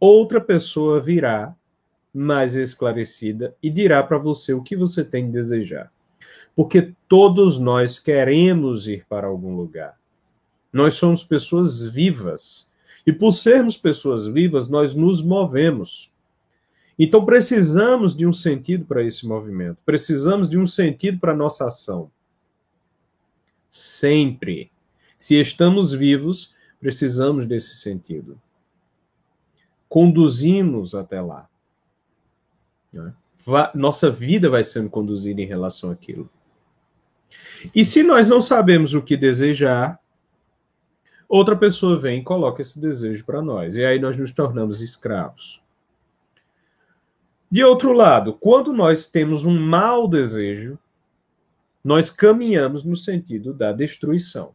outra 0.00 0.40
pessoa 0.40 0.98
virá 0.98 1.54
mais 2.14 2.56
esclarecida 2.56 3.54
e 3.62 3.68
dirá 3.68 4.02
para 4.02 4.16
você 4.16 4.54
o 4.54 4.62
que 4.62 4.74
você 4.74 5.04
tem 5.04 5.26
que 5.26 5.32
desejar. 5.32 5.92
Porque 6.56 6.94
todos 7.06 7.58
nós 7.58 7.98
queremos 7.98 8.88
ir 8.88 9.04
para 9.10 9.26
algum 9.26 9.54
lugar. 9.54 10.00
Nós 10.72 10.94
somos 10.94 11.22
pessoas 11.22 11.84
vivas. 11.84 12.72
E 13.06 13.12
por 13.12 13.32
sermos 13.32 13.76
pessoas 13.76 14.26
vivas, 14.26 14.70
nós 14.70 14.94
nos 14.94 15.22
movemos. 15.22 16.10
Então 16.98 17.26
precisamos 17.26 18.16
de 18.16 18.26
um 18.26 18.32
sentido 18.32 18.86
para 18.86 19.04
esse 19.04 19.26
movimento. 19.26 19.76
Precisamos 19.84 20.48
de 20.48 20.58
um 20.58 20.66
sentido 20.66 21.18
para 21.18 21.32
a 21.32 21.36
nossa 21.36 21.66
ação. 21.66 22.10
Sempre. 23.68 24.70
Se 25.16 25.38
estamos 25.40 25.92
vivos, 25.92 26.54
precisamos 26.80 27.46
desse 27.46 27.76
sentido 27.76 28.40
conduzimos 29.88 30.94
até 30.94 31.20
lá. 31.20 31.48
Né? 32.92 33.14
Nossa 33.74 34.10
vida 34.10 34.50
vai 34.50 34.64
sendo 34.64 34.90
conduzida 34.90 35.40
em 35.40 35.46
relação 35.46 35.90
àquilo. 35.90 36.28
E 37.74 37.84
se 37.84 38.02
nós 38.02 38.28
não 38.28 38.40
sabemos 38.40 38.94
o 38.94 39.02
que 39.02 39.16
desejar, 39.16 39.98
outra 41.28 41.56
pessoa 41.56 41.98
vem 41.98 42.20
e 42.20 42.24
coloca 42.24 42.60
esse 42.60 42.80
desejo 42.80 43.24
para 43.24 43.40
nós. 43.40 43.76
E 43.76 43.84
aí 43.84 43.98
nós 43.98 44.16
nos 44.16 44.32
tornamos 44.32 44.82
escravos. 44.82 45.62
De 47.50 47.62
outro 47.62 47.92
lado, 47.92 48.32
quando 48.34 48.72
nós 48.72 49.06
temos 49.06 49.46
um 49.46 49.58
mau 49.58 50.08
desejo, 50.08 50.78
nós 51.82 52.10
caminhamos 52.10 52.82
no 52.82 52.96
sentido 52.96 53.54
da 53.54 53.70
destruição. 53.70 54.52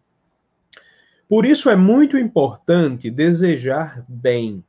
Por 1.32 1.45
isso 1.45 1.69
é 1.69 1.77
muito 1.77 2.17
importante 2.17 3.09
desejar 3.09 4.05
bem 4.05 4.61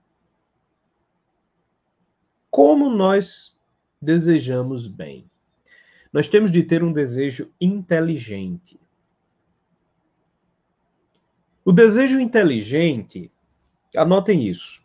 como 2.49 2.89
nós 2.89 3.59
desejamos 4.01 4.87
bem. 4.87 5.29
Nós 6.13 6.29
temos 6.29 6.53
de 6.53 6.63
ter 6.63 6.85
um 6.85 6.93
desejo 6.93 7.51
inteligente. 7.61 8.79
O 11.65 11.73
desejo 11.73 12.21
inteligente, 12.21 13.29
anotem 13.97 14.47
isso. 14.47 14.81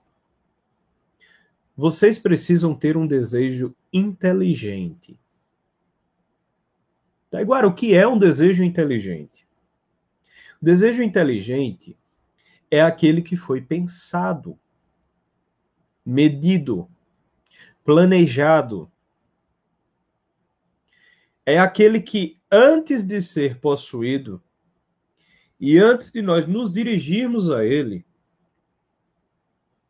Vocês 1.75 2.17
precisam 2.17 2.73
ter 2.73 2.97
um 2.97 3.05
desejo 3.05 3.75
inteligente. 3.93 5.15
Tá, 7.29 7.39
agora, 7.39 7.67
o 7.67 7.75
que 7.75 7.93
é 7.93 8.07
um 8.07 8.17
desejo 8.17 8.63
inteligente? 8.63 9.46
O 10.61 10.65
desejo 10.65 11.03
inteligente 11.03 11.97
é 12.69 12.81
aquele 12.81 13.21
que 13.21 13.35
foi 13.35 13.61
pensado, 13.61 14.59
medido, 16.05 16.89
planejado. 17.83 18.91
É 21.45 21.57
aquele 21.59 22.01
que, 22.01 22.37
antes 22.51 23.05
de 23.05 23.21
ser 23.21 23.59
possuído, 23.59 24.41
e 25.59 25.77
antes 25.77 26.11
de 26.11 26.21
nós 26.21 26.45
nos 26.45 26.71
dirigirmos 26.71 27.49
a 27.49 27.65
ele, 27.65 28.05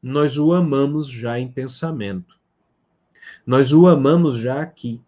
nós 0.01 0.37
o 0.37 0.53
amamos 0.53 1.09
já 1.09 1.39
em 1.39 1.51
pensamento. 1.51 2.39
Nós 3.45 3.73
o 3.73 3.87
amamos 3.87 4.35
já 4.35 4.61
aqui. 4.61 5.01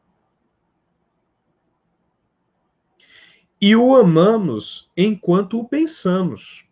E 3.62 3.76
o 3.76 3.96
amamos 3.96 4.90
enquanto 4.96 5.60
o 5.60 5.68
pensamos. 5.68 6.66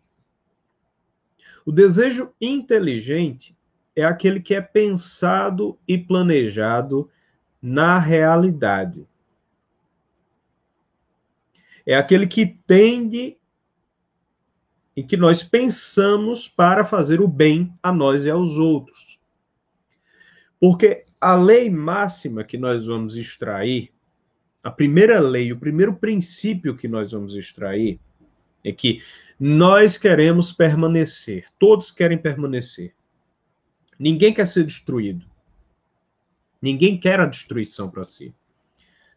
O 1.66 1.72
desejo 1.72 2.32
inteligente 2.40 3.54
é 3.94 4.04
aquele 4.04 4.40
que 4.40 4.54
é 4.54 4.60
pensado 4.60 5.78
e 5.86 5.98
planejado 5.98 7.10
na 7.60 7.98
realidade. 7.98 9.06
É 11.84 11.94
aquele 11.94 12.26
que 12.26 12.46
tende 12.66 13.36
em 14.96 15.06
que 15.06 15.16
nós 15.16 15.42
pensamos 15.42 16.48
para 16.48 16.84
fazer 16.84 17.20
o 17.20 17.28
bem 17.28 17.72
a 17.82 17.92
nós 17.92 18.24
e 18.24 18.30
aos 18.30 18.58
outros. 18.58 19.18
Porque 20.60 21.04
a 21.20 21.34
lei 21.34 21.70
máxima 21.70 22.44
que 22.44 22.56
nós 22.56 22.86
vamos 22.86 23.16
extrair, 23.16 23.92
a 24.68 24.70
primeira 24.70 25.18
lei, 25.18 25.50
o 25.50 25.58
primeiro 25.58 25.94
princípio 25.94 26.76
que 26.76 26.86
nós 26.86 27.12
vamos 27.12 27.34
extrair, 27.34 27.98
é 28.62 28.70
que 28.70 29.02
nós 29.40 29.96
queremos 29.96 30.52
permanecer, 30.52 31.46
todos 31.58 31.90
querem 31.90 32.18
permanecer. 32.18 32.94
Ninguém 33.98 34.30
quer 34.30 34.44
ser 34.44 34.64
destruído. 34.64 35.24
Ninguém 36.60 37.00
quer 37.00 37.18
a 37.18 37.24
destruição 37.24 37.90
para 37.90 38.04
si. 38.04 38.34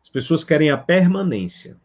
As 0.02 0.08
pessoas 0.08 0.42
querem 0.42 0.72
a 0.72 0.78
permanência. 0.78 1.76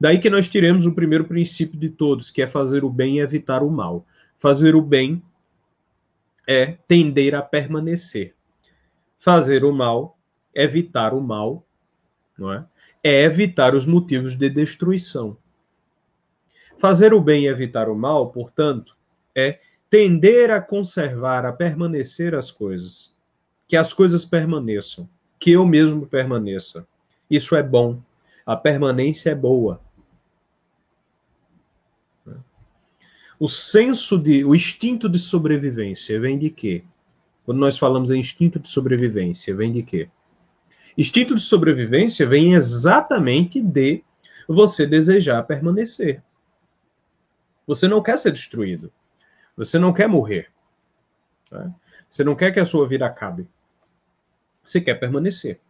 Daí 0.00 0.18
que 0.18 0.30
nós 0.30 0.48
tiremos 0.48 0.86
o 0.86 0.94
primeiro 0.94 1.26
princípio 1.26 1.78
de 1.78 1.90
todos, 1.90 2.30
que 2.30 2.40
é 2.40 2.46
fazer 2.46 2.84
o 2.84 2.90
bem 2.90 3.18
e 3.18 3.20
evitar 3.20 3.62
o 3.62 3.70
mal. 3.70 4.06
Fazer 4.38 4.74
o 4.74 4.80
bem 4.80 5.22
é 6.48 6.78
tender 6.88 7.34
a 7.34 7.42
permanecer. 7.42 8.34
Fazer 9.18 9.62
o 9.62 9.72
mal, 9.72 10.18
evitar 10.54 11.12
o 11.12 11.20
mal, 11.20 11.65
não 12.38 12.52
é? 12.52 12.64
É 13.02 13.24
evitar 13.24 13.74
os 13.74 13.86
motivos 13.86 14.36
de 14.36 14.48
destruição. 14.50 15.36
Fazer 16.78 17.14
o 17.14 17.20
bem 17.20 17.44
e 17.44 17.48
evitar 17.48 17.88
o 17.88 17.94
mal, 17.94 18.30
portanto, 18.30 18.96
é 19.34 19.60
tender 19.88 20.50
a 20.50 20.60
conservar, 20.60 21.46
a 21.46 21.52
permanecer 21.52 22.34
as 22.34 22.50
coisas. 22.50 23.14
Que 23.68 23.76
as 23.76 23.92
coisas 23.92 24.24
permaneçam, 24.24 25.08
que 25.38 25.52
eu 25.52 25.66
mesmo 25.66 26.06
permaneça. 26.06 26.86
Isso 27.30 27.56
é 27.56 27.62
bom. 27.62 28.00
A 28.44 28.56
permanência 28.56 29.30
é 29.30 29.34
boa. 29.34 29.80
O 33.38 33.48
senso 33.48 34.18
de, 34.18 34.44
o 34.44 34.54
instinto 34.54 35.08
de 35.08 35.18
sobrevivência 35.18 36.18
vem 36.18 36.38
de 36.38 36.48
quê? 36.48 36.82
Quando 37.44 37.58
nós 37.58 37.78
falamos 37.78 38.10
em 38.10 38.18
instinto 38.18 38.58
de 38.58 38.68
sobrevivência, 38.68 39.54
vem 39.54 39.72
de 39.72 39.82
quê? 39.82 40.08
Instinto 40.96 41.34
de 41.34 41.40
sobrevivência 41.40 42.26
vem 42.26 42.54
exatamente 42.54 43.60
de 43.60 44.02
você 44.48 44.86
desejar 44.86 45.42
permanecer. 45.42 46.22
Você 47.66 47.88
não 47.88 48.02
quer 48.02 48.16
ser 48.16 48.32
destruído. 48.32 48.92
Você 49.56 49.78
não 49.78 49.92
quer 49.92 50.08
morrer. 50.08 50.50
Tá? 51.50 51.70
Você 52.08 52.22
não 52.22 52.34
quer 52.34 52.52
que 52.52 52.60
a 52.60 52.64
sua 52.64 52.86
vida 52.86 53.04
acabe. 53.04 53.48
Você 54.64 54.80
quer 54.80 54.94
permanecer. 54.94 55.60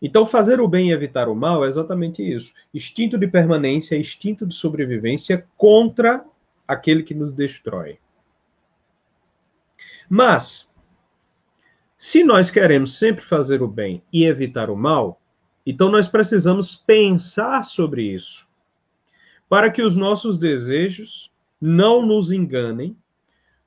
Então, 0.00 0.26
fazer 0.26 0.60
o 0.60 0.66
bem 0.66 0.88
e 0.88 0.92
evitar 0.92 1.28
o 1.28 1.34
mal 1.34 1.64
é 1.64 1.68
exatamente 1.68 2.22
isso. 2.22 2.52
Instinto 2.74 3.16
de 3.16 3.28
permanência, 3.28 3.96
instinto 3.96 4.44
de 4.44 4.52
sobrevivência 4.52 5.46
contra 5.56 6.24
aquele 6.66 7.04
que 7.04 7.14
nos 7.14 7.32
destrói. 7.32 7.98
Mas, 10.08 10.71
se 12.04 12.24
nós 12.24 12.50
queremos 12.50 12.98
sempre 12.98 13.24
fazer 13.24 13.62
o 13.62 13.68
bem 13.68 14.02
e 14.12 14.24
evitar 14.24 14.68
o 14.70 14.76
mal, 14.76 15.22
então 15.64 15.88
nós 15.88 16.08
precisamos 16.08 16.74
pensar 16.74 17.64
sobre 17.64 18.02
isso, 18.02 18.44
para 19.48 19.70
que 19.70 19.80
os 19.80 19.94
nossos 19.94 20.36
desejos 20.36 21.30
não 21.60 22.04
nos 22.04 22.32
enganem 22.32 22.96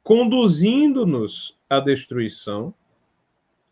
conduzindo-nos 0.04 1.58
à 1.70 1.80
destruição, 1.80 2.74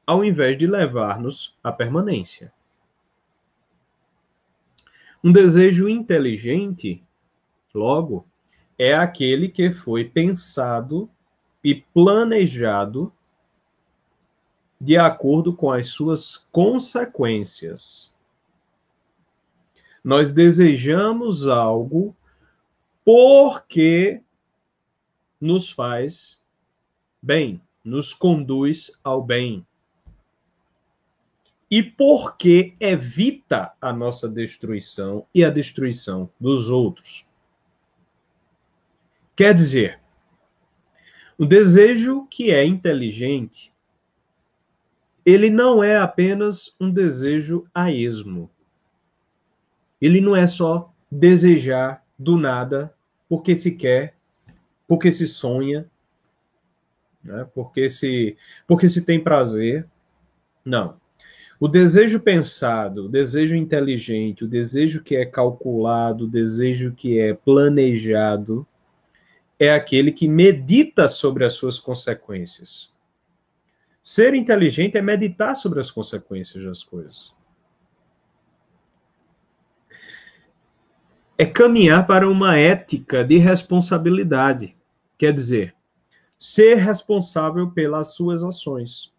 ao 0.07 0.23
invés 0.23 0.57
de 0.57 0.65
levar-nos 0.65 1.57
à 1.61 1.69
permanência. 1.69 2.49
Um 5.21 5.33
desejo 5.33 5.89
inteligente, 5.89 7.03
logo, 7.75 8.25
é 8.79 8.93
aquele 8.93 9.49
que 9.49 9.73
foi 9.73 10.05
pensado 10.05 11.09
e 11.61 11.75
planejado 11.93 13.11
de 14.83 14.97
acordo 14.97 15.55
com 15.55 15.71
as 15.71 15.87
suas 15.87 16.45
consequências. 16.51 18.13
Nós 20.03 20.33
desejamos 20.33 21.47
algo 21.47 22.13
porque 23.05 24.21
nos 25.39 25.71
faz 25.71 26.41
bem, 27.21 27.61
nos 27.81 28.11
conduz 28.11 28.99
ao 29.01 29.23
bem. 29.23 29.65
E 31.71 31.81
porque 31.81 32.75
evita 32.77 33.71
a 33.79 33.93
nossa 33.93 34.27
destruição 34.27 35.25
e 35.33 35.45
a 35.45 35.49
destruição 35.49 36.29
dos 36.37 36.69
outros. 36.69 37.25
Quer 39.33 39.53
dizer, 39.53 40.01
o 41.37 41.45
desejo 41.45 42.27
que 42.27 42.51
é 42.51 42.65
inteligente 42.65 43.72
ele 45.25 45.49
não 45.49 45.83
é 45.83 45.97
apenas 45.97 46.75
um 46.79 46.89
desejo 46.89 47.65
a 47.73 47.91
esmo. 47.91 48.49
Ele 50.01 50.19
não 50.19 50.35
é 50.35 50.45
só 50.45 50.93
desejar 51.09 52.03
do 52.19 52.37
nada 52.37 52.93
porque 53.29 53.55
se 53.55 53.71
quer, 53.71 54.15
porque 54.87 55.11
se 55.11 55.27
sonha, 55.27 55.85
né? 57.23 57.47
porque, 57.53 57.89
se, 57.89 58.37
porque 58.67 58.87
se 58.87 59.05
tem 59.05 59.23
prazer. 59.23 59.87
Não. 60.65 61.01
O 61.59 61.67
desejo 61.67 62.19
pensado, 62.19 63.05
o 63.05 63.09
desejo 63.09 63.55
inteligente, 63.55 64.43
o 64.43 64.47
desejo 64.47 65.01
que 65.01 65.15
é 65.15 65.25
calculado, 65.25 66.25
o 66.25 66.29
desejo 66.29 66.91
que 66.91 67.17
é 67.19 67.33
planejado, 67.33 68.67
é 69.57 69.71
aquele 69.71 70.11
que 70.11 70.27
medita 70.27 71.07
sobre 71.07 71.45
as 71.45 71.53
suas 71.53 71.79
consequências. 71.79 72.92
Ser 74.03 74.33
inteligente 74.33 74.97
é 74.97 75.01
meditar 75.01 75.55
sobre 75.55 75.79
as 75.79 75.89
consequências 75.89 76.61
das 76.61 76.83
coisas. 76.83 77.33
É 81.37 81.45
caminhar 81.45 82.05
para 82.05 82.29
uma 82.29 82.57
ética 82.57 83.23
de 83.23 83.37
responsabilidade. 83.37 84.75
Quer 85.17 85.33
dizer, 85.33 85.73
ser 86.37 86.75
responsável 86.75 87.71
pelas 87.71 88.13
suas 88.13 88.43
ações. 88.43 89.13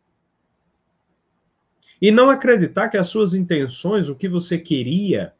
E 2.01 2.13
não 2.13 2.29
acreditar 2.29 2.91
que 2.91 2.99
as 2.99 3.07
suas 3.07 3.33
intenções, 3.33 4.11
o 4.11 4.15
que 4.15 4.29
você 4.29 4.59
queria, 4.59 5.35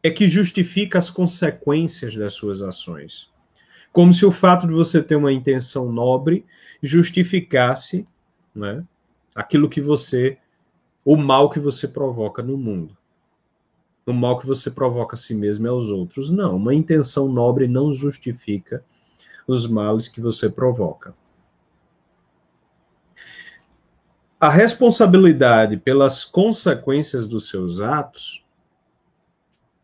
é 0.00 0.10
que 0.10 0.28
justifica 0.28 0.98
as 0.98 1.10
consequências 1.10 2.14
das 2.14 2.34
suas 2.34 2.62
ações. 2.62 3.33
Como 3.94 4.12
se 4.12 4.26
o 4.26 4.32
fato 4.32 4.66
de 4.66 4.72
você 4.72 5.00
ter 5.00 5.14
uma 5.14 5.32
intenção 5.32 5.90
nobre 5.92 6.44
justificasse 6.82 8.04
né, 8.52 8.84
aquilo 9.32 9.68
que 9.68 9.80
você, 9.80 10.36
o 11.04 11.16
mal 11.16 11.48
que 11.48 11.60
você 11.60 11.86
provoca 11.86 12.42
no 12.42 12.58
mundo. 12.58 12.96
O 14.04 14.12
mal 14.12 14.40
que 14.40 14.48
você 14.48 14.68
provoca 14.68 15.14
a 15.14 15.16
si 15.16 15.32
mesmo 15.32 15.68
e 15.68 15.70
aos 15.70 15.92
outros. 15.92 16.32
Não, 16.32 16.56
uma 16.56 16.74
intenção 16.74 17.28
nobre 17.28 17.68
não 17.68 17.92
justifica 17.92 18.84
os 19.46 19.64
males 19.64 20.08
que 20.08 20.20
você 20.20 20.50
provoca. 20.50 21.14
A 24.40 24.50
responsabilidade 24.50 25.76
pelas 25.76 26.24
consequências 26.24 27.28
dos 27.28 27.48
seus 27.48 27.80
atos, 27.80 28.44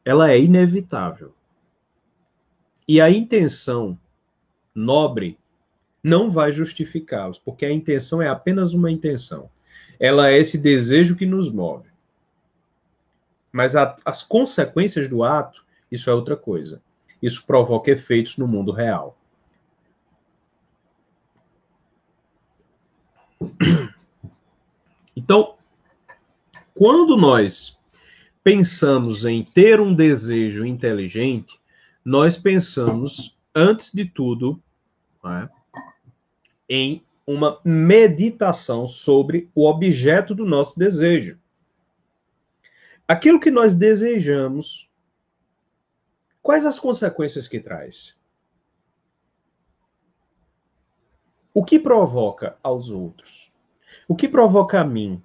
ela 0.04 0.32
é 0.32 0.40
inevitável. 0.40 1.32
E 2.90 3.00
a 3.00 3.08
intenção 3.08 3.96
nobre 4.74 5.38
não 6.02 6.28
vai 6.28 6.50
justificá-los, 6.50 7.38
porque 7.38 7.64
a 7.64 7.72
intenção 7.72 8.20
é 8.20 8.26
apenas 8.28 8.74
uma 8.74 8.90
intenção. 8.90 9.48
Ela 10.00 10.30
é 10.30 10.40
esse 10.40 10.58
desejo 10.58 11.14
que 11.14 11.24
nos 11.24 11.52
move. 11.52 11.88
Mas 13.52 13.76
a, 13.76 13.94
as 14.04 14.24
consequências 14.24 15.08
do 15.08 15.22
ato, 15.22 15.64
isso 15.88 16.10
é 16.10 16.12
outra 16.12 16.36
coisa. 16.36 16.82
Isso 17.22 17.46
provoca 17.46 17.92
efeitos 17.92 18.36
no 18.36 18.48
mundo 18.48 18.72
real. 18.72 19.16
Então, 25.16 25.54
quando 26.74 27.16
nós 27.16 27.78
pensamos 28.42 29.24
em 29.26 29.44
ter 29.44 29.80
um 29.80 29.94
desejo 29.94 30.64
inteligente, 30.64 31.59
nós 32.04 32.36
pensamos, 32.36 33.36
antes 33.54 33.92
de 33.92 34.04
tudo, 34.04 34.62
é? 35.24 35.48
em 36.68 37.04
uma 37.26 37.60
meditação 37.64 38.88
sobre 38.88 39.50
o 39.54 39.68
objeto 39.68 40.34
do 40.34 40.44
nosso 40.44 40.78
desejo. 40.78 41.38
Aquilo 43.06 43.40
que 43.40 43.50
nós 43.50 43.74
desejamos, 43.74 44.88
quais 46.42 46.64
as 46.64 46.78
consequências 46.78 47.46
que 47.46 47.60
traz? 47.60 48.16
O 51.52 51.64
que 51.64 51.78
provoca 51.78 52.56
aos 52.62 52.90
outros? 52.90 53.50
O 54.06 54.14
que 54.14 54.28
provoca 54.28 54.80
a 54.80 54.84
mim? 54.84 55.22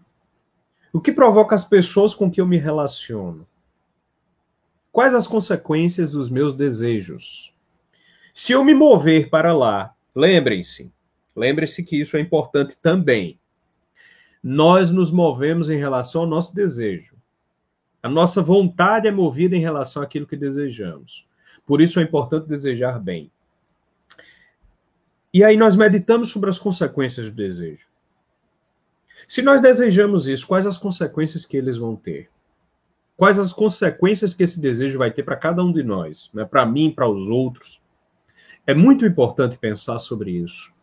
O 0.91 0.99
que 0.99 1.11
provoca 1.11 1.55
as 1.55 1.63
pessoas 1.63 2.13
com 2.13 2.29
que 2.29 2.41
eu 2.41 2.47
me 2.47 2.57
relaciono? 2.57 3.47
Quais 4.95 5.13
as 5.13 5.27
consequências 5.27 6.11
dos 6.11 6.29
meus 6.29 6.53
desejos? 6.53 7.53
Se 8.33 8.53
eu 8.53 8.63
me 8.63 8.73
mover 8.73 9.29
para 9.29 9.51
lá, 9.51 9.93
lembrem-se, 10.15 10.89
Lembre-se 11.35 11.83
que 11.83 11.99
isso 11.99 12.15
é 12.15 12.21
importante 12.21 12.77
também. 12.81 13.37
Nós 14.41 14.89
nos 14.89 15.11
movemos 15.11 15.69
em 15.69 15.77
relação 15.77 16.21
ao 16.21 16.27
nosso 16.27 16.55
desejo. 16.55 17.17
A 18.01 18.07
nossa 18.07 18.41
vontade 18.41 19.07
é 19.07 19.11
movida 19.11 19.55
em 19.55 19.59
relação 19.59 20.01
àquilo 20.01 20.25
que 20.25 20.37
desejamos. 20.37 21.27
Por 21.65 21.81
isso 21.81 21.99
é 21.99 22.03
importante 22.03 22.47
desejar 22.47 22.99
bem. 22.99 23.29
E 25.33 25.43
aí 25.43 25.57
nós 25.57 25.75
meditamos 25.75 26.29
sobre 26.29 26.49
as 26.49 26.57
consequências 26.57 27.29
do 27.29 27.35
desejo. 27.35 27.85
Se 29.27 29.41
nós 29.41 29.61
desejamos 29.61 30.25
isso, 30.25 30.47
quais 30.47 30.65
as 30.65 30.77
consequências 30.77 31.45
que 31.45 31.57
eles 31.57 31.75
vão 31.75 31.97
ter? 31.97 32.29
Quais 33.17 33.39
as 33.39 33.53
consequências 33.53 34.33
que 34.33 34.43
esse 34.43 34.59
desejo 34.59 34.97
vai 34.97 35.11
ter 35.11 35.23
para 35.23 35.37
cada 35.37 35.63
um 35.63 35.71
de 35.71 35.83
nós, 35.83 36.29
né? 36.33 36.43
para 36.43 36.65
mim, 36.65 36.91
para 36.91 37.07
os 37.07 37.29
outros? 37.29 37.81
É 38.67 38.73
muito 38.73 39.05
importante 39.05 39.57
pensar 39.57 39.99
sobre 39.99 40.31
isso. 40.31 40.73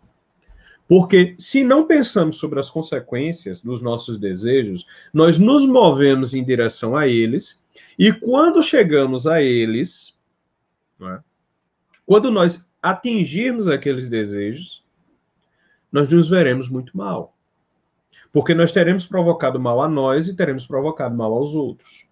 Porque 0.89 1.35
se 1.39 1.63
não 1.63 1.87
pensamos 1.87 2.37
sobre 2.37 2.59
as 2.59 2.71
consequências 2.71 3.63
dos 3.63 3.81
nossos 3.81 4.19
desejos, 4.19 4.87
nós 5.13 5.39
nos 5.39 5.67
movemos 5.67 6.35
em 6.35 6.45
direção 6.45 6.97
a 6.97 7.07
eles, 7.07 7.63
e 7.99 8.13
quando 8.13 8.63
chegamos 8.63 9.27
a 9.27 9.43
eles, 9.43 10.19
é? 11.01 11.21
quando 12.07 12.31
nós 12.31 12.71
atingirmos 12.83 13.69
aqueles 13.69 14.09
desejos, 14.09 14.85
nós 15.91 16.13
nos 16.13 16.29
veremos 16.29 16.69
muito 16.69 16.97
mal. 16.97 17.37
Porque 18.33 18.55
nós 18.55 18.73
teremos 18.73 19.07
provocado 19.07 19.61
mal 19.61 19.83
a 19.83 19.89
nós 19.89 20.27
e 20.29 20.37
teremos 20.37 20.67
provocado 20.67 21.15
mal 21.15 21.33
aos 21.35 21.55
outros. 21.55 22.07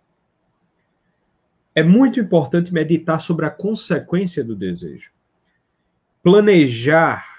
É 1.74 1.82
muito 1.82 2.18
importante 2.18 2.72
meditar 2.72 3.20
sobre 3.20 3.46
a 3.46 3.50
consequência 3.50 4.42
do 4.42 4.56
desejo. 4.56 5.12
Planejar 6.22 7.30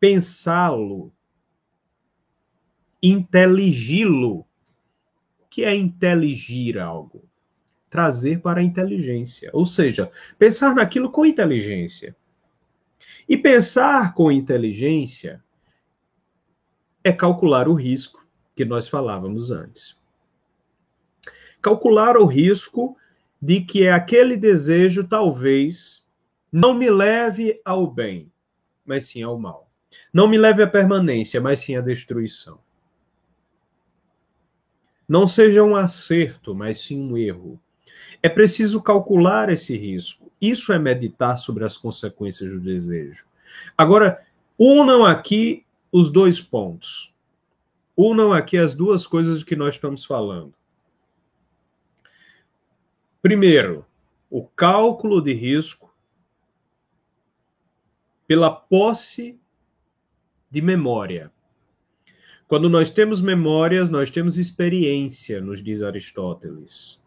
pensá-lo, 0.00 1.12
inteligi-lo. 3.02 4.40
O 4.40 4.46
que 5.50 5.64
é 5.64 5.76
inteligir 5.76 6.78
algo? 6.78 7.28
Trazer 7.90 8.40
para 8.40 8.60
a 8.60 8.64
inteligência. 8.64 9.50
Ou 9.52 9.66
seja, 9.66 10.10
pensar 10.38 10.74
naquilo 10.74 11.10
com 11.10 11.26
inteligência. 11.26 12.16
E 13.28 13.36
pensar 13.36 14.14
com 14.14 14.32
inteligência 14.32 15.42
é 17.04 17.12
calcular 17.12 17.68
o 17.68 17.74
risco 17.74 18.26
que 18.54 18.64
nós 18.64 18.88
falávamos 18.88 19.50
antes. 19.50 19.99
Calcular 21.60 22.16
o 22.16 22.24
risco 22.24 22.96
de 23.40 23.60
que 23.60 23.88
aquele 23.88 24.36
desejo 24.36 25.06
talvez 25.06 26.06
não 26.52 26.74
me 26.74 26.90
leve 26.90 27.60
ao 27.64 27.86
bem, 27.86 28.30
mas 28.84 29.06
sim 29.06 29.22
ao 29.22 29.38
mal. 29.38 29.70
Não 30.12 30.28
me 30.28 30.38
leve 30.38 30.62
à 30.62 30.66
permanência, 30.66 31.40
mas 31.40 31.60
sim 31.60 31.76
à 31.76 31.80
destruição. 31.80 32.58
Não 35.08 35.26
seja 35.26 35.62
um 35.62 35.74
acerto, 35.74 36.54
mas 36.54 36.78
sim 36.78 37.00
um 37.00 37.16
erro. 37.16 37.60
É 38.22 38.28
preciso 38.28 38.82
calcular 38.82 39.50
esse 39.50 39.76
risco. 39.76 40.30
Isso 40.40 40.72
é 40.72 40.78
meditar 40.78 41.36
sobre 41.36 41.64
as 41.64 41.76
consequências 41.76 42.50
do 42.50 42.60
desejo. 42.60 43.24
Agora, 43.76 44.24
unam 44.58 45.04
aqui 45.04 45.64
os 45.90 46.10
dois 46.10 46.40
pontos. 46.40 47.12
Unam 47.96 48.32
aqui 48.32 48.56
as 48.56 48.74
duas 48.74 49.06
coisas 49.06 49.40
de 49.40 49.44
que 49.44 49.56
nós 49.56 49.74
estamos 49.74 50.04
falando. 50.04 50.54
Primeiro, 53.22 53.84
o 54.30 54.44
cálculo 54.44 55.20
de 55.20 55.34
risco 55.34 55.92
pela 58.26 58.50
posse 58.50 59.38
de 60.50 60.62
memória. 60.62 61.30
Quando 62.48 62.68
nós 62.68 62.88
temos 62.88 63.20
memórias, 63.20 63.90
nós 63.90 64.10
temos 64.10 64.38
experiência, 64.38 65.40
nos 65.40 65.62
diz 65.62 65.82
Aristóteles. 65.82 67.02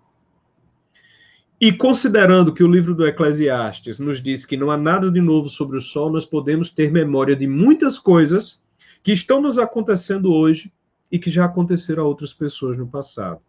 E 1.59 1.71
considerando 1.71 2.53
que 2.53 2.63
o 2.63 2.71
livro 2.71 2.93
do 2.93 3.07
Eclesiastes 3.07 3.99
nos 3.99 4.21
diz 4.21 4.45
que 4.45 4.57
não 4.57 4.69
há 4.69 4.77
nada 4.77 5.09
de 5.09 5.21
novo 5.21 5.47
sobre 5.47 5.77
o 5.77 5.81
sol, 5.81 6.11
nós 6.11 6.25
podemos 6.25 6.69
ter 6.69 6.91
memória 6.91 7.35
de 7.35 7.47
muitas 7.47 7.97
coisas 7.97 8.63
que 9.01 9.13
estão 9.13 9.41
nos 9.41 9.57
acontecendo 9.57 10.31
hoje 10.33 10.73
e 11.11 11.17
que 11.17 11.29
já 11.29 11.45
aconteceram 11.45 12.03
a 12.03 12.07
outras 12.07 12.33
pessoas 12.33 12.77
no 12.77 12.87
passado. 12.87 13.41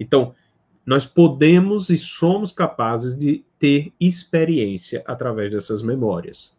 Então, 0.00 0.34
nós 0.88 1.04
podemos 1.04 1.90
e 1.90 1.98
somos 1.98 2.50
capazes 2.50 3.14
de 3.14 3.44
ter 3.58 3.92
experiência 4.00 5.04
através 5.06 5.50
dessas 5.50 5.82
memórias. 5.82 6.56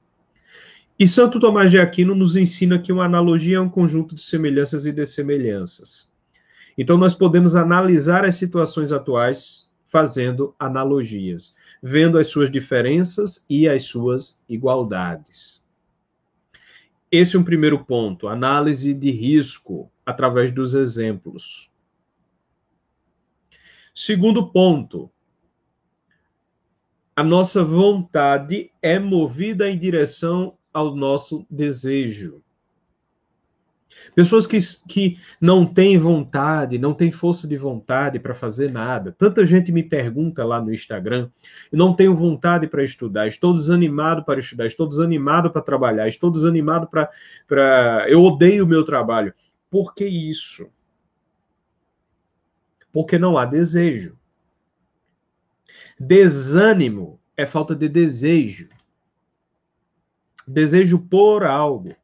E 0.99 1.07
Santo 1.07 1.39
Tomás 1.39 1.71
de 1.71 1.80
Aquino 1.80 2.13
nos 2.13 2.36
ensina 2.36 2.77
que 2.77 2.93
uma 2.93 3.05
analogia 3.05 3.57
é 3.57 3.59
um 3.59 3.67
conjunto 3.67 4.13
de 4.13 4.21
semelhanças 4.21 4.86
e 4.86 4.91
dessemelhanças. 4.91 6.11
Então, 6.77 6.95
nós 6.95 7.15
podemos 7.15 7.55
analisar 7.55 8.23
as 8.23 8.36
situações 8.36 8.91
atuais 8.91 9.67
fazendo 9.88 10.53
analogias, 10.59 11.55
vendo 11.82 12.19
as 12.19 12.27
suas 12.27 12.51
diferenças 12.51 13.43
e 13.49 13.67
as 13.67 13.86
suas 13.86 14.43
igualdades. 14.47 15.65
Esse 17.11 17.36
é 17.36 17.39
um 17.39 17.43
primeiro 17.43 17.84
ponto, 17.84 18.27
análise 18.27 18.93
de 18.93 19.09
risco 19.09 19.91
através 20.05 20.51
dos 20.51 20.75
exemplos. 20.75 21.71
Segundo 24.02 24.47
ponto, 24.47 25.12
a 27.14 27.22
nossa 27.22 27.66
vontade 27.66 28.72
é 28.82 28.97
movida 28.97 29.70
em 29.70 29.78
direção 29.78 30.56
ao 30.74 30.95
nosso 30.95 31.45
desejo. 31.50 32.41
Pessoas 34.16 34.47
que, 34.47 34.58
que 34.88 35.18
não 35.41 35.66
têm 35.66 35.97
vontade, 35.97 36.78
não 36.78 36.93
têm 36.93 37.12
força 37.12 37.45
de 37.45 37.58
vontade 37.58 38.20
para 38.20 38.34
fazer 38.34 38.72
nada. 38.72 39.14
Tanta 39.18 39.45
gente 39.45 39.70
me 39.70 39.84
pergunta 39.84 40.45
lá 40.45 40.62
no 40.62 40.74
Instagram: 40.74 41.30
não 41.70 41.93
tenho 41.93 42.16
vontade 42.16 42.68
para 42.68 42.82
estudar, 42.82 43.28
estou 43.28 43.52
desanimado 43.52 44.24
para 44.24 44.39
estudar, 44.39 44.66
estou 44.66 44.88
desanimado 44.88 45.52
para 45.52 45.62
trabalhar, 45.62 46.08
estou 46.08 46.32
desanimado 46.32 46.88
para. 46.88 47.10
Pra... 47.45 48.06
Eu 48.08 48.24
odeio 48.24 48.64
o 48.64 48.68
meu 48.68 48.86
trabalho. 48.86 49.34
Por 49.70 49.93
que 49.93 50.06
isso? 50.06 50.70
Porque 53.00 53.18
não 53.18 53.38
há 53.38 53.45
desejo. 53.45 54.18
Desânimo 55.97 57.18
é 57.38 57.45
falta 57.45 57.74
de 57.74 57.88
desejo 57.88 58.68
desejo 60.45 61.00
por 61.00 61.45
algo. 61.45 61.95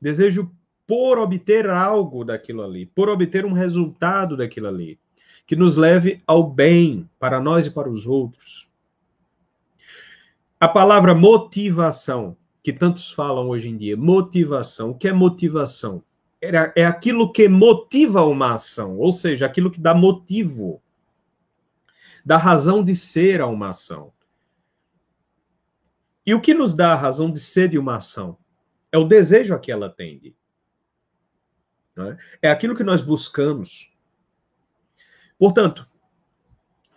Desejo 0.00 0.50
por 0.84 1.18
obter 1.18 1.68
algo 1.68 2.24
daquilo 2.24 2.62
ali, 2.62 2.86
por 2.86 3.08
obter 3.08 3.44
um 3.44 3.52
resultado 3.52 4.36
daquilo 4.36 4.66
ali, 4.66 4.98
que 5.46 5.54
nos 5.54 5.76
leve 5.76 6.22
ao 6.26 6.42
bem 6.42 7.08
para 7.18 7.40
nós 7.40 7.66
e 7.66 7.70
para 7.70 7.88
os 7.88 8.06
outros. 8.06 8.68
A 10.58 10.66
palavra 10.66 11.14
motivação, 11.14 12.36
que 12.64 12.72
tantos 12.72 13.12
falam 13.12 13.48
hoje 13.48 13.68
em 13.68 13.76
dia, 13.76 13.96
motivação, 13.96 14.90
o 14.90 14.94
que 14.98 15.06
é 15.06 15.12
motivação? 15.12 16.02
É, 16.74 16.84
aquilo 16.84 17.32
que 17.32 17.48
motiva 17.48 18.24
uma 18.24 18.54
ação, 18.54 18.98
ou 18.98 19.12
seja, 19.12 19.46
aquilo 19.46 19.70
que 19.70 19.80
dá 19.80 19.94
motivo, 19.94 20.82
dá 22.24 22.36
razão 22.36 22.82
de 22.82 22.94
ser 22.94 23.40
a 23.40 23.46
uma 23.46 23.70
ação. 23.70 24.12
E 26.24 26.34
o 26.34 26.40
que 26.40 26.52
nos 26.52 26.74
dá 26.74 26.92
a 26.92 26.96
razão 26.96 27.30
de 27.30 27.38
ser 27.38 27.68
de 27.68 27.78
uma 27.78 27.96
ação? 27.96 28.36
É 28.90 28.98
o 28.98 29.04
desejo 29.04 29.54
a 29.54 29.58
que 29.58 29.70
ela 29.70 29.88
tende. 29.88 30.34
É? 31.96 32.48
é 32.48 32.50
aquilo 32.50 32.74
que 32.74 32.84
nós 32.84 33.02
buscamos. 33.02 33.92
Portanto, 35.38 35.86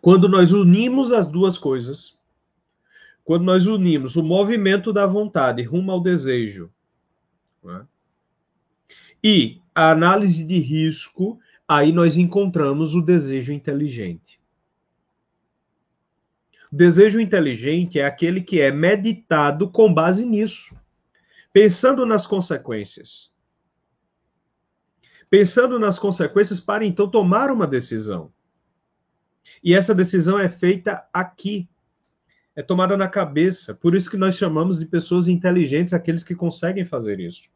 quando 0.01 0.27
nós 0.27 0.51
unimos 0.51 1.11
as 1.11 1.29
duas 1.29 1.57
coisas, 1.57 2.19
quando 3.23 3.43
nós 3.43 3.67
unimos 3.67 4.15
o 4.15 4.23
movimento 4.23 4.91
da 4.91 5.05
vontade 5.05 5.61
rumo 5.63 5.91
ao 5.91 6.01
desejo 6.01 6.71
é? 7.65 7.85
E 9.23 9.61
a 9.73 9.91
análise 9.91 10.43
de 10.43 10.59
risco, 10.59 11.39
aí 11.67 11.91
nós 11.91 12.17
encontramos 12.17 12.95
o 12.95 13.01
desejo 13.01 13.53
inteligente. 13.53 14.39
Desejo 16.71 17.19
inteligente 17.19 17.99
é 17.99 18.05
aquele 18.05 18.41
que 18.41 18.61
é 18.61 18.71
meditado 18.71 19.69
com 19.69 19.91
base 19.91 20.25
nisso, 20.25 20.75
pensando 21.51 22.05
nas 22.05 22.27
consequências. 22.27 23.33
Pensando 25.29 25.79
nas 25.79 25.97
consequências 25.97 26.59
para 26.59 26.85
então 26.85 27.09
tomar 27.09 27.51
uma 27.51 27.67
decisão. 27.67 28.31
E 29.63 29.73
essa 29.73 29.93
decisão 29.93 30.39
é 30.39 30.47
feita 30.47 31.05
aqui. 31.13 31.67
É 32.55 32.61
tomada 32.61 32.97
na 32.97 33.07
cabeça. 33.07 33.73
Por 33.73 33.95
isso 33.95 34.09
que 34.09 34.17
nós 34.17 34.35
chamamos 34.35 34.79
de 34.79 34.85
pessoas 34.85 35.27
inteligentes 35.27 35.93
aqueles 35.93 36.23
que 36.23 36.35
conseguem 36.35 36.85
fazer 36.85 37.19
isso. 37.19 37.49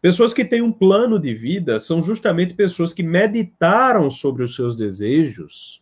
Pessoas 0.00 0.32
que 0.32 0.44
têm 0.44 0.62
um 0.62 0.72
plano 0.72 1.18
de 1.18 1.34
vida 1.34 1.78
são 1.78 2.02
justamente 2.02 2.54
pessoas 2.54 2.94
que 2.94 3.02
meditaram 3.02 4.08
sobre 4.08 4.42
os 4.42 4.54
seus 4.54 4.74
desejos 4.74 5.80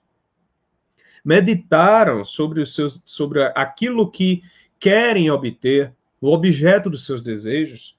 meditaram 1.29 2.25
sobre, 2.25 2.63
os 2.63 2.75
seus, 2.75 3.03
sobre 3.05 3.43
aquilo 3.55 4.11
que 4.11 4.43
querem 4.79 5.31
obter, 5.31 5.95
o 6.21 6.33
objeto 6.33 6.89
dos 6.89 7.05
seus 7.05 7.21
desejos, 7.21 7.99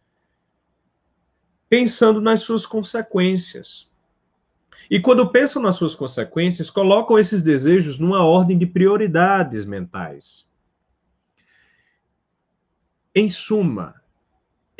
pensando 1.70 2.20
nas 2.20 2.42
suas 2.42 2.66
consequências. 2.66 3.88
E 4.90 5.00
quando 5.00 5.30
pensam 5.30 5.62
nas 5.62 5.76
suas 5.76 5.94
consequências, 5.94 6.72
colocam 6.72 7.20
esses 7.20 7.44
desejos 7.44 8.00
numa 8.00 8.26
ordem 8.26 8.58
de 8.58 8.66
prioridades 8.66 9.64
mentais. 9.64 10.50
Em 13.14 13.30
suma, 13.30 13.99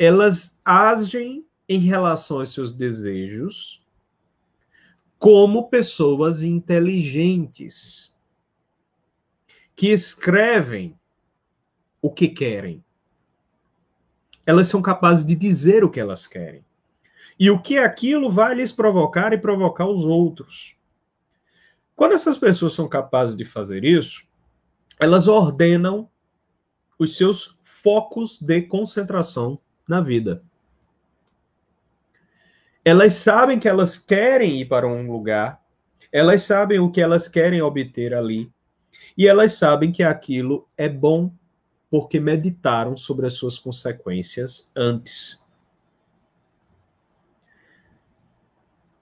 elas 0.00 0.58
agem 0.64 1.46
em 1.68 1.78
relação 1.78 2.38
aos 2.38 2.54
seus 2.54 2.72
desejos 2.72 3.84
como 5.18 5.68
pessoas 5.68 6.42
inteligentes 6.42 8.10
que 9.76 9.88
escrevem 9.88 10.98
o 12.00 12.10
que 12.10 12.28
querem. 12.28 12.82
Elas 14.46 14.68
são 14.68 14.80
capazes 14.80 15.22
de 15.22 15.34
dizer 15.34 15.84
o 15.84 15.90
que 15.90 16.00
elas 16.00 16.26
querem. 16.26 16.64
E 17.38 17.50
o 17.50 17.60
que 17.60 17.76
aquilo 17.76 18.30
vai 18.30 18.54
lhes 18.54 18.72
provocar 18.72 19.34
e 19.34 19.38
provocar 19.38 19.84
os 19.84 20.06
outros. 20.06 20.74
Quando 21.94 22.12
essas 22.12 22.38
pessoas 22.38 22.72
são 22.72 22.88
capazes 22.88 23.36
de 23.36 23.44
fazer 23.44 23.84
isso, 23.84 24.26
elas 24.98 25.28
ordenam 25.28 26.08
os 26.98 27.18
seus 27.18 27.60
focos 27.62 28.40
de 28.40 28.62
concentração 28.62 29.60
na 29.90 30.00
vida. 30.00 30.42
Elas 32.84 33.14
sabem 33.14 33.58
que 33.58 33.68
elas 33.68 33.98
querem 33.98 34.60
ir 34.60 34.66
para 34.66 34.86
um 34.86 35.10
lugar, 35.10 35.60
elas 36.12 36.44
sabem 36.44 36.78
o 36.78 36.90
que 36.90 37.00
elas 37.00 37.26
querem 37.26 37.60
obter 37.60 38.14
ali, 38.14 38.50
e 39.18 39.26
elas 39.26 39.54
sabem 39.54 39.90
que 39.90 40.02
aquilo 40.02 40.66
é 40.78 40.88
bom 40.88 41.32
porque 41.90 42.20
meditaram 42.20 42.96
sobre 42.96 43.26
as 43.26 43.34
suas 43.34 43.58
consequências 43.58 44.70
antes. 44.76 45.44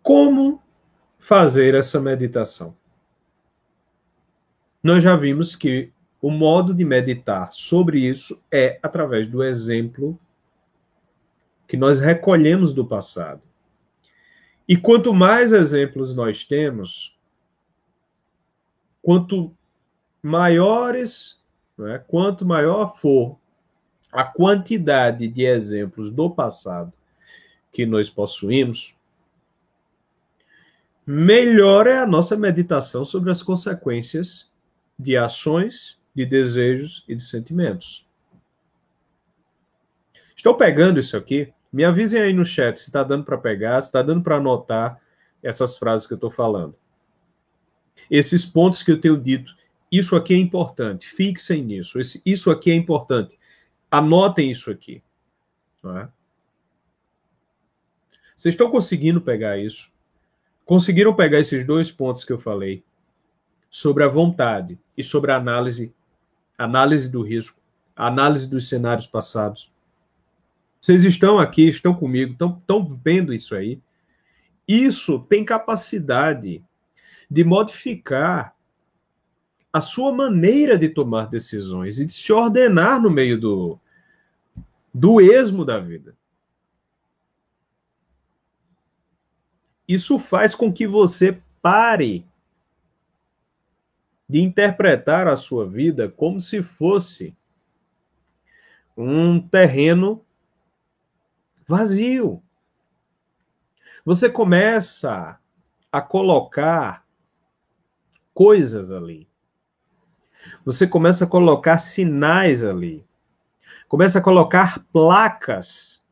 Como 0.02 0.62
fazer 1.18 1.74
essa 1.74 2.00
meditação? 2.00 2.74
Nós 4.82 5.02
já 5.02 5.14
vimos 5.14 5.54
que 5.54 5.92
o 6.20 6.30
modo 6.30 6.72
de 6.72 6.84
meditar 6.84 7.52
sobre 7.52 8.00
isso 8.00 8.42
é 8.50 8.80
através 8.82 9.28
do 9.28 9.44
exemplo 9.44 10.18
que 11.68 11.76
nós 11.76 12.00
recolhemos 12.00 12.72
do 12.72 12.84
passado. 12.84 13.42
E 14.66 14.76
quanto 14.76 15.12
mais 15.12 15.52
exemplos 15.52 16.14
nós 16.14 16.44
temos, 16.44 17.16
quanto 19.02 19.54
maiores, 20.22 21.40
né, 21.76 22.02
quanto 22.08 22.44
maior 22.46 22.96
for 22.96 23.38
a 24.10 24.24
quantidade 24.24 25.28
de 25.28 25.44
exemplos 25.44 26.10
do 26.10 26.30
passado 26.30 26.92
que 27.70 27.84
nós 27.84 28.08
possuímos, 28.08 28.94
melhor 31.06 31.86
é 31.86 31.98
a 31.98 32.06
nossa 32.06 32.34
meditação 32.34 33.04
sobre 33.04 33.30
as 33.30 33.42
consequências 33.42 34.50
de 34.98 35.16
ações, 35.16 35.98
de 36.14 36.24
desejos 36.24 37.04
e 37.06 37.14
de 37.14 37.22
sentimentos. 37.22 38.06
Estou 40.34 40.56
pegando 40.56 40.98
isso 40.98 41.16
aqui? 41.16 41.52
Me 41.72 41.84
avisem 41.84 42.20
aí 42.20 42.32
no 42.32 42.44
chat 42.44 42.78
se 42.78 42.88
está 42.88 43.02
dando 43.02 43.24
para 43.24 43.36
pegar, 43.36 43.80
se 43.80 43.88
está 43.88 44.02
dando 44.02 44.22
para 44.22 44.36
anotar 44.36 45.00
essas 45.42 45.76
frases 45.76 46.06
que 46.06 46.14
eu 46.14 46.16
estou 46.16 46.30
falando. 46.30 46.74
Esses 48.10 48.46
pontos 48.46 48.82
que 48.82 48.90
eu 48.90 49.00
tenho 49.00 49.20
dito, 49.20 49.54
isso 49.92 50.16
aqui 50.16 50.34
é 50.34 50.38
importante, 50.38 51.06
fixem 51.06 51.62
nisso, 51.62 51.98
isso 52.24 52.50
aqui 52.50 52.70
é 52.70 52.74
importante, 52.74 53.38
anotem 53.90 54.50
isso 54.50 54.70
aqui. 54.70 55.02
É? 55.84 56.08
Vocês 58.34 58.54
estão 58.54 58.70
conseguindo 58.70 59.20
pegar 59.20 59.58
isso? 59.58 59.90
Conseguiram 60.64 61.14
pegar 61.14 61.40
esses 61.40 61.66
dois 61.66 61.90
pontos 61.90 62.24
que 62.24 62.32
eu 62.32 62.38
falei 62.38 62.84
sobre 63.70 64.04
a 64.04 64.08
vontade 64.08 64.78
e 64.96 65.02
sobre 65.02 65.32
a 65.32 65.36
análise, 65.36 65.94
análise 66.56 67.08
do 67.08 67.22
risco, 67.22 67.60
análise 67.96 68.48
dos 68.48 68.68
cenários 68.68 69.06
passados? 69.06 69.72
Vocês 70.80 71.04
estão 71.04 71.38
aqui, 71.38 71.68
estão 71.68 71.94
comigo, 71.94 72.32
estão, 72.32 72.56
estão 72.58 72.86
vendo 72.86 73.34
isso 73.34 73.54
aí? 73.54 73.80
Isso 74.66 75.18
tem 75.20 75.44
capacidade 75.44 76.62
de 77.30 77.44
modificar 77.44 78.54
a 79.72 79.80
sua 79.80 80.12
maneira 80.12 80.78
de 80.78 80.88
tomar 80.88 81.26
decisões 81.28 81.98
e 81.98 82.06
de 82.06 82.12
se 82.12 82.32
ordenar 82.32 83.00
no 83.00 83.10
meio 83.10 83.40
do, 83.40 83.78
do 84.92 85.20
esmo 85.20 85.64
da 85.64 85.78
vida. 85.78 86.16
Isso 89.86 90.18
faz 90.18 90.54
com 90.54 90.72
que 90.72 90.86
você 90.86 91.40
pare 91.62 92.26
de 94.28 94.40
interpretar 94.40 95.26
a 95.26 95.36
sua 95.36 95.66
vida 95.66 96.08
como 96.08 96.40
se 96.40 96.62
fosse 96.62 97.34
um 98.96 99.40
terreno 99.40 100.22
vazio. 101.68 102.42
Você 104.02 104.30
começa 104.30 105.38
a 105.92 106.00
colocar 106.00 107.06
coisas 108.32 108.90
ali. 108.90 109.28
Você 110.64 110.86
começa 110.86 111.26
a 111.26 111.28
colocar 111.28 111.76
sinais 111.76 112.64
ali. 112.64 113.06
Começa 113.86 114.18
a 114.18 114.22
colocar 114.22 114.82
placas 114.90 116.02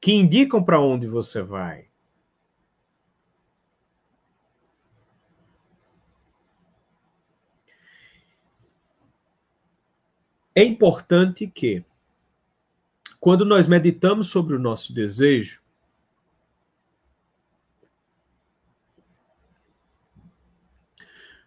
que 0.00 0.12
indicam 0.12 0.64
para 0.64 0.80
onde 0.80 1.06
você 1.06 1.42
vai. 1.42 1.88
É 10.54 10.64
importante 10.64 11.46
que, 11.46 11.84
quando 13.20 13.44
nós 13.44 13.66
meditamos 13.66 14.28
sobre 14.28 14.54
o 14.54 14.58
nosso 14.58 14.92
desejo, 14.92 15.60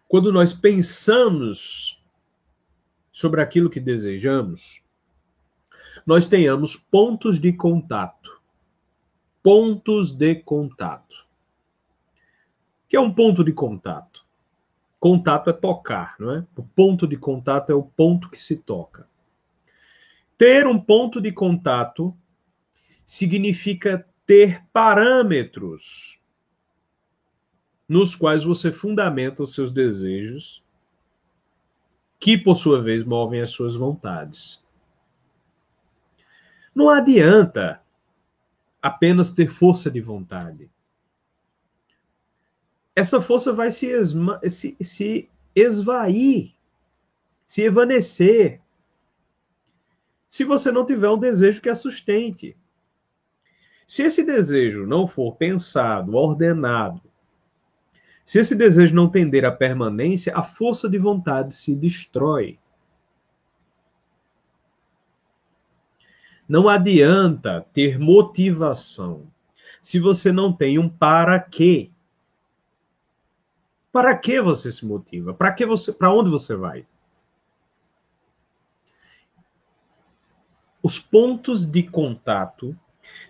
quando 0.06 0.32
nós 0.32 0.52
pensamos 0.52 1.98
sobre 3.10 3.40
aquilo 3.40 3.70
que 3.70 3.80
desejamos, 3.80 4.82
nós 6.06 6.26
tenhamos 6.26 6.76
pontos 6.76 7.38
de 7.38 7.52
contato. 7.52 8.40
Pontos 9.42 10.12
de 10.12 10.36
contato. 10.36 11.26
O 12.84 12.88
que 12.88 12.96
é 12.96 13.00
um 13.00 13.12
ponto 13.12 13.42
de 13.42 13.52
contato? 13.52 14.24
Contato 15.00 15.50
é 15.50 15.52
tocar, 15.52 16.14
não 16.18 16.32
é? 16.32 16.46
O 16.56 16.62
ponto 16.62 17.06
de 17.06 17.16
contato 17.16 17.70
é 17.70 17.74
o 17.74 17.82
ponto 17.82 18.28
que 18.28 18.38
se 18.38 18.58
toca. 18.58 19.08
Ter 20.42 20.66
um 20.66 20.76
ponto 20.76 21.20
de 21.20 21.30
contato 21.30 22.12
significa 23.04 24.04
ter 24.26 24.64
parâmetros 24.72 26.18
nos 27.88 28.16
quais 28.16 28.42
você 28.42 28.72
fundamenta 28.72 29.44
os 29.44 29.54
seus 29.54 29.70
desejos, 29.70 30.60
que 32.18 32.36
por 32.36 32.56
sua 32.56 32.82
vez 32.82 33.04
movem 33.04 33.40
as 33.40 33.50
suas 33.50 33.76
vontades. 33.76 34.60
Não 36.74 36.88
adianta 36.88 37.80
apenas 38.82 39.32
ter 39.32 39.46
força 39.46 39.88
de 39.88 40.00
vontade 40.00 40.68
essa 42.94 43.20
força 43.20 43.52
vai 43.52 43.70
se, 43.70 43.86
esma, 43.86 44.40
se, 44.48 44.76
se 44.80 45.28
esvair, 45.54 46.52
se 47.46 47.62
evanecer, 47.62 48.60
se 50.32 50.44
você 50.44 50.72
não 50.72 50.86
tiver 50.86 51.10
um 51.10 51.18
desejo 51.18 51.60
que 51.60 51.68
a 51.68 51.74
sustente. 51.74 52.56
Se 53.86 54.02
esse 54.02 54.24
desejo 54.24 54.86
não 54.86 55.06
for 55.06 55.36
pensado, 55.36 56.14
ordenado, 56.14 57.02
se 58.24 58.38
esse 58.38 58.56
desejo 58.56 58.94
não 58.94 59.10
tender 59.10 59.44
à 59.44 59.52
permanência, 59.52 60.34
a 60.34 60.42
força 60.42 60.88
de 60.88 60.96
vontade 60.96 61.54
se 61.54 61.76
destrói. 61.76 62.58
Não 66.48 66.66
adianta 66.66 67.66
ter 67.70 67.98
motivação 67.98 69.26
se 69.82 70.00
você 70.00 70.32
não 70.32 70.50
tem 70.50 70.78
um 70.78 70.88
para 70.88 71.38
quê. 71.38 71.90
Para 73.92 74.16
que 74.16 74.40
você 74.40 74.72
se 74.72 74.86
motiva? 74.86 75.34
Para 75.34 75.52
que 75.52 75.66
você, 75.66 75.92
para 75.92 76.10
onde 76.10 76.30
você 76.30 76.56
vai? 76.56 76.86
Os 80.82 80.98
pontos 80.98 81.64
de 81.64 81.82
contato 81.82 82.76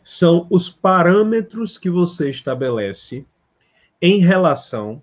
são 0.03 0.47
os 0.51 0.71
parâmetros 0.71 1.77
que 1.77 1.91
você 1.91 2.31
estabelece 2.31 3.27
em 4.01 4.21
relação 4.21 5.03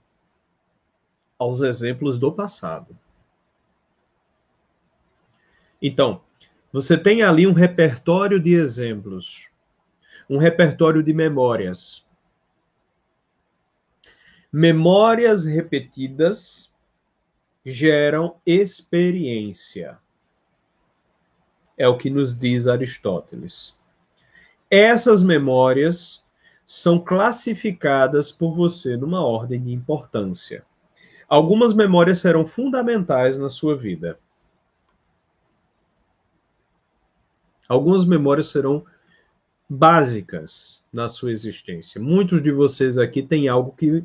aos 1.38 1.62
exemplos 1.62 2.18
do 2.18 2.32
passado. 2.32 2.98
Então, 5.82 6.22
você 6.74 6.98
tem 6.98 7.22
ali 7.22 7.48
um 7.48 7.54
repertório 7.54 8.40
de 8.40 8.54
exemplos, 8.54 9.48
um 10.30 10.38
repertório 10.38 11.02
de 11.02 11.14
memórias, 11.14 12.06
Memórias 14.52 15.46
repetidas 15.46 16.74
geram 17.64 18.42
experiência. 18.44 20.00
É 21.80 21.88
o 21.88 21.98
que 21.98 22.10
nos 22.10 22.38
diz 22.38 22.68
Aristóteles. 22.68 23.76
Essas 24.70 25.24
memórias 25.24 26.24
são 26.66 27.00
classificadas 27.00 28.32
por 28.32 28.54
você 28.54 28.96
numa 28.96 29.26
ordem 29.26 29.60
de 29.64 29.72
importância. 29.72 30.64
Algumas 31.28 31.74
memórias 31.74 32.20
serão 32.20 32.46
fundamentais 32.46 33.40
na 33.40 33.50
sua 33.50 33.76
vida. 33.76 34.20
Algumas 37.68 38.06
memórias 38.06 38.48
serão 38.48 38.84
básicas 39.70 40.86
na 40.92 41.08
sua 41.08 41.32
existência. 41.32 42.02
Muitos 42.02 42.44
de 42.44 42.52
vocês 42.52 42.98
aqui 42.98 43.24
têm 43.24 43.48
algo 43.48 43.72
que 43.72 44.04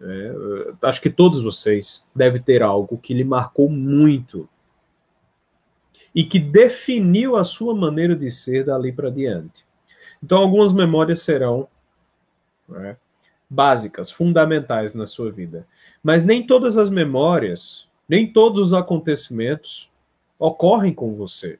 é, 0.00 0.34
acho 0.82 1.00
que 1.00 1.10
todos 1.10 1.40
vocês 1.40 2.06
devem 2.14 2.42
ter 2.42 2.62
algo 2.62 2.98
que 2.98 3.14
lhe 3.14 3.24
marcou 3.24 3.68
muito 3.68 4.48
e 6.14 6.24
que 6.24 6.38
definiu 6.38 7.36
a 7.36 7.44
sua 7.44 7.74
maneira 7.74 8.16
de 8.16 8.30
ser 8.30 8.64
dali 8.64 8.92
para 8.92 9.10
diante. 9.10 9.64
Então, 10.22 10.38
algumas 10.38 10.72
memórias 10.72 11.20
serão 11.20 11.68
né, 12.68 12.96
básicas, 13.48 14.10
fundamentais 14.10 14.94
na 14.94 15.06
sua 15.06 15.30
vida. 15.30 15.66
Mas 16.02 16.24
nem 16.24 16.46
todas 16.46 16.76
as 16.76 16.90
memórias, 16.90 17.86
nem 18.08 18.32
todos 18.32 18.60
os 18.68 18.74
acontecimentos 18.74 19.90
ocorrem 20.38 20.92
com 20.92 21.14
você. 21.14 21.58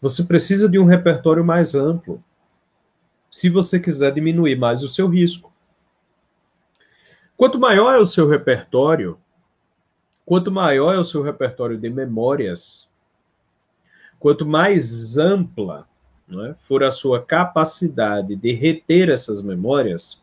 Você 0.00 0.22
precisa 0.24 0.68
de 0.68 0.78
um 0.78 0.84
repertório 0.84 1.44
mais 1.44 1.74
amplo 1.74 2.22
se 3.30 3.48
você 3.48 3.80
quiser 3.80 4.12
diminuir 4.12 4.56
mais 4.56 4.82
o 4.82 4.88
seu 4.88 5.08
risco. 5.08 5.52
Quanto 7.36 7.58
maior 7.58 7.94
é 7.94 7.98
o 7.98 8.06
seu 8.06 8.28
repertório, 8.28 9.18
quanto 10.24 10.50
maior 10.50 10.94
é 10.94 10.98
o 10.98 11.04
seu 11.04 11.22
repertório 11.22 11.76
de 11.76 11.90
memórias, 11.90 12.88
quanto 14.18 14.46
mais 14.46 15.18
ampla 15.18 15.86
é, 16.30 16.54
for 16.66 16.82
a 16.82 16.90
sua 16.90 17.22
capacidade 17.22 18.34
de 18.34 18.52
reter 18.52 19.10
essas 19.10 19.42
memórias, 19.42 20.20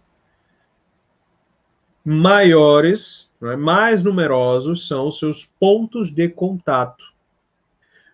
maiores, 2.04 3.30
é, 3.42 3.56
mais 3.56 4.02
numerosos 4.02 4.88
são 4.88 5.08
os 5.08 5.20
seus 5.20 5.46
pontos 5.60 6.12
de 6.12 6.28
contato, 6.28 7.06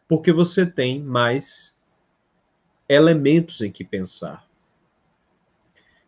porque 0.08 0.34
você 0.34 0.66
tem 0.66 1.02
mais 1.02 1.74
elementos 2.90 3.62
em 3.62 3.72
que 3.72 3.84
pensar. 3.84 4.46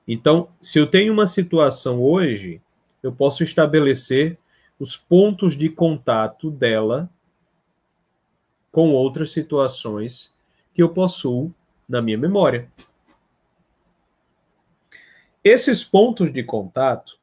Então, 0.07 0.49
se 0.61 0.79
eu 0.79 0.87
tenho 0.87 1.13
uma 1.13 1.27
situação 1.27 2.01
hoje, 2.01 2.61
eu 3.01 3.11
posso 3.11 3.43
estabelecer 3.43 4.37
os 4.79 4.95
pontos 4.95 5.57
de 5.57 5.69
contato 5.69 6.49
dela 6.49 7.09
com 8.71 8.91
outras 8.91 9.31
situações 9.31 10.33
que 10.73 10.81
eu 10.81 10.89
possuo 10.89 11.53
na 11.87 12.01
minha 12.01 12.17
memória. 12.17 12.71
Esses 15.43 15.83
pontos 15.83 16.31
de 16.31 16.43
contato 16.43 17.19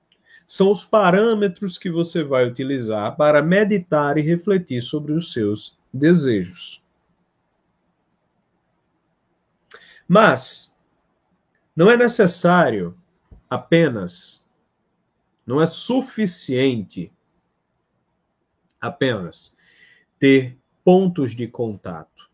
são 0.47 0.71
os 0.71 0.85
parâmetros 0.85 1.79
que 1.79 1.91
você 1.91 2.23
vai 2.23 2.47
utilizar 2.47 3.17
para 3.17 3.43
meditar 3.43 4.19
e 4.19 4.23
refletir 4.23 4.83
sobre 4.83 5.13
os 5.13 5.33
seus 5.33 5.79
desejos. 5.93 6.83
Mas 10.07 10.77
não 11.75 11.91
é 11.91 11.97
necessário 11.97 12.97
apenas, 13.51 14.45
não 15.47 15.61
é 15.61 15.67
suficiente 15.67 17.13
apenas 18.87 19.57
ter 20.19 20.57
pontos 20.85 21.35
de 21.35 21.47
contato. 21.47 22.31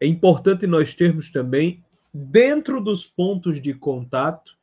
É 0.00 0.06
importante 0.06 0.66
nós 0.66 0.94
termos 0.94 1.30
também, 1.30 1.84
dentro 2.12 2.80
dos 2.80 3.06
pontos 3.06 3.60
de 3.60 3.72
contato, 3.72 4.56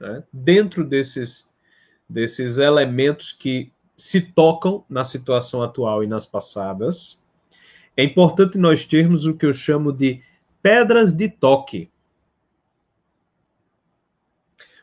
né, 0.00 0.24
dentro 0.32 0.84
desses, 0.84 1.52
desses 2.08 2.58
elementos 2.58 3.32
que 3.32 3.70
se 3.96 4.20
tocam 4.20 4.84
na 4.88 5.04
situação 5.04 5.62
atual 5.62 6.02
e 6.02 6.06
nas 6.06 6.26
passadas, 6.26 7.22
é 7.96 8.02
importante 8.02 8.58
nós 8.58 8.84
termos 8.84 9.24
o 9.24 9.36
que 9.36 9.46
eu 9.46 9.52
chamo 9.52 9.92
de 9.92 10.20
pedras 10.60 11.12
de 11.12 11.28
toque. 11.28 11.88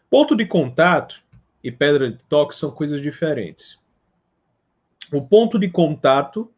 Ponto 0.09 0.36
de 0.36 0.45
contato 0.45 1.22
e 1.64 1.72
pedra 1.72 2.12
de 2.12 2.24
toque 2.26 2.55
são 2.55 2.72
coisas 2.72 3.01
diferentes. 3.01 3.80
O 5.12 5.22
ponto 5.22 5.59
de 5.59 5.70
contato 5.70 6.51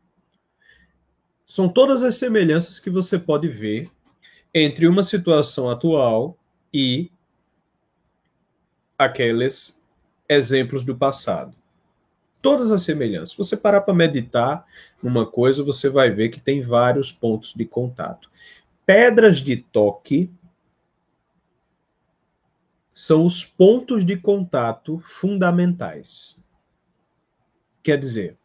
são 1.45 1.67
todas 1.67 2.03
as 2.03 2.15
semelhanças 2.15 2.79
que 2.79 2.89
você 2.89 3.17
pode 3.17 3.47
ver 3.47 3.89
entre 4.53 4.87
uma 4.87 5.03
situação 5.03 5.69
atual 5.69 6.37
e 6.73 7.11
aqueles 8.97 9.81
exemplos 10.29 10.85
do 10.85 10.95
passado. 10.95 11.53
Todas 12.41 12.71
as 12.71 12.83
semelhanças. 12.83 13.31
Se 13.31 13.37
você 13.37 13.57
parar 13.57 13.81
para 13.81 13.93
meditar 13.93 14.65
numa 15.01 15.25
coisa, 15.25 15.63
você 15.63 15.89
vai 15.89 16.09
ver 16.11 16.29
que 16.29 16.39
tem 16.39 16.61
vários 16.61 17.11
pontos 17.11 17.53
de 17.53 17.65
contato. 17.65 18.29
Pedras 18.85 19.37
de 19.37 19.57
toque 19.57 20.29
são 22.93 23.25
os 23.25 23.43
pontos 23.43 24.05
de 24.05 24.15
contato 24.15 24.99
fundamentais. 24.99 26.37
Quer 27.81 27.97
dizer, 27.97 28.37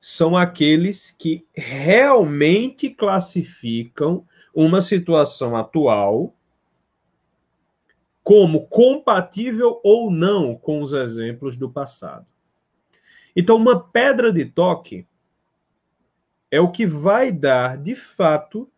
são 0.00 0.36
aqueles 0.36 1.10
que 1.10 1.46
realmente 1.54 2.90
classificam 2.90 4.26
uma 4.54 4.80
situação 4.80 5.56
atual 5.56 6.34
como 8.22 8.66
compatível 8.66 9.80
ou 9.84 10.10
não 10.10 10.56
com 10.56 10.82
os 10.82 10.92
exemplos 10.92 11.56
do 11.56 11.70
passado. 11.70 12.26
Então, 13.36 13.56
uma 13.56 13.78
pedra 13.78 14.32
de 14.32 14.44
toque 14.46 15.06
é 16.50 16.60
o 16.60 16.72
que 16.72 16.86
vai 16.86 17.30
dar, 17.30 17.76
de 17.78 17.94
fato, 17.94 18.68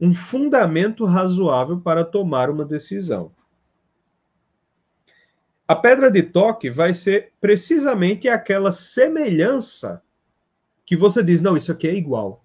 um 0.00 0.14
fundamento 0.14 1.04
razoável 1.04 1.80
para 1.80 2.04
tomar 2.04 2.48
uma 2.48 2.64
decisão. 2.64 3.32
A 5.68 5.76
pedra 5.76 6.10
de 6.10 6.22
toque 6.22 6.70
vai 6.70 6.94
ser 6.94 7.30
precisamente 7.38 8.26
aquela 8.26 8.70
semelhança 8.70 10.02
que 10.86 10.96
você 10.96 11.22
diz: 11.22 11.42
não, 11.42 11.58
isso 11.58 11.70
aqui 11.70 11.86
é 11.86 11.94
igual. 11.94 12.42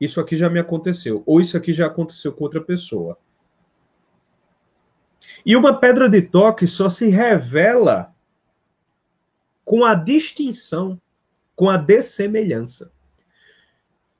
Isso 0.00 0.18
aqui 0.18 0.38
já 0.38 0.48
me 0.48 0.58
aconteceu. 0.58 1.22
Ou 1.26 1.38
isso 1.38 1.54
aqui 1.54 1.70
já 1.70 1.86
aconteceu 1.86 2.32
com 2.32 2.44
outra 2.44 2.62
pessoa. 2.62 3.18
E 5.44 5.54
uma 5.54 5.78
pedra 5.78 6.08
de 6.08 6.22
toque 6.22 6.66
só 6.66 6.88
se 6.88 7.08
revela 7.08 8.14
com 9.64 9.84
a 9.84 9.94
distinção, 9.94 10.98
com 11.54 11.68
a 11.68 11.76
dessemelhança. 11.76 12.90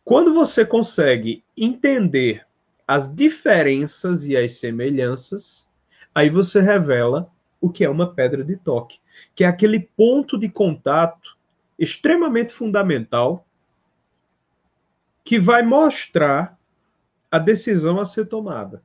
Quando 0.05 0.35
você 0.35 0.65
consegue 0.65 1.43
entender 1.57 2.47
as 2.87 3.13
diferenças 3.13 4.27
e 4.27 4.37
as 4.37 4.59
semelhanças, 4.59 5.71
aí 6.15 6.29
você 6.29 6.61
revela 6.61 7.33
o 7.63 7.71
que 7.71 7.85
é 7.85 7.89
uma 7.89 8.13
pedra 8.13 8.45
de 8.45 8.57
toque, 8.57 8.99
que 9.37 9.45
é 9.45 9.47
aquele 9.47 9.79
ponto 9.81 10.37
de 10.37 10.49
contato 10.49 11.39
extremamente 11.79 12.53
fundamental 12.53 13.47
que 15.25 15.39
vai 15.39 15.63
mostrar 15.63 16.59
a 17.31 17.39
decisão 17.39 18.01
a 18.01 18.05
ser 18.05 18.27
tomada. 18.27 18.83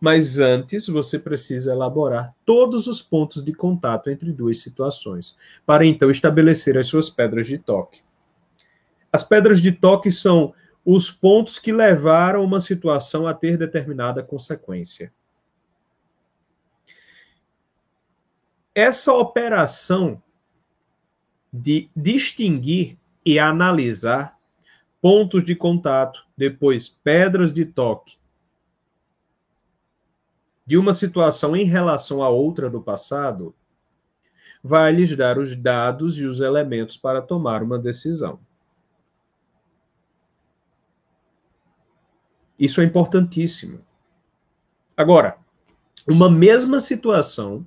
Mas 0.00 0.38
antes 0.38 0.86
você 0.86 1.18
precisa 1.18 1.72
elaborar 1.72 2.32
todos 2.44 2.86
os 2.86 3.02
pontos 3.02 3.44
de 3.44 3.52
contato 3.52 4.08
entre 4.08 4.32
duas 4.32 4.60
situações, 4.60 5.36
para 5.64 5.84
então 5.84 6.08
estabelecer 6.08 6.78
as 6.78 6.86
suas 6.86 7.10
pedras 7.10 7.46
de 7.46 7.58
toque. 7.58 8.02
As 9.12 9.24
pedras 9.24 9.60
de 9.60 9.72
toque 9.72 10.12
são 10.12 10.54
os 10.84 11.10
pontos 11.10 11.58
que 11.58 11.72
levaram 11.72 12.44
uma 12.44 12.60
situação 12.60 13.26
a 13.26 13.34
ter 13.34 13.58
determinada 13.58 14.22
consequência. 14.22 15.12
Essa 18.76 19.10
operação 19.14 20.22
de 21.50 21.88
distinguir 21.96 22.98
e 23.24 23.38
analisar 23.38 24.38
pontos 25.00 25.42
de 25.42 25.56
contato, 25.56 26.26
depois 26.36 26.86
pedras 26.86 27.50
de 27.50 27.64
toque, 27.64 28.18
de 30.66 30.76
uma 30.76 30.92
situação 30.92 31.56
em 31.56 31.64
relação 31.64 32.22
a 32.22 32.28
outra 32.28 32.68
do 32.68 32.82
passado, 32.82 33.54
vai 34.62 34.92
lhes 34.92 35.16
dar 35.16 35.38
os 35.38 35.56
dados 35.56 36.18
e 36.18 36.26
os 36.26 36.42
elementos 36.42 36.98
para 36.98 37.22
tomar 37.22 37.62
uma 37.62 37.78
decisão. 37.78 38.38
Isso 42.58 42.82
é 42.82 42.84
importantíssimo. 42.84 43.80
Agora, 44.94 45.38
uma 46.06 46.30
mesma 46.30 46.78
situação, 46.78 47.66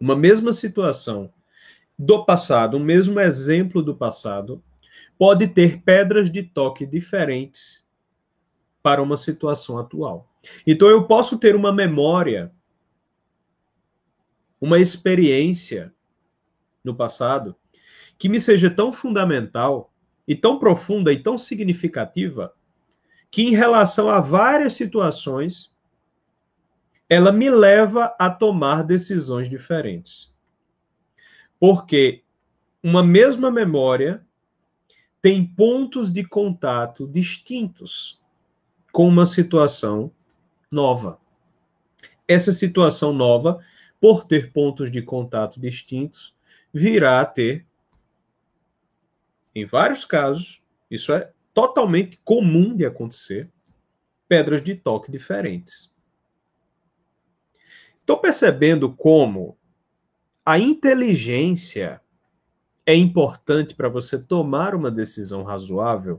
uma 0.00 0.16
mesma 0.16 0.52
situação 0.52 1.32
do 1.98 2.24
passado, 2.24 2.76
um 2.76 2.84
mesmo 2.84 3.18
exemplo 3.18 3.82
do 3.82 3.94
passado, 3.94 4.62
pode 5.18 5.48
ter 5.48 5.82
pedras 5.82 6.30
de 6.30 6.42
toque 6.42 6.86
diferentes 6.86 7.84
para 8.82 9.02
uma 9.02 9.16
situação 9.16 9.78
atual. 9.78 10.32
Então 10.66 10.88
eu 10.88 11.06
posso 11.06 11.38
ter 11.38 11.56
uma 11.56 11.72
memória, 11.72 12.52
uma 14.60 14.78
experiência 14.78 15.92
no 16.84 16.94
passado 16.94 17.56
que 18.16 18.28
me 18.28 18.38
seja 18.38 18.70
tão 18.70 18.92
fundamental 18.92 19.92
e 20.26 20.34
tão 20.34 20.58
profunda 20.58 21.12
e 21.12 21.22
tão 21.22 21.36
significativa 21.36 22.54
que 23.30 23.42
em 23.42 23.50
relação 23.50 24.08
a 24.08 24.20
várias 24.20 24.74
situações 24.74 25.74
ela 27.08 27.32
me 27.32 27.48
leva 27.48 28.14
a 28.18 28.28
tomar 28.28 28.84
decisões 28.84 29.48
diferentes. 29.48 30.34
Porque 31.58 32.22
uma 32.82 33.02
mesma 33.02 33.50
memória 33.50 34.24
tem 35.20 35.44
pontos 35.44 36.12
de 36.12 36.22
contato 36.22 37.08
distintos 37.08 38.20
com 38.92 39.08
uma 39.08 39.26
situação 39.26 40.12
nova. 40.70 41.18
Essa 42.26 42.52
situação 42.52 43.12
nova, 43.12 43.64
por 44.00 44.24
ter 44.24 44.52
pontos 44.52 44.90
de 44.92 45.02
contato 45.02 45.58
distintos, 45.58 46.34
virá 46.72 47.20
a 47.20 47.26
ter, 47.26 47.66
em 49.54 49.64
vários 49.64 50.04
casos, 50.04 50.60
isso 50.90 51.12
é 51.12 51.32
totalmente 51.54 52.20
comum 52.22 52.76
de 52.76 52.84
acontecer, 52.84 53.50
pedras 54.28 54.62
de 54.62 54.74
toque 54.76 55.10
diferentes. 55.10 55.92
Estou 58.08 58.18
percebendo 58.18 58.90
como 58.90 59.54
a 60.42 60.58
inteligência 60.58 62.00
é 62.86 62.96
importante 62.96 63.74
para 63.74 63.90
você 63.90 64.18
tomar 64.18 64.74
uma 64.74 64.90
decisão 64.90 65.42
razoável 65.42 66.18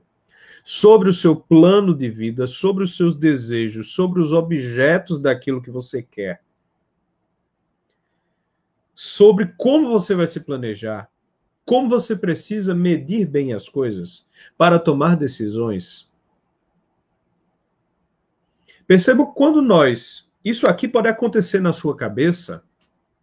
sobre 0.64 1.10
o 1.10 1.12
seu 1.12 1.36
plano 1.36 1.98
de 1.98 2.08
vida, 2.08 2.46
sobre 2.46 2.84
os 2.84 2.96
seus 2.96 3.16
desejos, 3.16 3.92
sobre 3.92 4.20
os 4.20 4.34
objetos 4.34 5.20
daquilo 5.20 5.64
que 5.64 5.72
você 5.72 6.04
quer, 6.04 6.44
sobre 8.94 9.48
como 9.58 9.90
você 9.90 10.14
vai 10.14 10.28
se 10.28 10.42
planejar, 10.42 11.10
como 11.66 11.90
você 11.90 12.16
precisa 12.16 12.76
medir 12.76 13.26
bem 13.26 13.52
as 13.52 13.68
coisas 13.68 14.30
para 14.56 14.78
tomar 14.78 15.16
decisões. 15.16 16.08
Perceba 18.86 19.26
quando 19.26 19.60
nós. 19.60 20.29
Isso 20.44 20.68
aqui 20.68 20.88
pode 20.88 21.08
acontecer 21.08 21.60
na 21.60 21.74
sua 21.74 21.96
cabeça. 21.96 22.64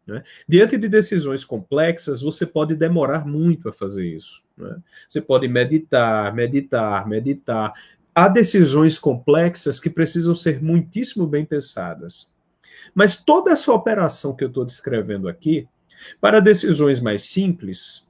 Né? 0.07 0.23
Diante 0.49 0.77
de 0.77 0.89
decisões 0.89 1.45
complexas, 1.45 2.23
você 2.23 2.47
pode 2.47 2.75
demorar 2.75 3.27
muito 3.27 3.69
a 3.69 3.73
fazer 3.73 4.07
isso. 4.07 4.43
Né? 4.57 4.77
Você 5.09 5.21
pode 5.21 5.49
meditar, 5.49 6.35
meditar, 6.35 7.09
meditar. 7.09 7.73
Há 8.15 8.29
decisões 8.29 8.99
complexas 8.99 9.81
que 9.81 9.91
precisam 9.91 10.35
ser 10.35 10.63
muitíssimo 10.63 11.27
bem 11.27 11.45
pensadas. 11.45 12.35
Mas 12.95 13.23
toda 13.23 13.51
essa 13.51 13.73
operação 13.73 14.35
que 14.35 14.45
eu 14.45 14.49
estou 14.49 14.65
descrevendo 14.65 15.29
aqui, 15.29 15.69
para 16.21 16.41
decisões 16.41 17.01
mais 17.01 17.23
simples, 17.23 18.07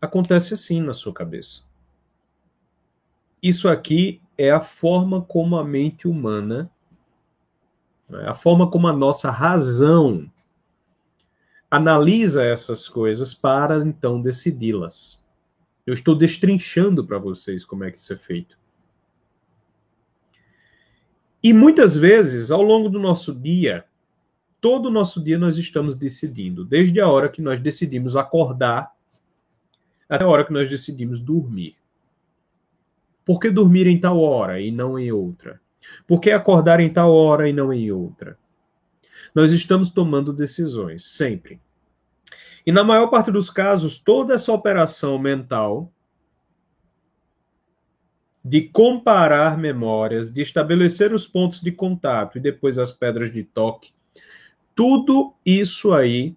acontece 0.00 0.54
assim 0.54 0.80
na 0.80 0.92
sua 0.92 1.12
cabeça. 1.12 1.62
Isso 3.42 3.68
aqui 3.68 4.20
é 4.36 4.50
a 4.50 4.60
forma 4.60 5.22
como 5.22 5.56
a 5.56 5.64
mente 5.64 6.06
humana, 6.06 6.70
a 8.26 8.34
forma 8.34 8.70
como 8.70 8.88
a 8.88 8.92
nossa 8.92 9.30
razão 9.30 10.30
analisa 11.70 12.44
essas 12.44 12.88
coisas 12.88 13.32
para 13.32 13.78
então 13.78 14.20
decidi-las. 14.20 15.22
Eu 15.86 15.94
estou 15.94 16.14
destrinchando 16.14 17.04
para 17.04 17.18
vocês 17.18 17.64
como 17.64 17.84
é 17.84 17.90
que 17.90 17.98
isso 17.98 18.12
é 18.12 18.16
feito. 18.16 18.58
E 21.42 21.52
muitas 21.52 21.96
vezes, 21.96 22.50
ao 22.50 22.62
longo 22.62 22.88
do 22.88 23.00
nosso 23.00 23.34
dia, 23.34 23.84
todo 24.60 24.86
o 24.86 24.90
nosso 24.90 25.22
dia 25.22 25.36
nós 25.36 25.58
estamos 25.58 25.96
decidindo, 25.96 26.64
desde 26.64 27.00
a 27.00 27.08
hora 27.08 27.28
que 27.28 27.42
nós 27.42 27.58
decidimos 27.58 28.16
acordar 28.16 28.92
até 30.08 30.24
a 30.24 30.28
hora 30.28 30.44
que 30.44 30.52
nós 30.52 30.68
decidimos 30.68 31.18
dormir. 31.18 31.74
Por 33.24 33.40
que 33.40 33.50
dormir 33.50 33.86
em 33.86 33.98
tal 33.98 34.20
hora 34.20 34.60
e 34.60 34.70
não 34.70 34.98
em 34.98 35.10
outra? 35.10 35.60
Por 36.06 36.20
que 36.20 36.30
acordar 36.30 36.80
em 36.80 36.92
tal 36.92 37.12
hora 37.12 37.48
e 37.48 37.52
não 37.52 37.72
em 37.72 37.90
outra? 37.90 38.38
Nós 39.34 39.52
estamos 39.52 39.90
tomando 39.90 40.32
decisões, 40.32 41.04
sempre. 41.04 41.60
E 42.66 42.70
na 42.70 42.84
maior 42.84 43.08
parte 43.08 43.30
dos 43.30 43.50
casos, 43.50 43.98
toda 43.98 44.34
essa 44.34 44.52
operação 44.52 45.18
mental 45.18 45.92
de 48.44 48.62
comparar 48.62 49.56
memórias, 49.56 50.32
de 50.32 50.42
estabelecer 50.42 51.12
os 51.12 51.26
pontos 51.26 51.60
de 51.60 51.70
contato 51.70 52.38
e 52.38 52.40
depois 52.40 52.78
as 52.78 52.90
pedras 52.90 53.32
de 53.32 53.44
toque, 53.44 53.92
tudo 54.74 55.34
isso 55.44 55.92
aí 55.92 56.36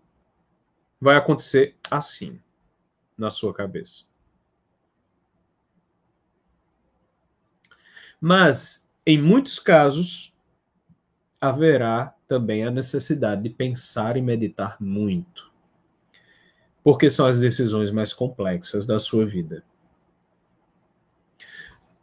vai 1.01 1.15
acontecer 1.15 1.75
assim 1.89 2.39
na 3.17 3.29
sua 3.29 3.53
cabeça. 3.53 4.05
Mas, 8.19 8.84
em 9.05 9.21
muitos 9.21 9.59
casos, 9.59 10.33
haverá 11.39 12.15
também 12.27 12.65
a 12.65 12.71
necessidade 12.71 13.43
de 13.43 13.49
pensar 13.49 14.17
e 14.17 14.21
meditar 14.21 14.77
muito, 14.79 15.51
porque 16.83 17.09
são 17.09 17.27
as 17.27 17.39
decisões 17.39 17.91
mais 17.91 18.13
complexas 18.13 18.87
da 18.87 18.97
sua 18.97 19.25
vida. 19.25 19.63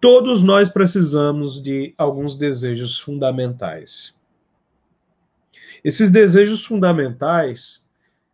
Todos 0.00 0.42
nós 0.42 0.68
precisamos 0.68 1.60
de 1.60 1.94
alguns 1.96 2.36
desejos 2.36 3.00
fundamentais. 3.00 4.18
Esses 5.82 6.10
desejos 6.10 6.64
fundamentais 6.64 7.88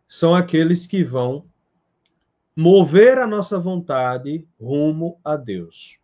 são 0.07 0.35
aqueles 0.35 0.85
que 0.85 1.03
vão 1.03 1.45
mover 2.55 3.17
a 3.17 3.25
nossa 3.25 3.59
vontade 3.59 4.45
rumo 4.59 5.19
a 5.23 5.35
Deus. 5.35 5.97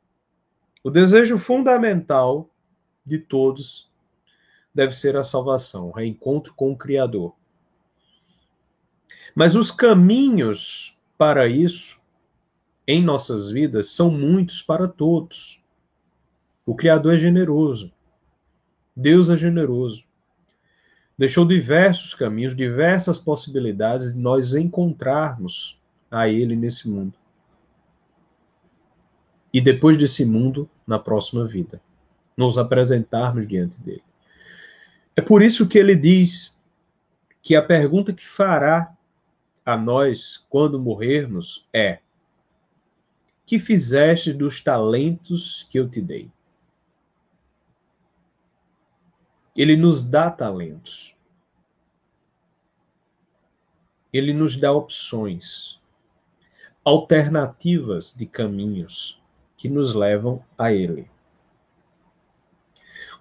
O 0.83 0.89
desejo 0.89 1.37
fundamental 1.37 2.49
de 3.05 3.19
todos 3.19 3.89
deve 4.73 4.93
ser 4.93 5.15
a 5.15 5.23
salvação, 5.23 5.89
o 5.89 5.91
reencontro 5.91 6.53
com 6.53 6.71
o 6.71 6.77
Criador. 6.77 7.33
Mas 9.33 9.55
os 9.55 9.71
caminhos 9.71 10.97
para 11.17 11.47
isso 11.47 11.99
em 12.87 13.03
nossas 13.03 13.49
vidas 13.49 13.89
são 13.89 14.09
muitos 14.09 14.61
para 14.61 14.87
todos. 14.87 15.61
O 16.65 16.75
Criador 16.75 17.13
é 17.13 17.17
generoso. 17.17 17.91
Deus 18.95 19.29
é 19.29 19.37
generoso. 19.37 20.03
Deixou 21.17 21.45
diversos 21.45 22.13
caminhos, 22.13 22.55
diversas 22.55 23.17
possibilidades 23.17 24.13
de 24.13 24.19
nós 24.19 24.53
encontrarmos 24.53 25.79
a 26.11 26.27
Ele 26.27 26.55
nesse 26.55 26.89
mundo 26.89 27.17
e 29.55 29.61
depois 29.61 29.97
desse 29.97 30.25
mundo, 30.25 30.69
na 30.85 30.99
próxima 30.99 31.47
vida. 31.47 31.81
Nos 32.37 32.57
apresentarmos 32.57 33.47
diante 33.47 33.79
dele. 33.81 34.03
É 35.15 35.21
por 35.21 35.41
isso 35.41 35.67
que 35.67 35.77
ele 35.77 35.95
diz 35.95 36.55
que 37.41 37.55
a 37.55 37.61
pergunta 37.61 38.11
que 38.11 38.27
fará 38.27 38.93
a 39.65 39.77
nós 39.77 40.45
quando 40.49 40.79
morrermos 40.79 41.67
é: 41.73 41.99
Que 43.45 43.57
fizeste 43.57 44.33
dos 44.33 44.61
talentos 44.61 45.65
que 45.69 45.79
eu 45.79 45.89
te 45.89 46.01
dei? 46.01 46.29
Ele 49.55 49.77
nos 49.77 50.05
dá 50.05 50.29
talentos. 50.29 51.15
Ele 54.11 54.33
nos 54.33 54.57
dá 54.57 54.71
opções, 54.71 55.79
alternativas 56.83 58.15
de 58.15 58.25
caminhos 58.25 59.21
que 59.57 59.69
nos 59.69 59.93
levam 59.93 60.43
a 60.57 60.71
Ele. 60.71 61.09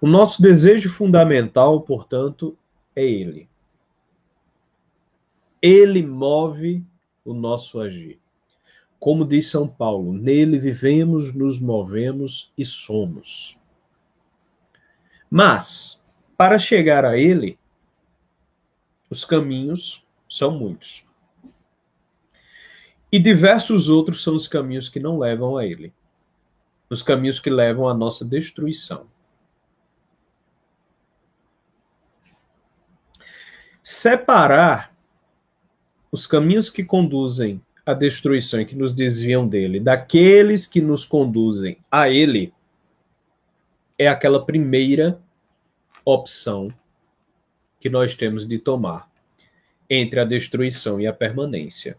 O 0.01 0.07
nosso 0.07 0.41
desejo 0.41 0.89
fundamental, 0.89 1.81
portanto, 1.81 2.57
é 2.95 3.03
Ele. 3.03 3.49
Ele 5.61 6.03
move 6.03 6.83
o 7.23 7.33
nosso 7.33 7.79
agir. 7.79 8.19
Como 8.99 9.25
diz 9.25 9.47
São 9.47 9.67
Paulo, 9.67 10.13
nele 10.13 10.57
vivemos, 10.57 11.33
nos 11.33 11.59
movemos 11.59 12.51
e 12.57 12.65
somos. 12.65 13.57
Mas, 15.29 16.03
para 16.37 16.57
chegar 16.57 17.03
a 17.05 17.17
Ele, 17.17 17.57
os 19.09 19.25
caminhos 19.25 20.05
são 20.29 20.51
muitos. 20.51 21.05
E 23.11 23.19
diversos 23.19 23.89
outros 23.89 24.23
são 24.23 24.35
os 24.35 24.47
caminhos 24.47 24.89
que 24.89 24.99
não 24.99 25.17
levam 25.17 25.57
a 25.57 25.65
Ele 25.65 25.93
os 26.89 27.01
caminhos 27.01 27.39
que 27.39 27.49
levam 27.49 27.87
à 27.87 27.93
nossa 27.93 28.25
destruição. 28.25 29.07
Separar 33.87 34.91
os 36.11 36.25
caminhos 36.25 36.71
que 36.71 36.83
conduzem 36.83 37.61
à 37.85 37.93
destruição 37.93 38.59
e 38.59 38.65
que 38.65 38.75
nos 38.75 38.91
desviam 38.91 39.47
dele, 39.47 39.79
daqueles 39.79 40.65
que 40.65 40.81
nos 40.81 41.05
conduzem 41.05 41.77
a 41.91 42.09
ele, 42.09 42.51
é 43.95 44.07
aquela 44.07 44.43
primeira 44.43 45.21
opção 46.03 46.67
que 47.79 47.87
nós 47.87 48.15
temos 48.15 48.47
de 48.47 48.57
tomar 48.57 49.07
entre 49.87 50.19
a 50.19 50.25
destruição 50.25 50.99
e 50.99 51.05
a 51.05 51.13
permanência. 51.13 51.95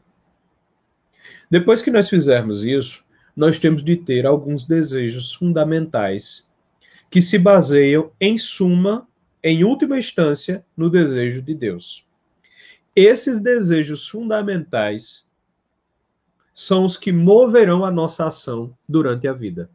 Depois 1.49 1.83
que 1.83 1.91
nós 1.93 2.09
fizermos 2.09 2.65
isso, 2.65 3.05
nós 3.37 3.61
temos 3.61 3.85
de 3.85 3.97
ter 3.97 4.27
alguns 4.27 4.65
desejos 4.65 5.33
fundamentais 5.35 6.51
que 7.09 7.23
se 7.23 7.39
baseiam, 7.39 8.11
em 8.21 8.37
suma, 8.37 9.07
em 9.49 9.63
última 9.63 9.97
instância, 9.97 10.67
no 10.77 10.91
desejo 10.91 11.41
de 11.41 11.55
Deus. 11.55 12.05
Esses 12.97 13.41
desejos 13.41 14.09
fundamentais 14.09 15.25
são 16.53 16.85
os 16.85 16.97
que 16.97 17.13
moverão 17.13 17.85
a 17.85 17.91
nossa 17.93 18.27
ação 18.27 18.77
durante 18.89 19.29
a 19.29 19.33
vida. 19.33 19.71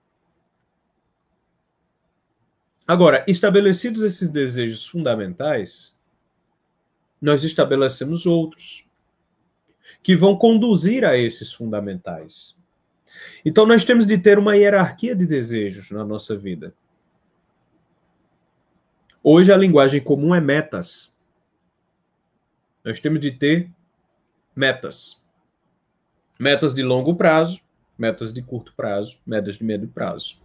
Agora, 2.85 3.23
estabelecidos 3.29 4.01
esses 4.03 4.27
desejos 4.27 4.85
fundamentais, 4.85 5.97
nós 7.21 7.45
estabelecemos 7.45 8.25
outros 8.25 8.83
que 10.03 10.17
vão 10.17 10.35
conduzir 10.35 11.05
a 11.05 11.17
esses 11.17 11.53
fundamentais. 11.53 12.59
Então 13.45 13.65
nós 13.65 13.85
temos 13.85 14.05
de 14.05 14.17
ter 14.17 14.37
uma 14.37 14.57
hierarquia 14.57 15.15
de 15.15 15.25
desejos 15.25 15.91
na 15.91 16.03
nossa 16.03 16.37
vida. 16.37 16.75
Hoje 19.23 19.53
a 19.53 19.57
linguagem 19.57 20.01
comum 20.01 20.33
é 20.33 20.41
metas. 20.41 21.15
Nós 22.83 22.99
temos 22.99 23.19
de 23.19 23.31
ter 23.31 23.69
metas. 24.55 25.23
Metas 26.39 26.73
de 26.73 26.81
longo 26.81 27.15
prazo, 27.15 27.61
metas 27.95 28.33
de 28.33 28.41
curto 28.41 28.73
prazo, 28.75 29.19
metas 29.23 29.57
de 29.57 29.63
médio 29.63 29.87
prazo. 29.87 30.39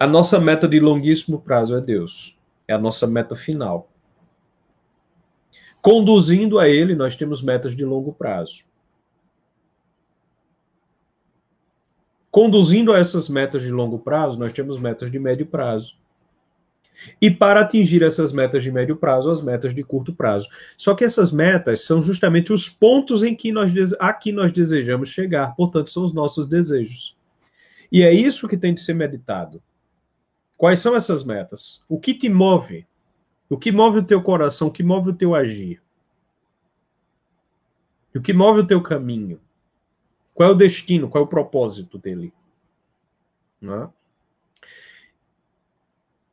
A 0.00 0.06
nossa 0.06 0.40
meta 0.40 0.66
de 0.66 0.80
longuíssimo 0.80 1.40
prazo 1.40 1.76
é 1.76 1.80
Deus. 1.80 2.36
É 2.66 2.74
a 2.74 2.78
nossa 2.78 3.06
meta 3.06 3.36
final. 3.36 3.88
Conduzindo 5.80 6.58
a 6.58 6.68
Ele, 6.68 6.96
nós 6.96 7.14
temos 7.14 7.40
metas 7.40 7.76
de 7.76 7.84
longo 7.84 8.12
prazo. 8.12 8.64
Conduzindo 12.32 12.92
a 12.92 12.98
essas 12.98 13.28
metas 13.28 13.62
de 13.62 13.70
longo 13.70 14.00
prazo, 14.00 14.36
nós 14.36 14.52
temos 14.52 14.76
metas 14.76 15.08
de 15.12 15.20
médio 15.20 15.46
prazo. 15.46 15.96
E 17.20 17.30
para 17.30 17.60
atingir 17.60 18.02
essas 18.02 18.32
metas 18.32 18.62
de 18.62 18.70
médio 18.70 18.96
prazo, 18.96 19.30
as 19.30 19.42
metas 19.42 19.74
de 19.74 19.82
curto 19.82 20.14
prazo. 20.14 20.48
Só 20.76 20.94
que 20.94 21.04
essas 21.04 21.32
metas 21.32 21.84
são 21.84 22.00
justamente 22.00 22.52
os 22.52 22.68
pontos 22.68 23.22
em 23.22 23.34
que 23.34 23.52
nós 23.52 23.72
a 23.98 24.12
que 24.12 24.32
nós 24.32 24.52
desejamos 24.52 25.08
chegar, 25.08 25.54
portanto, 25.56 25.90
são 25.90 26.04
os 26.04 26.12
nossos 26.12 26.46
desejos. 26.46 27.16
E 27.90 28.02
é 28.02 28.12
isso 28.12 28.48
que 28.48 28.56
tem 28.56 28.74
de 28.74 28.80
ser 28.80 28.94
meditado. 28.94 29.62
Quais 30.56 30.78
são 30.78 30.94
essas 30.94 31.24
metas? 31.24 31.84
O 31.88 31.98
que 31.98 32.14
te 32.14 32.28
move? 32.28 32.86
O 33.48 33.58
que 33.58 33.70
move 33.70 33.98
o 33.98 34.04
teu 34.04 34.22
coração? 34.22 34.68
O 34.68 34.72
que 34.72 34.82
move 34.82 35.10
o 35.10 35.14
teu 35.14 35.34
agir? 35.34 35.82
O 38.14 38.20
que 38.20 38.32
move 38.32 38.60
o 38.60 38.66
teu 38.66 38.80
caminho? 38.80 39.40
Qual 40.32 40.48
é 40.48 40.52
o 40.52 40.56
destino? 40.56 41.08
Qual 41.08 41.22
é 41.22 41.26
o 41.26 41.30
propósito 41.30 41.98
dele? 41.98 42.32
Não 43.60 43.84
é? 43.84 43.88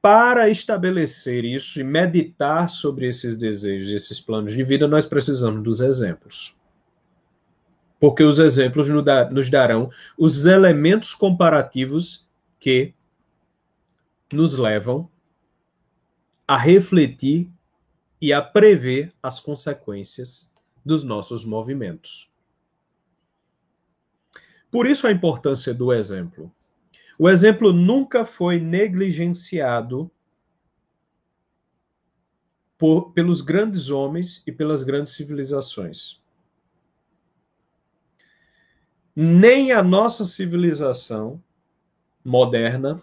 Para 0.02 0.50
estabelecer 0.50 1.46
isso 1.46 1.80
e 1.80 1.84
meditar 1.84 2.68
sobre 2.70 3.08
esses 3.08 3.38
desejos, 3.38 3.90
esses 3.90 4.20
planos 4.20 4.54
de 4.54 4.64
vida, 4.64 4.88
nós 4.88 5.06
precisamos 5.06 5.62
dos 5.62 5.80
exemplos. 5.80 6.56
Porque 8.00 8.24
os 8.24 8.40
exemplos 8.40 8.90
nos 8.90 9.50
darão 9.50 9.92
os 10.18 10.48
elementos 10.48 11.14
comparativos 11.14 12.28
que 12.60 12.96
nos 14.34 14.58
levam 14.58 15.08
a 16.48 16.58
refletir 16.58 17.48
e 18.20 18.34
a 18.34 18.42
prever 18.42 19.14
as 19.22 19.40
consequências 19.40 20.52
dos 20.84 21.04
nossos 21.04 21.46
movimentos. 21.46 22.30
Por 24.72 24.88
isso 24.88 25.06
a 25.06 25.12
importância 25.12 25.74
do 25.74 25.94
exemplo. 25.94 26.52
O 27.22 27.30
exemplo 27.30 27.72
nunca 27.72 28.26
foi 28.26 28.60
negligenciado 28.60 30.10
por, 32.80 33.12
pelos 33.12 33.44
grandes 33.44 33.92
homens 33.92 34.42
e 34.48 34.52
pelas 34.52 34.82
grandes 34.82 35.14
civilizações. 35.14 36.20
Nem 39.16 39.72
a 39.72 39.84
nossa 39.84 40.26
civilização 40.26 41.40
moderna 42.26 43.00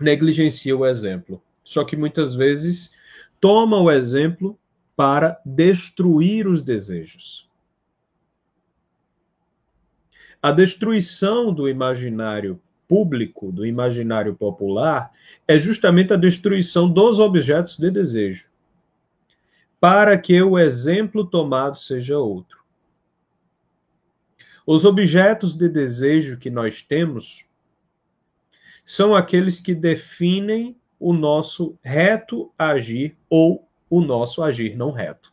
negligencia 0.00 0.76
o 0.76 0.84
exemplo. 0.84 1.40
Só 1.62 1.84
que 1.84 1.96
muitas 1.96 2.34
vezes 2.34 2.96
toma 3.40 3.80
o 3.80 3.92
exemplo 3.92 4.58
para 4.96 5.40
destruir 5.46 6.48
os 6.48 6.62
desejos. 6.62 7.48
A 10.42 10.50
destruição 10.50 11.54
do 11.54 11.68
imaginário 11.68 12.60
público, 12.88 13.50
do 13.52 13.66
imaginário 13.66 14.34
popular, 14.34 15.12
é 15.46 15.58
justamente 15.58 16.12
a 16.12 16.16
destruição 16.16 16.90
dos 16.90 17.18
objetos 17.18 17.78
de 17.78 17.90
desejo, 17.90 18.48
para 19.80 20.16
que 20.18 20.40
o 20.42 20.58
exemplo 20.58 21.26
tomado 21.26 21.76
seja 21.76 22.18
outro. 22.18 22.64
Os 24.66 24.84
objetos 24.84 25.54
de 25.54 25.68
desejo 25.68 26.38
que 26.38 26.50
nós 26.50 26.82
temos 26.82 27.44
são 28.84 29.14
aqueles 29.14 29.60
que 29.60 29.74
definem 29.74 30.76
o 30.98 31.12
nosso 31.12 31.78
reto 31.82 32.52
agir 32.58 33.16
ou 33.28 33.68
o 33.88 34.00
nosso 34.00 34.42
agir 34.42 34.76
não 34.76 34.90
reto. 34.90 35.32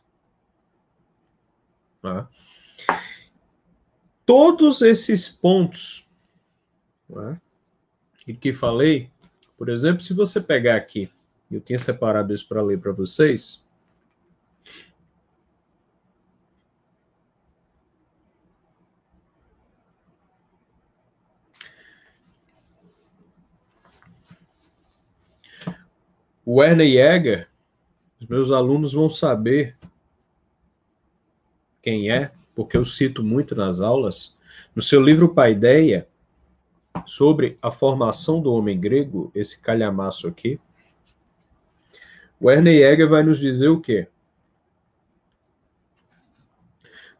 Tá? 2.00 2.28
Todos 4.26 4.82
esses 4.82 5.28
pontos 5.28 6.06
né, 7.08 7.40
que 8.32 8.54
falei, 8.54 9.10
por 9.58 9.68
exemplo, 9.68 10.00
se 10.00 10.14
você 10.14 10.40
pegar 10.40 10.76
aqui, 10.76 11.10
eu 11.50 11.60
tinha 11.60 11.78
separado 11.78 12.32
isso 12.32 12.48
para 12.48 12.62
ler 12.62 12.80
para 12.80 12.92
vocês. 12.92 13.62
O 26.46 26.56
Werner 26.56 26.86
Jäger, 26.86 27.48
os 28.20 28.26
meus 28.26 28.50
alunos 28.50 28.92
vão 28.92 29.08
saber 29.08 29.76
quem 31.82 32.10
é, 32.10 32.32
porque 32.54 32.76
eu 32.76 32.84
cito 32.84 33.22
muito 33.22 33.54
nas 33.54 33.80
aulas. 33.80 34.36
No 34.74 34.82
seu 34.82 35.02
livro 35.02 35.34
Paideia, 35.34 36.06
sobre 37.06 37.58
a 37.60 37.70
formação 37.70 38.40
do 38.40 38.52
homem 38.52 38.78
grego, 38.78 39.30
esse 39.34 39.60
calhamaço 39.60 40.26
aqui, 40.26 40.58
Werner 42.42 42.78
Jäger 42.78 43.08
vai 43.08 43.22
nos 43.22 43.38
dizer 43.38 43.68
o 43.68 43.80
quê? 43.80 44.08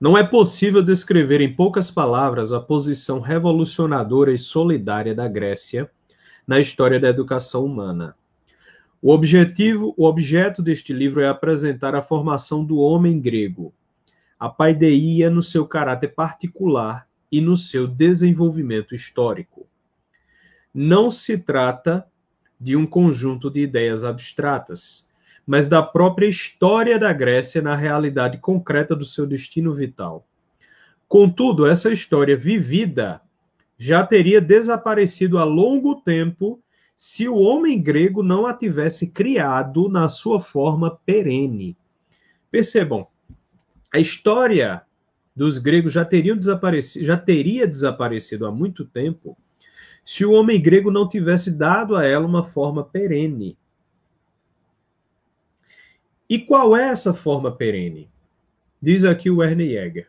Não 0.01 0.19
é 0.19 0.23
possível 0.23 0.83
descrever 0.83 1.41
em 1.41 1.55
poucas 1.55 1.91
palavras 1.91 2.53
a 2.53 2.61
posição 2.61 3.21
revolucionadora 3.21 4.33
e 4.33 4.39
solidária 4.39 5.15
da 5.15 5.27
Grécia 5.29 5.91
na 6.47 6.61
história 6.61 7.01
da 7.01 7.09
educação 7.09 7.65
humana. 7.65 8.15
O 9.01 9.11
objetivo, 9.13 9.95
o 9.97 10.05
objeto 10.05 10.63
deste 10.63 10.93
livro 10.93 11.21
é 11.21 11.29
apresentar 11.29 11.95
a 11.95 12.03
formação 12.03 12.65
do 12.65 12.79
homem 12.79 13.21
grego, 13.21 13.73
a 14.39 14.49
paideia 14.49 15.31
no 15.31 15.43
seu 15.43 15.67
caráter 15.67 16.09
particular 16.09 17.07
e 17.31 17.41
no 17.41 17.57
seu 17.57 17.87
desenvolvimento 17.87 18.95
histórico. 18.95 19.67
Não 20.75 21.09
se 21.09 21.39
trata 21.39 22.05
de 22.61 22.75
um 22.75 22.85
conjunto 22.85 23.49
de 23.49 23.61
ideias 23.61 24.03
abstratas, 24.03 25.09
mas 25.47 25.69
da 25.69 25.83
própria 25.83 26.27
história 26.27 26.99
da 26.99 27.13
Grécia 27.13 27.63
na 27.63 27.77
realidade 27.77 28.39
concreta 28.39 28.97
do 28.97 29.05
seu 29.05 29.27
destino 29.27 29.73
vital. 29.73 30.27
Contudo, 31.07 31.67
essa 31.67 31.93
história 31.93 32.37
vivida 32.37 33.21
já 33.79 34.05
teria 34.05 34.41
desaparecido 34.41 35.39
há 35.39 35.45
longo 35.45 35.97
tempo 35.97 36.61
se 36.97 37.29
o 37.29 37.37
homem 37.37 37.81
grego 37.81 38.23
não 38.23 38.47
a 38.47 38.55
tivesse 38.55 39.11
criado 39.11 39.89
na 39.89 40.09
sua 40.09 40.41
forma 40.41 40.99
perene. 41.05 41.77
Percebam, 42.51 43.07
a 43.93 43.99
história 43.99 44.83
dos 45.37 45.59
gregos 45.59 45.93
já, 45.93 46.05
teriam 46.05 46.37
desaparecido, 46.37 47.05
já 47.05 47.17
teria 47.17 47.67
desaparecido 47.67 48.47
há 48.47 48.51
muito 48.51 48.85
tempo 48.85 49.37
se 50.05 50.25
o 50.25 50.33
homem 50.33 50.61
grego 50.61 50.91
não 50.91 51.09
tivesse 51.09 51.57
dado 51.57 51.97
a 51.97 52.05
ela 52.05 52.27
uma 52.27 52.45
forma 52.45 52.85
perene. 52.85 53.57
E 56.29 56.39
qual 56.39 56.77
é 56.77 56.89
essa 56.89 57.15
forma 57.15 57.51
perene? 57.51 58.11
Diz 58.81 59.05
aqui 59.05 59.31
o 59.31 59.39
Werner 59.39 59.67
Jäger. 59.67 60.09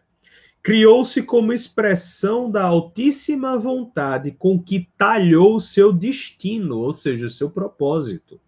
Criou-se 0.61 1.21
como 1.21 1.53
expressão 1.53 2.49
da 2.49 2.63
altíssima 2.63 3.57
vontade 3.57 4.31
com 4.31 4.61
que 4.61 4.89
talhou 4.97 5.59
seu 5.59 5.93
destino, 5.93 6.79
ou 6.79 6.91
seja, 6.91 7.29
seu 7.29 7.49
propósito. 7.49 8.41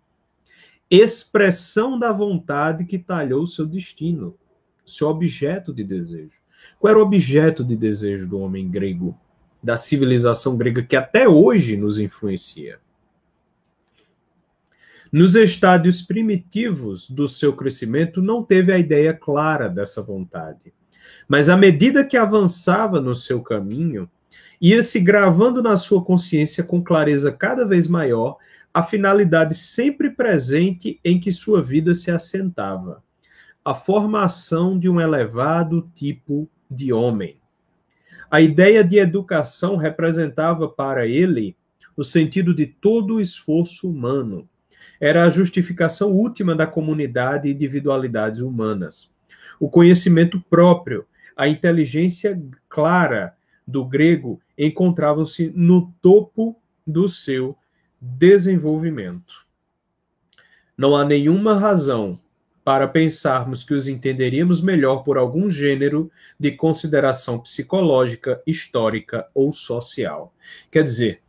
Expressão 0.90 1.98
da 1.98 2.12
vontade 2.12 2.86
que 2.86 2.98
talhou 2.98 3.46
seu 3.46 3.66
destino, 3.66 4.36
seu 4.86 5.10
objeto 5.10 5.74
de 5.74 5.84
desejo. 5.84 6.42
Qual 6.80 6.90
era 6.90 7.00
o 7.00 7.04
objeto 7.04 7.64
de 7.64 7.76
desejo 7.76 8.28
do 8.28 8.40
homem 8.40 8.68
grego, 8.68 9.18
da 9.68 9.76
civilização 9.76 10.56
grega 10.56 10.82
que 10.82 10.96
até 10.96 11.28
hoje 11.28 11.76
nos 11.76 12.00
influencia? 12.00 12.80
Nos 15.12 15.36
estádios 15.36 16.02
primitivos 16.02 17.10
do 17.10 17.28
seu 17.28 17.52
crescimento, 17.52 18.22
não 18.22 18.42
teve 18.42 18.72
a 18.72 18.80
ideia 18.80 19.14
clara 19.14 19.68
dessa 19.68 20.02
vontade. 20.02 20.74
Mas 21.28 21.50
à 21.50 21.58
medida 21.58 22.06
que 22.06 22.16
avançava 22.16 23.02
no 23.02 23.14
seu 23.14 23.42
caminho, 23.42 24.10
ia 24.62 24.82
se 24.82 25.02
gravando 25.02 25.62
na 25.62 25.76
sua 25.76 26.02
consciência 26.02 26.64
com 26.64 26.82
clareza 26.82 27.30
cada 27.30 27.66
vez 27.66 27.90
maior 27.90 28.38
a 28.74 28.82
finalidade 28.82 29.54
sempre 29.54 30.10
presente 30.10 30.98
em 31.04 31.20
que 31.20 31.30
sua 31.30 31.62
vida 31.62 31.94
se 31.94 32.10
assentava: 32.10 33.04
a 33.66 33.76
formação 33.76 34.80
de 34.80 34.88
um 34.88 35.02
elevado 35.02 35.92
tipo 35.94 36.50
de 36.72 36.94
homem. 36.94 37.38
A 38.30 38.42
ideia 38.42 38.84
de 38.84 38.98
educação 38.98 39.78
representava 39.78 40.68
para 40.68 41.08
ele 41.08 41.56
o 41.96 42.04
sentido 42.04 42.54
de 42.54 42.66
todo 42.66 43.16
o 43.16 43.22
esforço 43.22 43.90
humano. 43.90 44.48
Era 45.00 45.24
a 45.24 45.30
justificação 45.30 46.12
última 46.12 46.54
da 46.54 46.68
comunidade 46.68 47.48
e 47.48 47.54
individualidades 47.54 48.42
humanas. 48.42 49.10
O 49.60 49.70
conhecimento 49.70 50.44
próprio, 50.50 51.06
a 51.36 51.48
inteligência 51.48 52.42
clara 52.68 53.34
do 53.66 53.86
grego 53.86 54.42
encontravam-se 54.58 55.52
no 55.56 55.94
topo 56.02 56.60
do 56.86 57.08
seu 57.08 57.58
desenvolvimento. 58.02 59.46
Não 60.78 60.96
há 60.96 61.06
nenhuma 61.06 61.58
razão 61.58 62.20
para 62.68 62.86
pensarmos 62.86 63.64
que 63.64 63.74
os 63.74 63.88
entenderíamos 63.88 64.62
melhor 64.62 65.06
por 65.06 65.18
algum 65.18 65.50
gênero 65.50 66.12
de 66.38 66.52
consideração 66.52 67.40
psicológica, 67.40 68.44
histórica 68.46 69.26
ou 69.34 69.54
social. 69.54 70.36
Quer 70.70 70.84
dizer, 70.84 71.22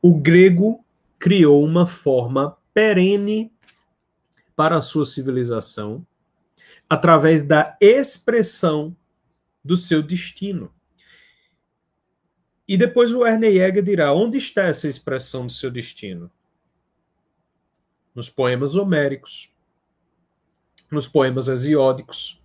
o 0.00 0.14
grego 0.14 0.84
criou 1.18 1.64
uma 1.64 1.84
forma 1.84 2.56
perene 2.72 3.52
para 4.54 4.76
a 4.76 4.80
sua 4.80 5.04
civilização 5.04 6.06
através 6.88 7.42
da 7.42 7.76
expressão 7.80 8.96
do 9.64 9.76
seu 9.76 10.00
destino. 10.00 10.72
E 12.68 12.76
depois 12.76 13.12
o 13.12 13.26
Ernest 13.26 13.56
Jäger 13.56 13.82
dirá: 13.82 14.12
onde 14.14 14.38
está 14.38 14.66
essa 14.66 14.86
expressão 14.86 15.44
do 15.44 15.52
seu 15.52 15.72
destino? 15.72 16.30
Nos 18.14 18.28
poemas 18.28 18.74
homéricos, 18.74 19.52
nos 20.90 21.06
poemas 21.06 21.48
hesiódicos, 21.48 22.40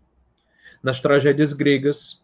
nas 0.84 1.00
tragédias 1.00 1.54
gregas 1.54 2.24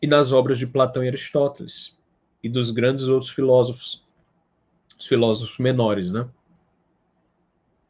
e 0.00 0.06
nas 0.06 0.32
obras 0.32 0.58
de 0.58 0.66
Platão 0.66 1.02
e 1.02 1.08
Aristóteles 1.08 1.98
e 2.42 2.48
dos 2.48 2.70
grandes 2.70 3.08
outros 3.08 3.30
filósofos, 3.30 4.06
os 4.98 5.06
filósofos 5.06 5.58
menores, 5.58 6.12
né? 6.12 6.28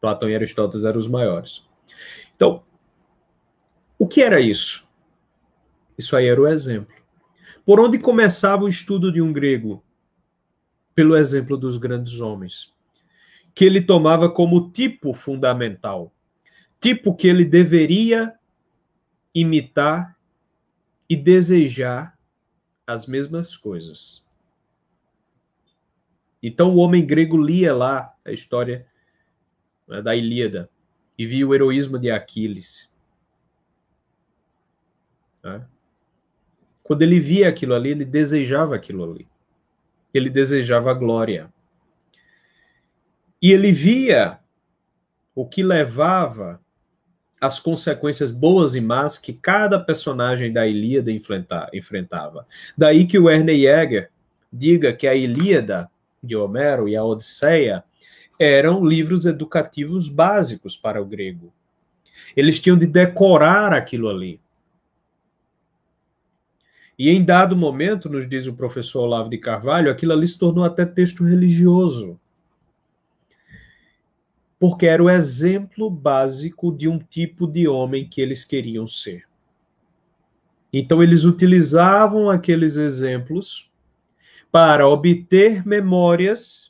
Platão 0.01 0.31
e 0.31 0.35
Aristóteles 0.35 0.85
eram 0.85 0.99
os 0.99 1.09
maiores. 1.09 1.67
Então, 2.37 2.63
o 3.99 4.07
que 4.07 4.23
era 4.23 4.41
isso? 4.41 4.87
Isso 5.99 6.17
aí 6.17 6.29
era 6.29 6.41
o 6.41 6.47
exemplo. 6.47 6.95
Por 7.67 7.81
onde 7.81 7.99
começava 7.99 8.65
o 8.65 8.69
estudo 8.69 9.13
de 9.13 9.21
um 9.21 9.33
grego? 9.33 9.83
Pelo 10.95 11.17
exemplo 11.17 11.57
dos 11.57 11.77
grandes 11.77 12.21
homens, 12.21 12.73
que 13.59 13.65
ele 13.65 13.81
tomava 13.81 14.31
como 14.31 14.71
tipo 14.71 15.13
fundamental, 15.13 16.15
tipo 16.79 17.13
que 17.13 17.27
ele 17.27 17.45
deveria 17.45 18.33
imitar 19.35 20.17
e 21.11 21.17
desejar 21.17 22.17
as 22.87 23.05
mesmas 23.05 23.57
coisas. 23.57 24.25
Então 26.41 26.73
o 26.73 26.77
homem 26.77 27.05
grego 27.05 27.37
lia 27.37 27.75
lá 27.75 28.15
a 28.25 28.31
história 28.31 28.87
né, 29.89 30.01
da 30.03 30.15
Ilíada 30.15 30.71
e 31.19 31.27
via 31.27 31.45
o 31.45 31.53
heroísmo 31.53 31.99
de 31.99 32.13
Aquiles. 32.13 32.89
Né? 35.43 35.67
Quando 36.85 37.03
ele 37.03 37.19
via 37.19 37.49
aquilo 37.49 37.75
ali, 37.75 37.89
ele 37.89 38.05
desejava 38.05 38.77
aquilo 38.77 39.03
ali. 39.03 39.27
Ele 40.15 40.31
desejava 40.31 40.93
a 40.93 40.95
glória. 40.95 41.53
E 43.41 43.53
ele 43.53 43.73
via 43.73 44.39
o 45.35 45.47
que 45.47 45.63
levava 45.63 46.61
as 47.41 47.61
consequências 47.61 48.33
boas 48.33 48.75
e 48.75 48.81
más 48.81 49.17
que 49.17 49.33
cada 49.33 49.79
personagem 49.79 50.53
da 50.53 50.67
Ilíada 50.67 51.11
enfrentava. 51.73 52.47
Daí 52.77 53.07
que 53.07 53.19
o 53.19 53.31
Ernest 53.31 53.61
Jäger 53.63 54.11
diga 54.53 54.93
que 54.93 55.07
a 55.07 55.15
Ilíada 55.15 55.89
de 56.23 56.35
Homero 56.35 56.89
e 56.89 56.97
a 56.97 57.05
Odisseia 57.05 57.85
eram 58.39 58.85
livros 58.85 59.27
educativos 59.27 60.09
básicos 60.09 60.77
para 60.77 61.01
o 61.01 61.05
grego. 61.05 61.53
Eles 62.37 62.61
tinham 62.61 62.77
de 62.77 62.87
decorar 62.87 63.73
aquilo 63.73 64.09
ali. 64.09 64.41
E 66.99 67.11
em 67.11 67.25
dado 67.25 67.57
momento, 67.57 68.09
nos 68.09 68.29
diz 68.29 68.49
o 68.49 68.55
professor 68.55 69.03
Olavo 69.03 69.31
de 69.31 69.39
Carvalho, 69.39 69.91
aquilo 69.91 70.13
ali 70.13 70.27
se 70.27 70.37
tornou 70.39 70.65
até 70.65 70.85
texto 70.85 71.25
religioso. 71.25 72.19
Porque 74.59 74.87
era 74.87 75.03
o 75.03 75.11
exemplo 75.11 75.89
básico 75.91 76.73
de 76.73 76.89
um 76.89 76.99
tipo 76.99 77.47
de 77.47 77.69
homem 77.69 78.09
que 78.09 78.21
eles 78.21 78.45
queriam 78.45 78.87
ser. 78.87 79.25
Então, 80.73 81.03
eles 81.03 81.25
utilizavam 81.25 82.29
aqueles 82.29 82.77
exemplos 82.77 83.71
para 84.51 84.89
obter 84.89 85.67
memórias 85.67 86.69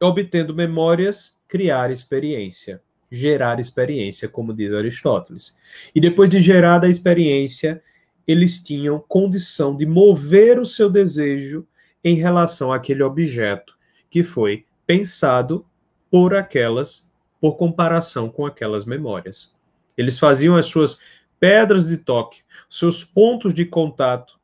obtendo 0.00 0.54
memórias, 0.54 1.38
criar 1.48 1.90
experiência, 1.90 2.80
gerar 3.10 3.58
experiência, 3.58 4.28
como 4.28 4.54
diz 4.54 4.72
Aristóteles. 4.72 5.58
E 5.94 6.00
depois 6.00 6.30
de 6.30 6.40
gerada 6.40 6.86
a 6.86 6.90
experiência, 6.90 7.82
eles 8.26 8.62
tinham 8.62 9.02
condição 9.08 9.76
de 9.76 9.86
mover 9.86 10.58
o 10.58 10.66
seu 10.66 10.88
desejo 10.88 11.66
em 12.04 12.16
relação 12.16 12.72
àquele 12.72 13.02
objeto 13.02 13.76
que 14.10 14.22
foi 14.22 14.64
pensado 14.86 15.66
por 16.10 16.34
aquelas, 16.34 17.10
por 17.40 17.56
comparação 17.56 18.28
com 18.28 18.46
aquelas 18.46 18.84
memórias. 18.84 19.54
Eles 19.96 20.18
faziam 20.18 20.56
as 20.56 20.66
suas 20.66 21.00
pedras 21.40 21.86
de 21.86 21.96
toque, 21.96 22.40
seus 22.68 23.04
pontos 23.04 23.54
de 23.54 23.64
contato 23.64 24.38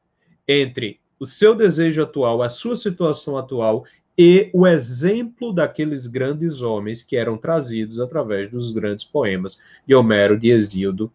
entre 0.47 1.01
o 1.19 1.27
seu 1.27 1.55
desejo 1.55 2.03
atual, 2.03 2.43
a 2.43 2.49
sua 2.49 2.77
situação 2.77 3.39
atual 3.39 3.85
e 4.17 4.51
o 4.53 4.67
exemplo 4.67 5.53
daqueles 5.53 6.07
grandes 6.07 6.63
homens 6.63 7.03
que 7.03 7.17
eram 7.17 7.37
trazidos 7.37 8.01
através 8.01 8.49
dos 8.49 8.71
grandes 8.71 9.05
poemas 9.05 9.59
de 9.87 9.95
Homero, 9.95 10.39
de 10.39 10.51
Hesíodo 10.51 11.13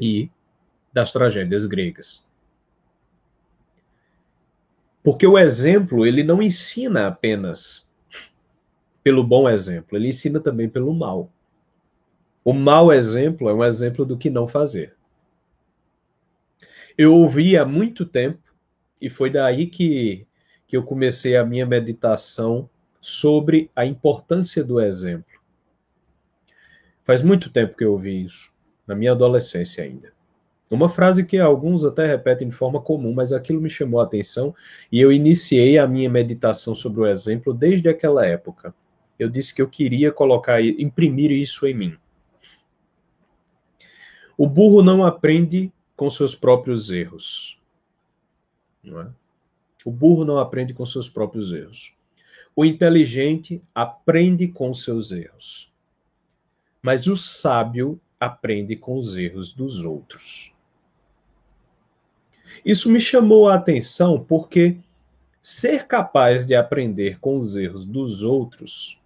e 0.00 0.28
das 0.92 1.12
tragédias 1.12 1.66
gregas. 1.66 2.28
Porque 5.02 5.26
o 5.26 5.38
exemplo, 5.38 6.06
ele 6.06 6.22
não 6.24 6.42
ensina 6.42 7.06
apenas 7.06 7.86
pelo 9.04 9.22
bom 9.22 9.48
exemplo, 9.48 9.96
ele 9.96 10.08
ensina 10.08 10.40
também 10.40 10.68
pelo 10.68 10.92
mal. 10.92 11.30
O 12.42 12.52
mau 12.52 12.92
exemplo 12.92 13.48
é 13.48 13.54
um 13.54 13.62
exemplo 13.62 14.04
do 14.04 14.18
que 14.18 14.30
não 14.30 14.48
fazer. 14.48 14.94
Eu 16.96 17.14
ouvi 17.14 17.56
há 17.56 17.64
muito 17.64 18.04
tempo, 18.06 18.42
e 19.00 19.10
foi 19.10 19.30
daí 19.30 19.66
que 19.66 20.26
que 20.66 20.76
eu 20.76 20.82
comecei 20.82 21.36
a 21.36 21.44
minha 21.44 21.66
meditação 21.66 22.68
sobre 23.00 23.70
a 23.76 23.84
importância 23.84 24.64
do 24.64 24.80
exemplo. 24.80 25.38
Faz 27.04 27.22
muito 27.22 27.50
tempo 27.50 27.76
que 27.76 27.84
eu 27.84 27.92
ouvi 27.92 28.24
isso, 28.24 28.50
na 28.86 28.94
minha 28.94 29.12
adolescência 29.12 29.84
ainda. 29.84 30.12
Uma 30.70 30.88
frase 30.88 31.26
que 31.26 31.38
alguns 31.38 31.84
até 31.84 32.06
repetem 32.06 32.48
de 32.48 32.54
forma 32.54 32.80
comum, 32.80 33.12
mas 33.12 33.32
aquilo 33.32 33.60
me 33.60 33.68
chamou 33.68 34.00
a 34.00 34.04
atenção 34.04 34.54
e 34.90 34.98
eu 34.98 35.12
iniciei 35.12 35.78
a 35.78 35.86
minha 35.86 36.08
meditação 36.08 36.74
sobre 36.74 37.02
o 37.02 37.06
exemplo 37.06 37.52
desde 37.52 37.88
aquela 37.90 38.26
época. 38.26 38.74
Eu 39.18 39.28
disse 39.28 39.54
que 39.54 39.62
eu 39.62 39.68
queria 39.68 40.10
colocar, 40.10 40.62
imprimir 40.62 41.30
isso 41.30 41.66
em 41.66 41.74
mim. 41.74 41.96
O 44.36 44.48
burro 44.48 44.82
não 44.82 45.04
aprende 45.04 45.72
com 45.96 46.10
seus 46.10 46.34
próprios 46.34 46.90
erros. 46.90 47.58
Não 48.82 49.00
é? 49.00 49.10
O 49.84 49.90
burro 49.90 50.24
não 50.24 50.38
aprende 50.38 50.74
com 50.74 50.84
seus 50.84 51.08
próprios 51.08 51.52
erros. 51.52 51.92
O 52.56 52.64
inteligente 52.64 53.62
aprende 53.74 54.48
com 54.48 54.74
seus 54.74 55.12
erros. 55.12 55.72
Mas 56.82 57.06
o 57.06 57.16
sábio 57.16 58.00
aprende 58.18 58.76
com 58.76 58.96
os 58.96 59.16
erros 59.16 59.52
dos 59.52 59.84
outros. 59.84 60.52
Isso 62.64 62.90
me 62.90 62.98
chamou 62.98 63.48
a 63.48 63.54
atenção 63.54 64.22
porque 64.22 64.78
ser 65.40 65.86
capaz 65.86 66.46
de 66.46 66.54
aprender 66.54 67.18
com 67.20 67.36
os 67.36 67.56
erros 67.56 67.84
dos 67.84 68.22
outros 68.22 68.98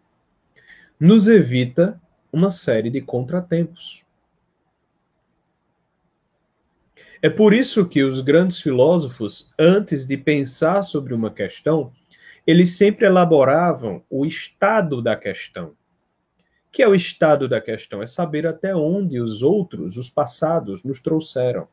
nos 1.01 1.29
evita 1.29 2.01
uma 2.33 2.51
série 2.51 2.91
de 2.91 3.01
contratempos. 3.01 4.05
É 7.23 7.29
por 7.29 7.53
isso 7.53 7.87
que 7.87 8.03
os 8.03 8.21
grandes 8.21 8.61
filósofos, 8.61 9.53
antes 9.59 10.07
de 10.07 10.17
pensar 10.17 10.83
sobre 10.83 11.15
uma 11.15 11.31
questão, 11.31 11.93
eles 12.47 12.77
sempre 12.77 13.07
elaboravam 13.07 14.03
o 14.09 14.25
estado 14.25 15.03
da 15.03 15.17
questão. 15.17 15.75
Que 16.71 16.83
é 16.83 16.89
o 16.89 16.95
estado 16.95 17.49
da 17.49 17.61
questão? 17.61 18.03
É 18.03 18.07
saber 18.07 18.47
até 18.47 18.75
onde 18.75 19.21
os 19.21 19.43
outros, 19.43 19.97
os 19.97 20.11
passados, 20.11 20.85
nos 20.85 21.01
trouxeram. 21.01 21.67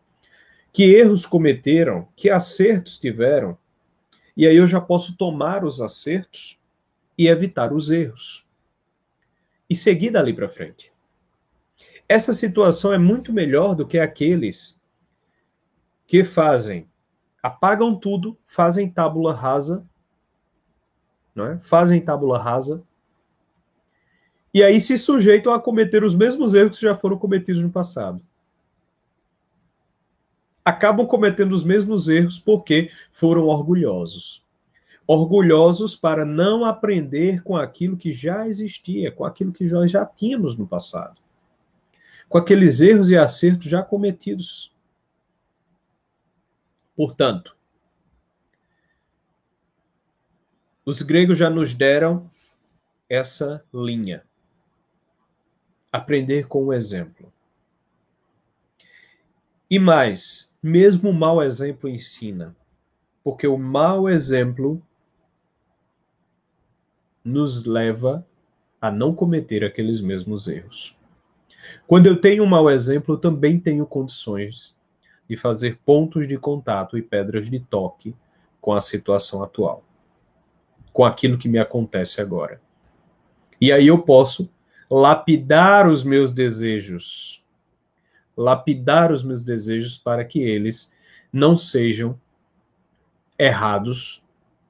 Que 0.71 0.83
erros 0.83 1.25
cometeram, 1.25 2.07
que 2.15 2.29
acertos 2.29 2.99
tiveram. 2.99 3.57
E 4.35 4.47
aí 4.47 4.55
eu 4.55 4.67
já 4.67 4.81
posso 4.81 5.17
tomar 5.17 5.63
os 5.63 5.81
acertos 5.81 6.59
e 7.17 7.27
evitar 7.27 7.71
os 7.71 7.89
erros. 7.91 8.44
E 9.69 9.75
seguir 9.75 10.11
dali 10.11 10.33
para 10.33 10.49
frente. 10.49 10.91
Essa 12.07 12.33
situação 12.33 12.93
é 12.93 12.97
muito 12.97 13.33
melhor 13.33 13.75
do 13.75 13.85
que 13.85 13.97
aqueles 13.97 14.79
que 16.05 16.23
fazem, 16.23 16.87
apagam 17.41 17.95
tudo, 17.95 18.37
fazem 18.45 18.89
tábula 18.89 19.33
rasa, 19.33 19.83
não 21.33 21.47
é? 21.47 21.57
fazem 21.57 21.99
tábula 21.99 22.37
rasa, 22.37 22.83
e 24.53 24.63
aí 24.63 24.79
se 24.79 24.97
sujeitam 24.97 25.53
a 25.53 25.59
cometer 25.59 26.03
os 26.03 26.15
mesmos 26.15 26.53
erros 26.53 26.77
que 26.77 26.85
já 26.85 26.95
foram 26.95 27.17
cometidos 27.17 27.61
no 27.61 27.69
passado. 27.69 28.21
Acabam 30.63 31.05
cometendo 31.05 31.51
os 31.51 31.63
mesmos 31.63 32.07
erros 32.07 32.39
porque 32.39 32.89
foram 33.11 33.47
orgulhosos. 33.47 34.44
Orgulhosos 35.07 35.95
para 35.95 36.25
não 36.25 36.65
aprender 36.65 37.43
com 37.43 37.55
aquilo 37.55 37.97
que 37.97 38.11
já 38.11 38.47
existia, 38.47 39.11
com 39.11 39.23
aquilo 39.23 39.51
que 39.51 39.65
nós 39.65 39.91
já 39.91 40.05
tínhamos 40.05 40.57
no 40.57 40.67
passado, 40.67 41.19
com 42.27 42.37
aqueles 42.37 42.81
erros 42.81 43.09
e 43.09 43.17
acertos 43.17 43.67
já 43.67 43.83
cometidos. 43.83 44.73
Portanto, 46.95 47.55
os 50.85 51.01
gregos 51.01 51.37
já 51.37 51.49
nos 51.49 51.73
deram 51.73 52.29
essa 53.09 53.63
linha. 53.73 54.23
Aprender 55.91 56.47
com 56.47 56.65
o 56.65 56.73
exemplo. 56.73 57.31
E 59.69 59.79
mais, 59.79 60.55
mesmo 60.61 61.09
o 61.09 61.13
mau 61.13 61.41
exemplo 61.41 61.89
ensina, 61.89 62.55
porque 63.23 63.47
o 63.47 63.57
mau 63.57 64.09
exemplo 64.09 64.81
nos 67.25 67.65
leva 67.65 68.25
a 68.79 68.91
não 68.91 69.15
cometer 69.15 69.63
aqueles 69.63 69.99
mesmos 69.99 70.47
erros. 70.47 70.95
Quando 71.87 72.05
eu 72.05 72.21
tenho 72.21 72.43
um 72.43 72.47
mau 72.47 72.69
exemplo, 72.69 73.17
também 73.17 73.59
tenho 73.59 73.85
condições 73.87 74.75
de 75.27 75.35
fazer 75.35 75.79
pontos 75.83 76.27
de 76.27 76.37
contato 76.37 76.95
e 76.97 77.01
pedras 77.01 77.49
de 77.49 77.59
toque 77.59 78.15
com 78.61 78.73
a 78.73 78.81
situação 78.81 79.43
atual, 79.43 79.83
com 80.93 81.03
aquilo 81.03 81.37
que 81.37 81.49
me 81.49 81.57
acontece 81.57 82.21
agora. 82.21 82.61
E 83.59 83.71
aí 83.71 83.87
eu 83.87 83.99
posso 84.03 84.51
lapidar 84.89 85.89
os 85.89 86.03
meus 86.03 86.31
desejos, 86.31 87.43
lapidar 88.37 89.11
os 89.11 89.23
meus 89.23 89.43
desejos 89.43 89.97
para 89.97 90.23
que 90.23 90.39
eles 90.39 90.93
não 91.33 91.57
sejam 91.57 92.19
errados 93.37 94.23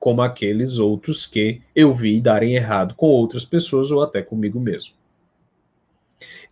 como 0.05 0.21
aqueles 0.21 0.77
outros 0.77 1.25
que 1.25 1.63
eu 1.75 1.91
vi 1.91 2.21
darem 2.21 2.53
errado 2.53 2.93
com 2.93 3.07
outras 3.07 3.43
pessoas 3.43 3.89
ou 3.89 4.03
até 4.03 4.21
comigo 4.21 4.59
mesmo. 4.59 4.93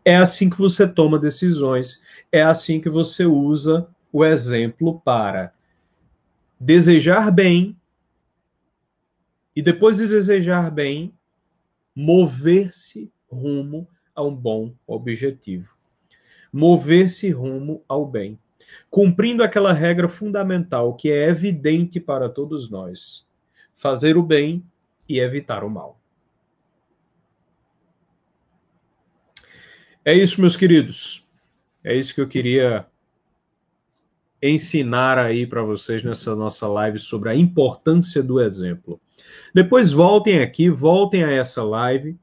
É 0.04 0.16
assim 0.16 0.50
que 0.50 0.58
você 0.58 0.88
toma 0.88 1.20
decisões, 1.20 2.02
é 2.32 2.42
assim 2.42 2.82
que 2.82 2.90
você 2.90 3.28
usa 3.28 3.88
o 4.12 4.26
exemplo 4.26 5.00
para 5.06 5.54
desejar 6.60 7.30
bem 7.30 7.78
e 9.56 9.62
depois 9.62 9.98
de 9.98 10.08
desejar 10.08 10.72
bem, 10.72 11.14
mover-se 11.96 13.12
rumo 13.30 13.88
a 14.16 14.24
um 14.24 14.36
bom 14.36 14.74
objetivo. 14.88 15.70
Mover-se 16.52 17.30
rumo 17.30 17.84
ao 17.88 18.04
bem, 18.04 18.40
cumprindo 18.90 19.44
aquela 19.44 19.74
regra 19.74 20.10
fundamental 20.10 20.96
que 20.96 21.12
é 21.12 21.30
evidente 21.30 22.00
para 22.00 22.28
todos 22.28 22.68
nós 22.68 23.32
fazer 23.76 24.18
o 24.18 24.24
bem 24.24 24.64
e 25.08 25.20
evitar 25.20 25.64
o 25.64 25.70
mal. 25.70 26.00
É 30.06 30.14
isso, 30.14 30.42
meus 30.42 30.56
queridos. 30.56 31.26
É 31.84 31.96
isso 31.96 32.14
que 32.14 32.22
eu 32.22 32.28
queria 32.28 32.86
ensinar 34.42 35.18
aí 35.18 35.48
para 35.48 35.64
vocês 35.64 36.04
nessa 36.04 36.36
nossa 36.36 36.68
live 36.68 37.00
sobre 37.00 37.30
a 37.30 37.36
importância 37.36 38.22
do 38.22 38.42
exemplo. 38.42 39.00
Depois 39.54 39.94
voltem 39.94 40.42
aqui, 40.42 40.70
voltem 40.70 41.24
a 41.24 41.32
essa 41.32 41.64
live, 41.64 42.18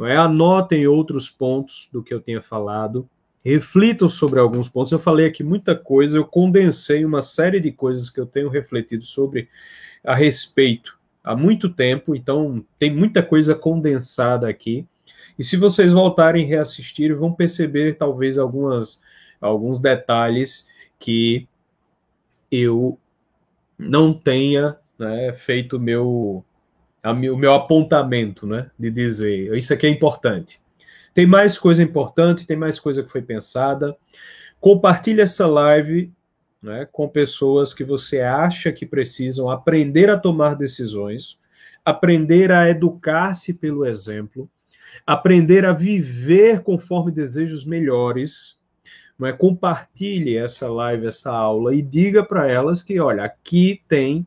é? 0.00 0.16
anotem 0.16 0.86
outros 0.88 1.30
pontos 1.30 1.88
do 1.92 2.02
que 2.02 2.12
eu 2.12 2.20
tenha 2.20 2.42
falado, 2.42 3.08
reflitam 3.44 4.08
sobre 4.08 4.40
alguns 4.40 4.68
pontos. 4.68 4.90
Eu 4.90 4.98
falei 4.98 5.26
aqui 5.26 5.44
muita 5.44 5.76
coisa, 5.76 6.18
eu 6.18 6.24
condensei 6.24 7.04
uma 7.04 7.22
série 7.22 7.60
de 7.60 7.70
coisas 7.70 8.10
que 8.10 8.18
eu 8.18 8.26
tenho 8.26 8.48
refletido 8.48 9.04
sobre 9.04 9.48
a 10.04 10.14
respeito 10.14 10.98
há 11.22 11.36
muito 11.36 11.68
tempo, 11.68 12.14
então 12.14 12.64
tem 12.78 12.94
muita 12.94 13.22
coisa 13.22 13.54
condensada 13.54 14.48
aqui. 14.48 14.86
E 15.38 15.44
se 15.44 15.56
vocês 15.56 15.92
voltarem 15.92 16.46
reassistir, 16.46 17.14
vão 17.16 17.32
perceber 17.32 17.96
talvez 17.96 18.38
algumas, 18.38 19.02
alguns 19.40 19.80
detalhes 19.80 20.68
que 20.98 21.48
eu 22.50 22.98
não 23.78 24.12
tenha 24.12 24.76
né, 24.98 25.32
feito 25.32 25.80
meu, 25.80 26.44
o 27.04 27.36
meu 27.36 27.54
apontamento 27.54 28.46
né, 28.46 28.70
de 28.78 28.90
dizer 28.90 29.56
isso 29.56 29.72
aqui 29.72 29.86
é 29.86 29.90
importante. 29.90 30.60
Tem 31.14 31.26
mais 31.26 31.58
coisa 31.58 31.82
importante, 31.82 32.46
tem 32.46 32.56
mais 32.56 32.78
coisa 32.78 33.02
que 33.02 33.10
foi 33.10 33.22
pensada. 33.22 33.96
Compartilhe 34.60 35.20
essa 35.20 35.46
live 35.46 36.10
né, 36.62 36.86
com 36.92 37.08
pessoas 37.08 37.74
que 37.74 37.82
você 37.82 38.20
acha 38.20 38.70
que 38.70 38.86
precisam 38.86 39.50
aprender 39.50 40.08
a 40.08 40.18
tomar 40.18 40.54
decisões, 40.54 41.38
aprender 41.84 42.52
a 42.52 42.70
educar-se 42.70 43.54
pelo 43.54 43.84
exemplo, 43.84 44.48
aprender 45.04 45.64
a 45.64 45.72
viver 45.72 46.62
conforme 46.62 47.10
desejos 47.10 47.64
melhores. 47.64 48.60
Não 49.18 49.26
é? 49.26 49.32
Compartilhe 49.32 50.36
essa 50.36 50.68
live, 50.70 51.06
essa 51.06 51.32
aula 51.32 51.74
e 51.74 51.82
diga 51.82 52.24
para 52.24 52.48
elas 52.48 52.82
que, 52.82 53.00
olha, 53.00 53.24
aqui 53.24 53.82
tem 53.88 54.26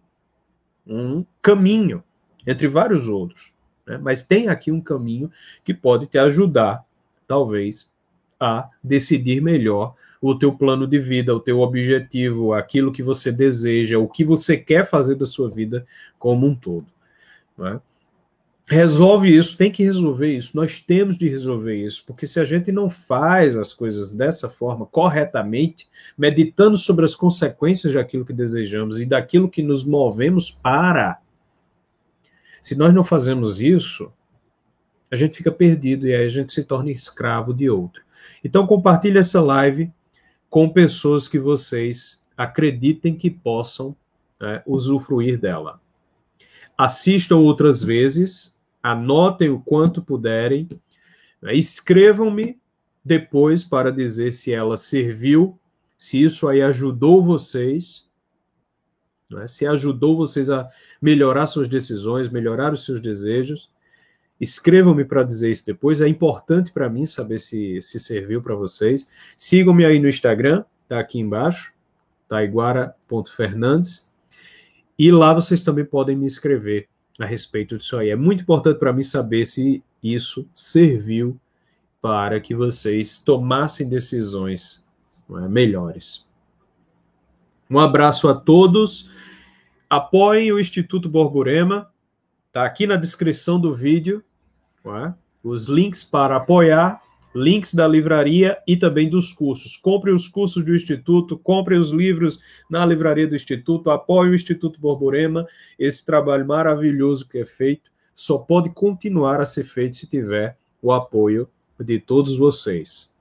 um 0.86 1.26
caminho 1.41 2.03
entre 2.45 2.68
vários 2.68 3.07
outros, 3.07 3.52
né? 3.88 3.98
mas 3.98 4.24
tem 4.24 4.49
aqui 4.49 4.72
um 4.72 4.82
caminho 4.82 5.32
que 5.64 5.74
pode 5.74 6.06
te 6.06 6.18
ajudar, 6.18 6.86
talvez, 7.28 7.90
a 8.40 8.70
decidir 8.84 9.41
melhor 9.41 9.95
o 10.30 10.38
teu 10.38 10.52
plano 10.52 10.88
de 10.88 10.97
vida, 10.97 11.35
o 11.35 11.39
teu 11.39 11.60
objetivo, 11.60 12.53
aquilo 12.53 12.91
que 12.91 13.03
você 13.03 13.31
deseja, 13.31 13.99
o 13.99 14.07
que 14.07 14.23
você 14.23 14.57
quer 14.57 14.85
fazer 14.85 15.15
da 15.15 15.26
sua 15.26 15.49
vida 15.49 15.85
como 16.18 16.47
um 16.47 16.56
todo. 16.56 16.88
É? 17.60 17.80
Resolve 18.68 19.35
isso, 19.35 19.56
tem 19.56 19.72
que 19.72 19.84
resolver 19.84 20.35
isso, 20.35 20.57
nós 20.57 20.80
temos 20.80 21.19
de 21.19 21.30
resolver 21.30 21.76
isso, 21.76 22.03
porque 22.07 22.26
se 22.26 22.39
a 22.39 22.43
gente 22.43 22.72
não 22.72 22.89
faz 22.89 23.56
as 23.56 23.72
coisas 23.72 24.11
dessa 24.11 24.49
forma, 24.49 24.88
corretamente, 24.88 25.88
meditando 26.18 26.76
sobre 26.76 27.06
as 27.06 27.14
consequências 27.14 27.93
daquilo 27.93 28.26
que 28.26 28.34
desejamos 28.34 28.99
e 28.99 29.06
daquilo 29.06 29.47
que 29.47 29.61
nos 29.61 29.85
movemos 29.85 30.49
para, 30.49 31.19
se 32.64 32.76
nós 32.76 32.91
não 32.91 33.03
fazemos 33.03 33.60
isso, 33.60 34.11
a 35.11 35.15
gente 35.15 35.38
fica 35.38 35.52
perdido 35.52 36.07
e 36.07 36.15
aí 36.15 36.26
a 36.26 36.30
gente 36.30 36.52
se 36.52 36.64
torna 36.64 36.89
escravo 36.89 37.53
de 37.53 37.69
outro. 37.69 38.02
Então 38.43 38.65
compartilhe 38.65 39.19
essa 39.19 39.39
live, 39.39 39.91
com 40.56 40.69
pessoas 40.69 41.27
que 41.27 41.38
vocês 41.38 42.26
acreditem 42.38 43.14
que 43.14 43.30
possam 43.30 43.94
né, 44.40 44.64
usufruir 44.65 45.38
dela. 45.38 45.82
Assistam 46.77 47.40
outras 47.40 47.84
vezes, 47.84 48.57
anotem 48.82 49.49
o 49.49 49.60
quanto 49.60 50.02
puderem, 50.02 50.69
né, 51.41 51.53
escrevam-me 51.53 52.57
depois 53.03 53.65
para 53.65 53.91
dizer 53.91 54.32
se 54.32 54.53
ela 54.53 54.77
serviu, 54.77 55.60
se 55.98 56.23
isso 56.23 56.48
aí 56.48 56.61
ajudou 56.61 57.22
vocês, 57.22 58.07
né, 59.30 59.49
se 59.49 59.68
ajudou 59.68 60.15
vocês 60.15 60.49
a 60.49 60.69
melhorar 61.02 61.48
suas 61.48 61.68
decisões, 61.68 62.30
melhorar 62.30 62.72
os 62.72 62.86
seus 62.86 63.02
desejos. 63.02 63.69
Escrevam-me 64.40 65.06
para 65.06 65.24
dizer 65.24 65.52
isso 65.52 65.66
depois. 65.66 66.02
É 66.02 66.07
importante 66.07 66.72
para 66.72 66.90
mim 66.90 67.06
saber 67.06 67.40
se, 67.40 67.82
se 67.82 67.99
serviu 67.99 68.41
para 68.41 68.56
vocês. 68.56 69.10
Sigam-me 69.38 69.86
aí 69.86 69.99
no 69.99 70.10
Instagram, 70.10 70.64
tá 70.88 70.99
aqui 70.99 71.20
embaixo, 71.20 71.74
taiguara.fernandes. 72.28 74.12
E 74.98 75.12
lá 75.12 75.34
vocês 75.34 75.64
também 75.64 75.86
podem 75.86 76.16
me 76.16 76.26
escrever 76.26 76.88
a 77.20 77.26
respeito 77.26 77.78
disso 77.78 77.98
aí. 77.98 78.10
É 78.10 78.16
muito 78.16 78.41
importante 78.41 78.78
para 78.78 78.91
mim 78.91 79.03
saber 79.03 79.45
se 79.45 79.84
isso 80.03 80.48
serviu 80.53 81.40
para 82.02 82.40
que 82.40 82.53
vocês 82.53 83.20
tomassem 83.20 83.88
decisões 83.88 84.86
é, 85.30 85.48
melhores. 85.48 86.28
Um 87.70 87.80
abraço 87.80 88.28
a 88.28 88.36
todos. 88.36 89.10
Apoiem 89.90 90.52
o 90.52 90.60
Instituto 90.60 91.10
Borborema 91.10 91.90
Está 92.56 92.66
aqui 92.66 92.88
na 92.88 92.95
descrição 92.95 93.60
do 93.60 93.76
vídeo 93.76 94.24
é? 94.94 95.14
os 95.44 95.66
links 95.66 96.03
para 96.03 96.38
apoiar, 96.38 97.02
links 97.36 97.74
da 97.74 97.88
livraria 97.88 98.57
e 98.68 98.76
também 98.76 99.10
dos 99.10 99.32
cursos. 99.32 99.78
Compre 99.78 100.12
os 100.12 100.28
cursos 100.28 100.66
do 100.66 100.74
Instituto, 100.74 101.38
compre 101.38 101.78
os 101.78 101.91
livros 101.91 102.40
na 102.70 102.86
livraria 102.86 103.28
do 103.28 103.36
Instituto, 103.36 103.91
apoie 103.91 104.32
o 104.32 104.36
Instituto 104.36 104.80
Borborema. 104.80 105.45
Esse 105.78 106.06
trabalho 106.06 106.48
maravilhoso 106.48 107.28
que 107.30 107.38
é 107.38 107.45
feito 107.45 107.91
só 108.16 108.38
pode 108.38 108.70
continuar 108.70 109.40
a 109.40 109.45
ser 109.45 109.66
feito 109.66 109.95
se 109.95 110.07
tiver 110.07 110.57
o 110.82 110.91
apoio 110.91 111.48
de 111.80 111.99
todos 111.99 112.38
vocês. 112.38 113.14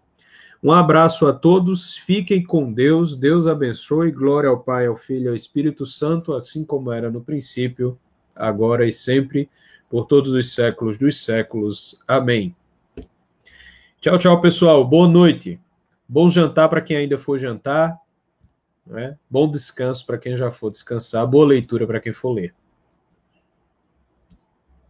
Um 0.63 0.73
abraço 0.73 1.27
a 1.27 1.33
todos, 1.33 1.99
fiquem 1.99 2.43
com 2.43 2.73
Deus, 2.73 3.15
Deus 3.15 3.47
abençoe, 3.47 4.11
glória 4.11 4.49
ao 4.49 4.61
Pai, 4.61 4.87
ao 4.87 4.97
Filho 4.97 5.27
e 5.27 5.29
ao 5.29 5.35
Espírito 5.35 5.85
Santo, 5.85 6.33
assim 6.33 6.65
como 6.65 6.91
era 6.91 7.11
no 7.11 7.21
princípio 7.21 7.99
agora 8.35 8.87
e 8.87 8.93
sempre, 8.93 9.49
por 9.89 10.07
todos 10.07 10.33
os 10.33 10.55
séculos 10.55 10.99
dos 10.99 11.25
séculos. 11.25 12.03
Amém. 12.07 12.55
Tchau, 14.01 14.19
tchau, 14.19 14.41
pessoal. 14.41 14.85
Boa 14.85 15.09
noite. 15.09 15.61
Bom 16.09 16.29
jantar 16.29 16.69
para 16.69 16.83
quem 16.83 16.97
ainda 16.97 17.17
for 17.17 17.39
jantar. 17.39 17.99
Né? 18.87 19.17
Bom 19.31 19.51
descanso 19.51 20.05
para 20.05 20.19
quem 20.19 20.37
já 20.37 20.51
for 20.51 20.71
descansar. 20.71 21.27
Boa 21.27 21.47
leitura 21.47 21.87
para 21.87 22.01
quem 22.01 22.13
for 22.13 22.33
ler. 22.33 22.55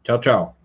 Tchau, 0.02 0.20
tchau. 0.20 0.63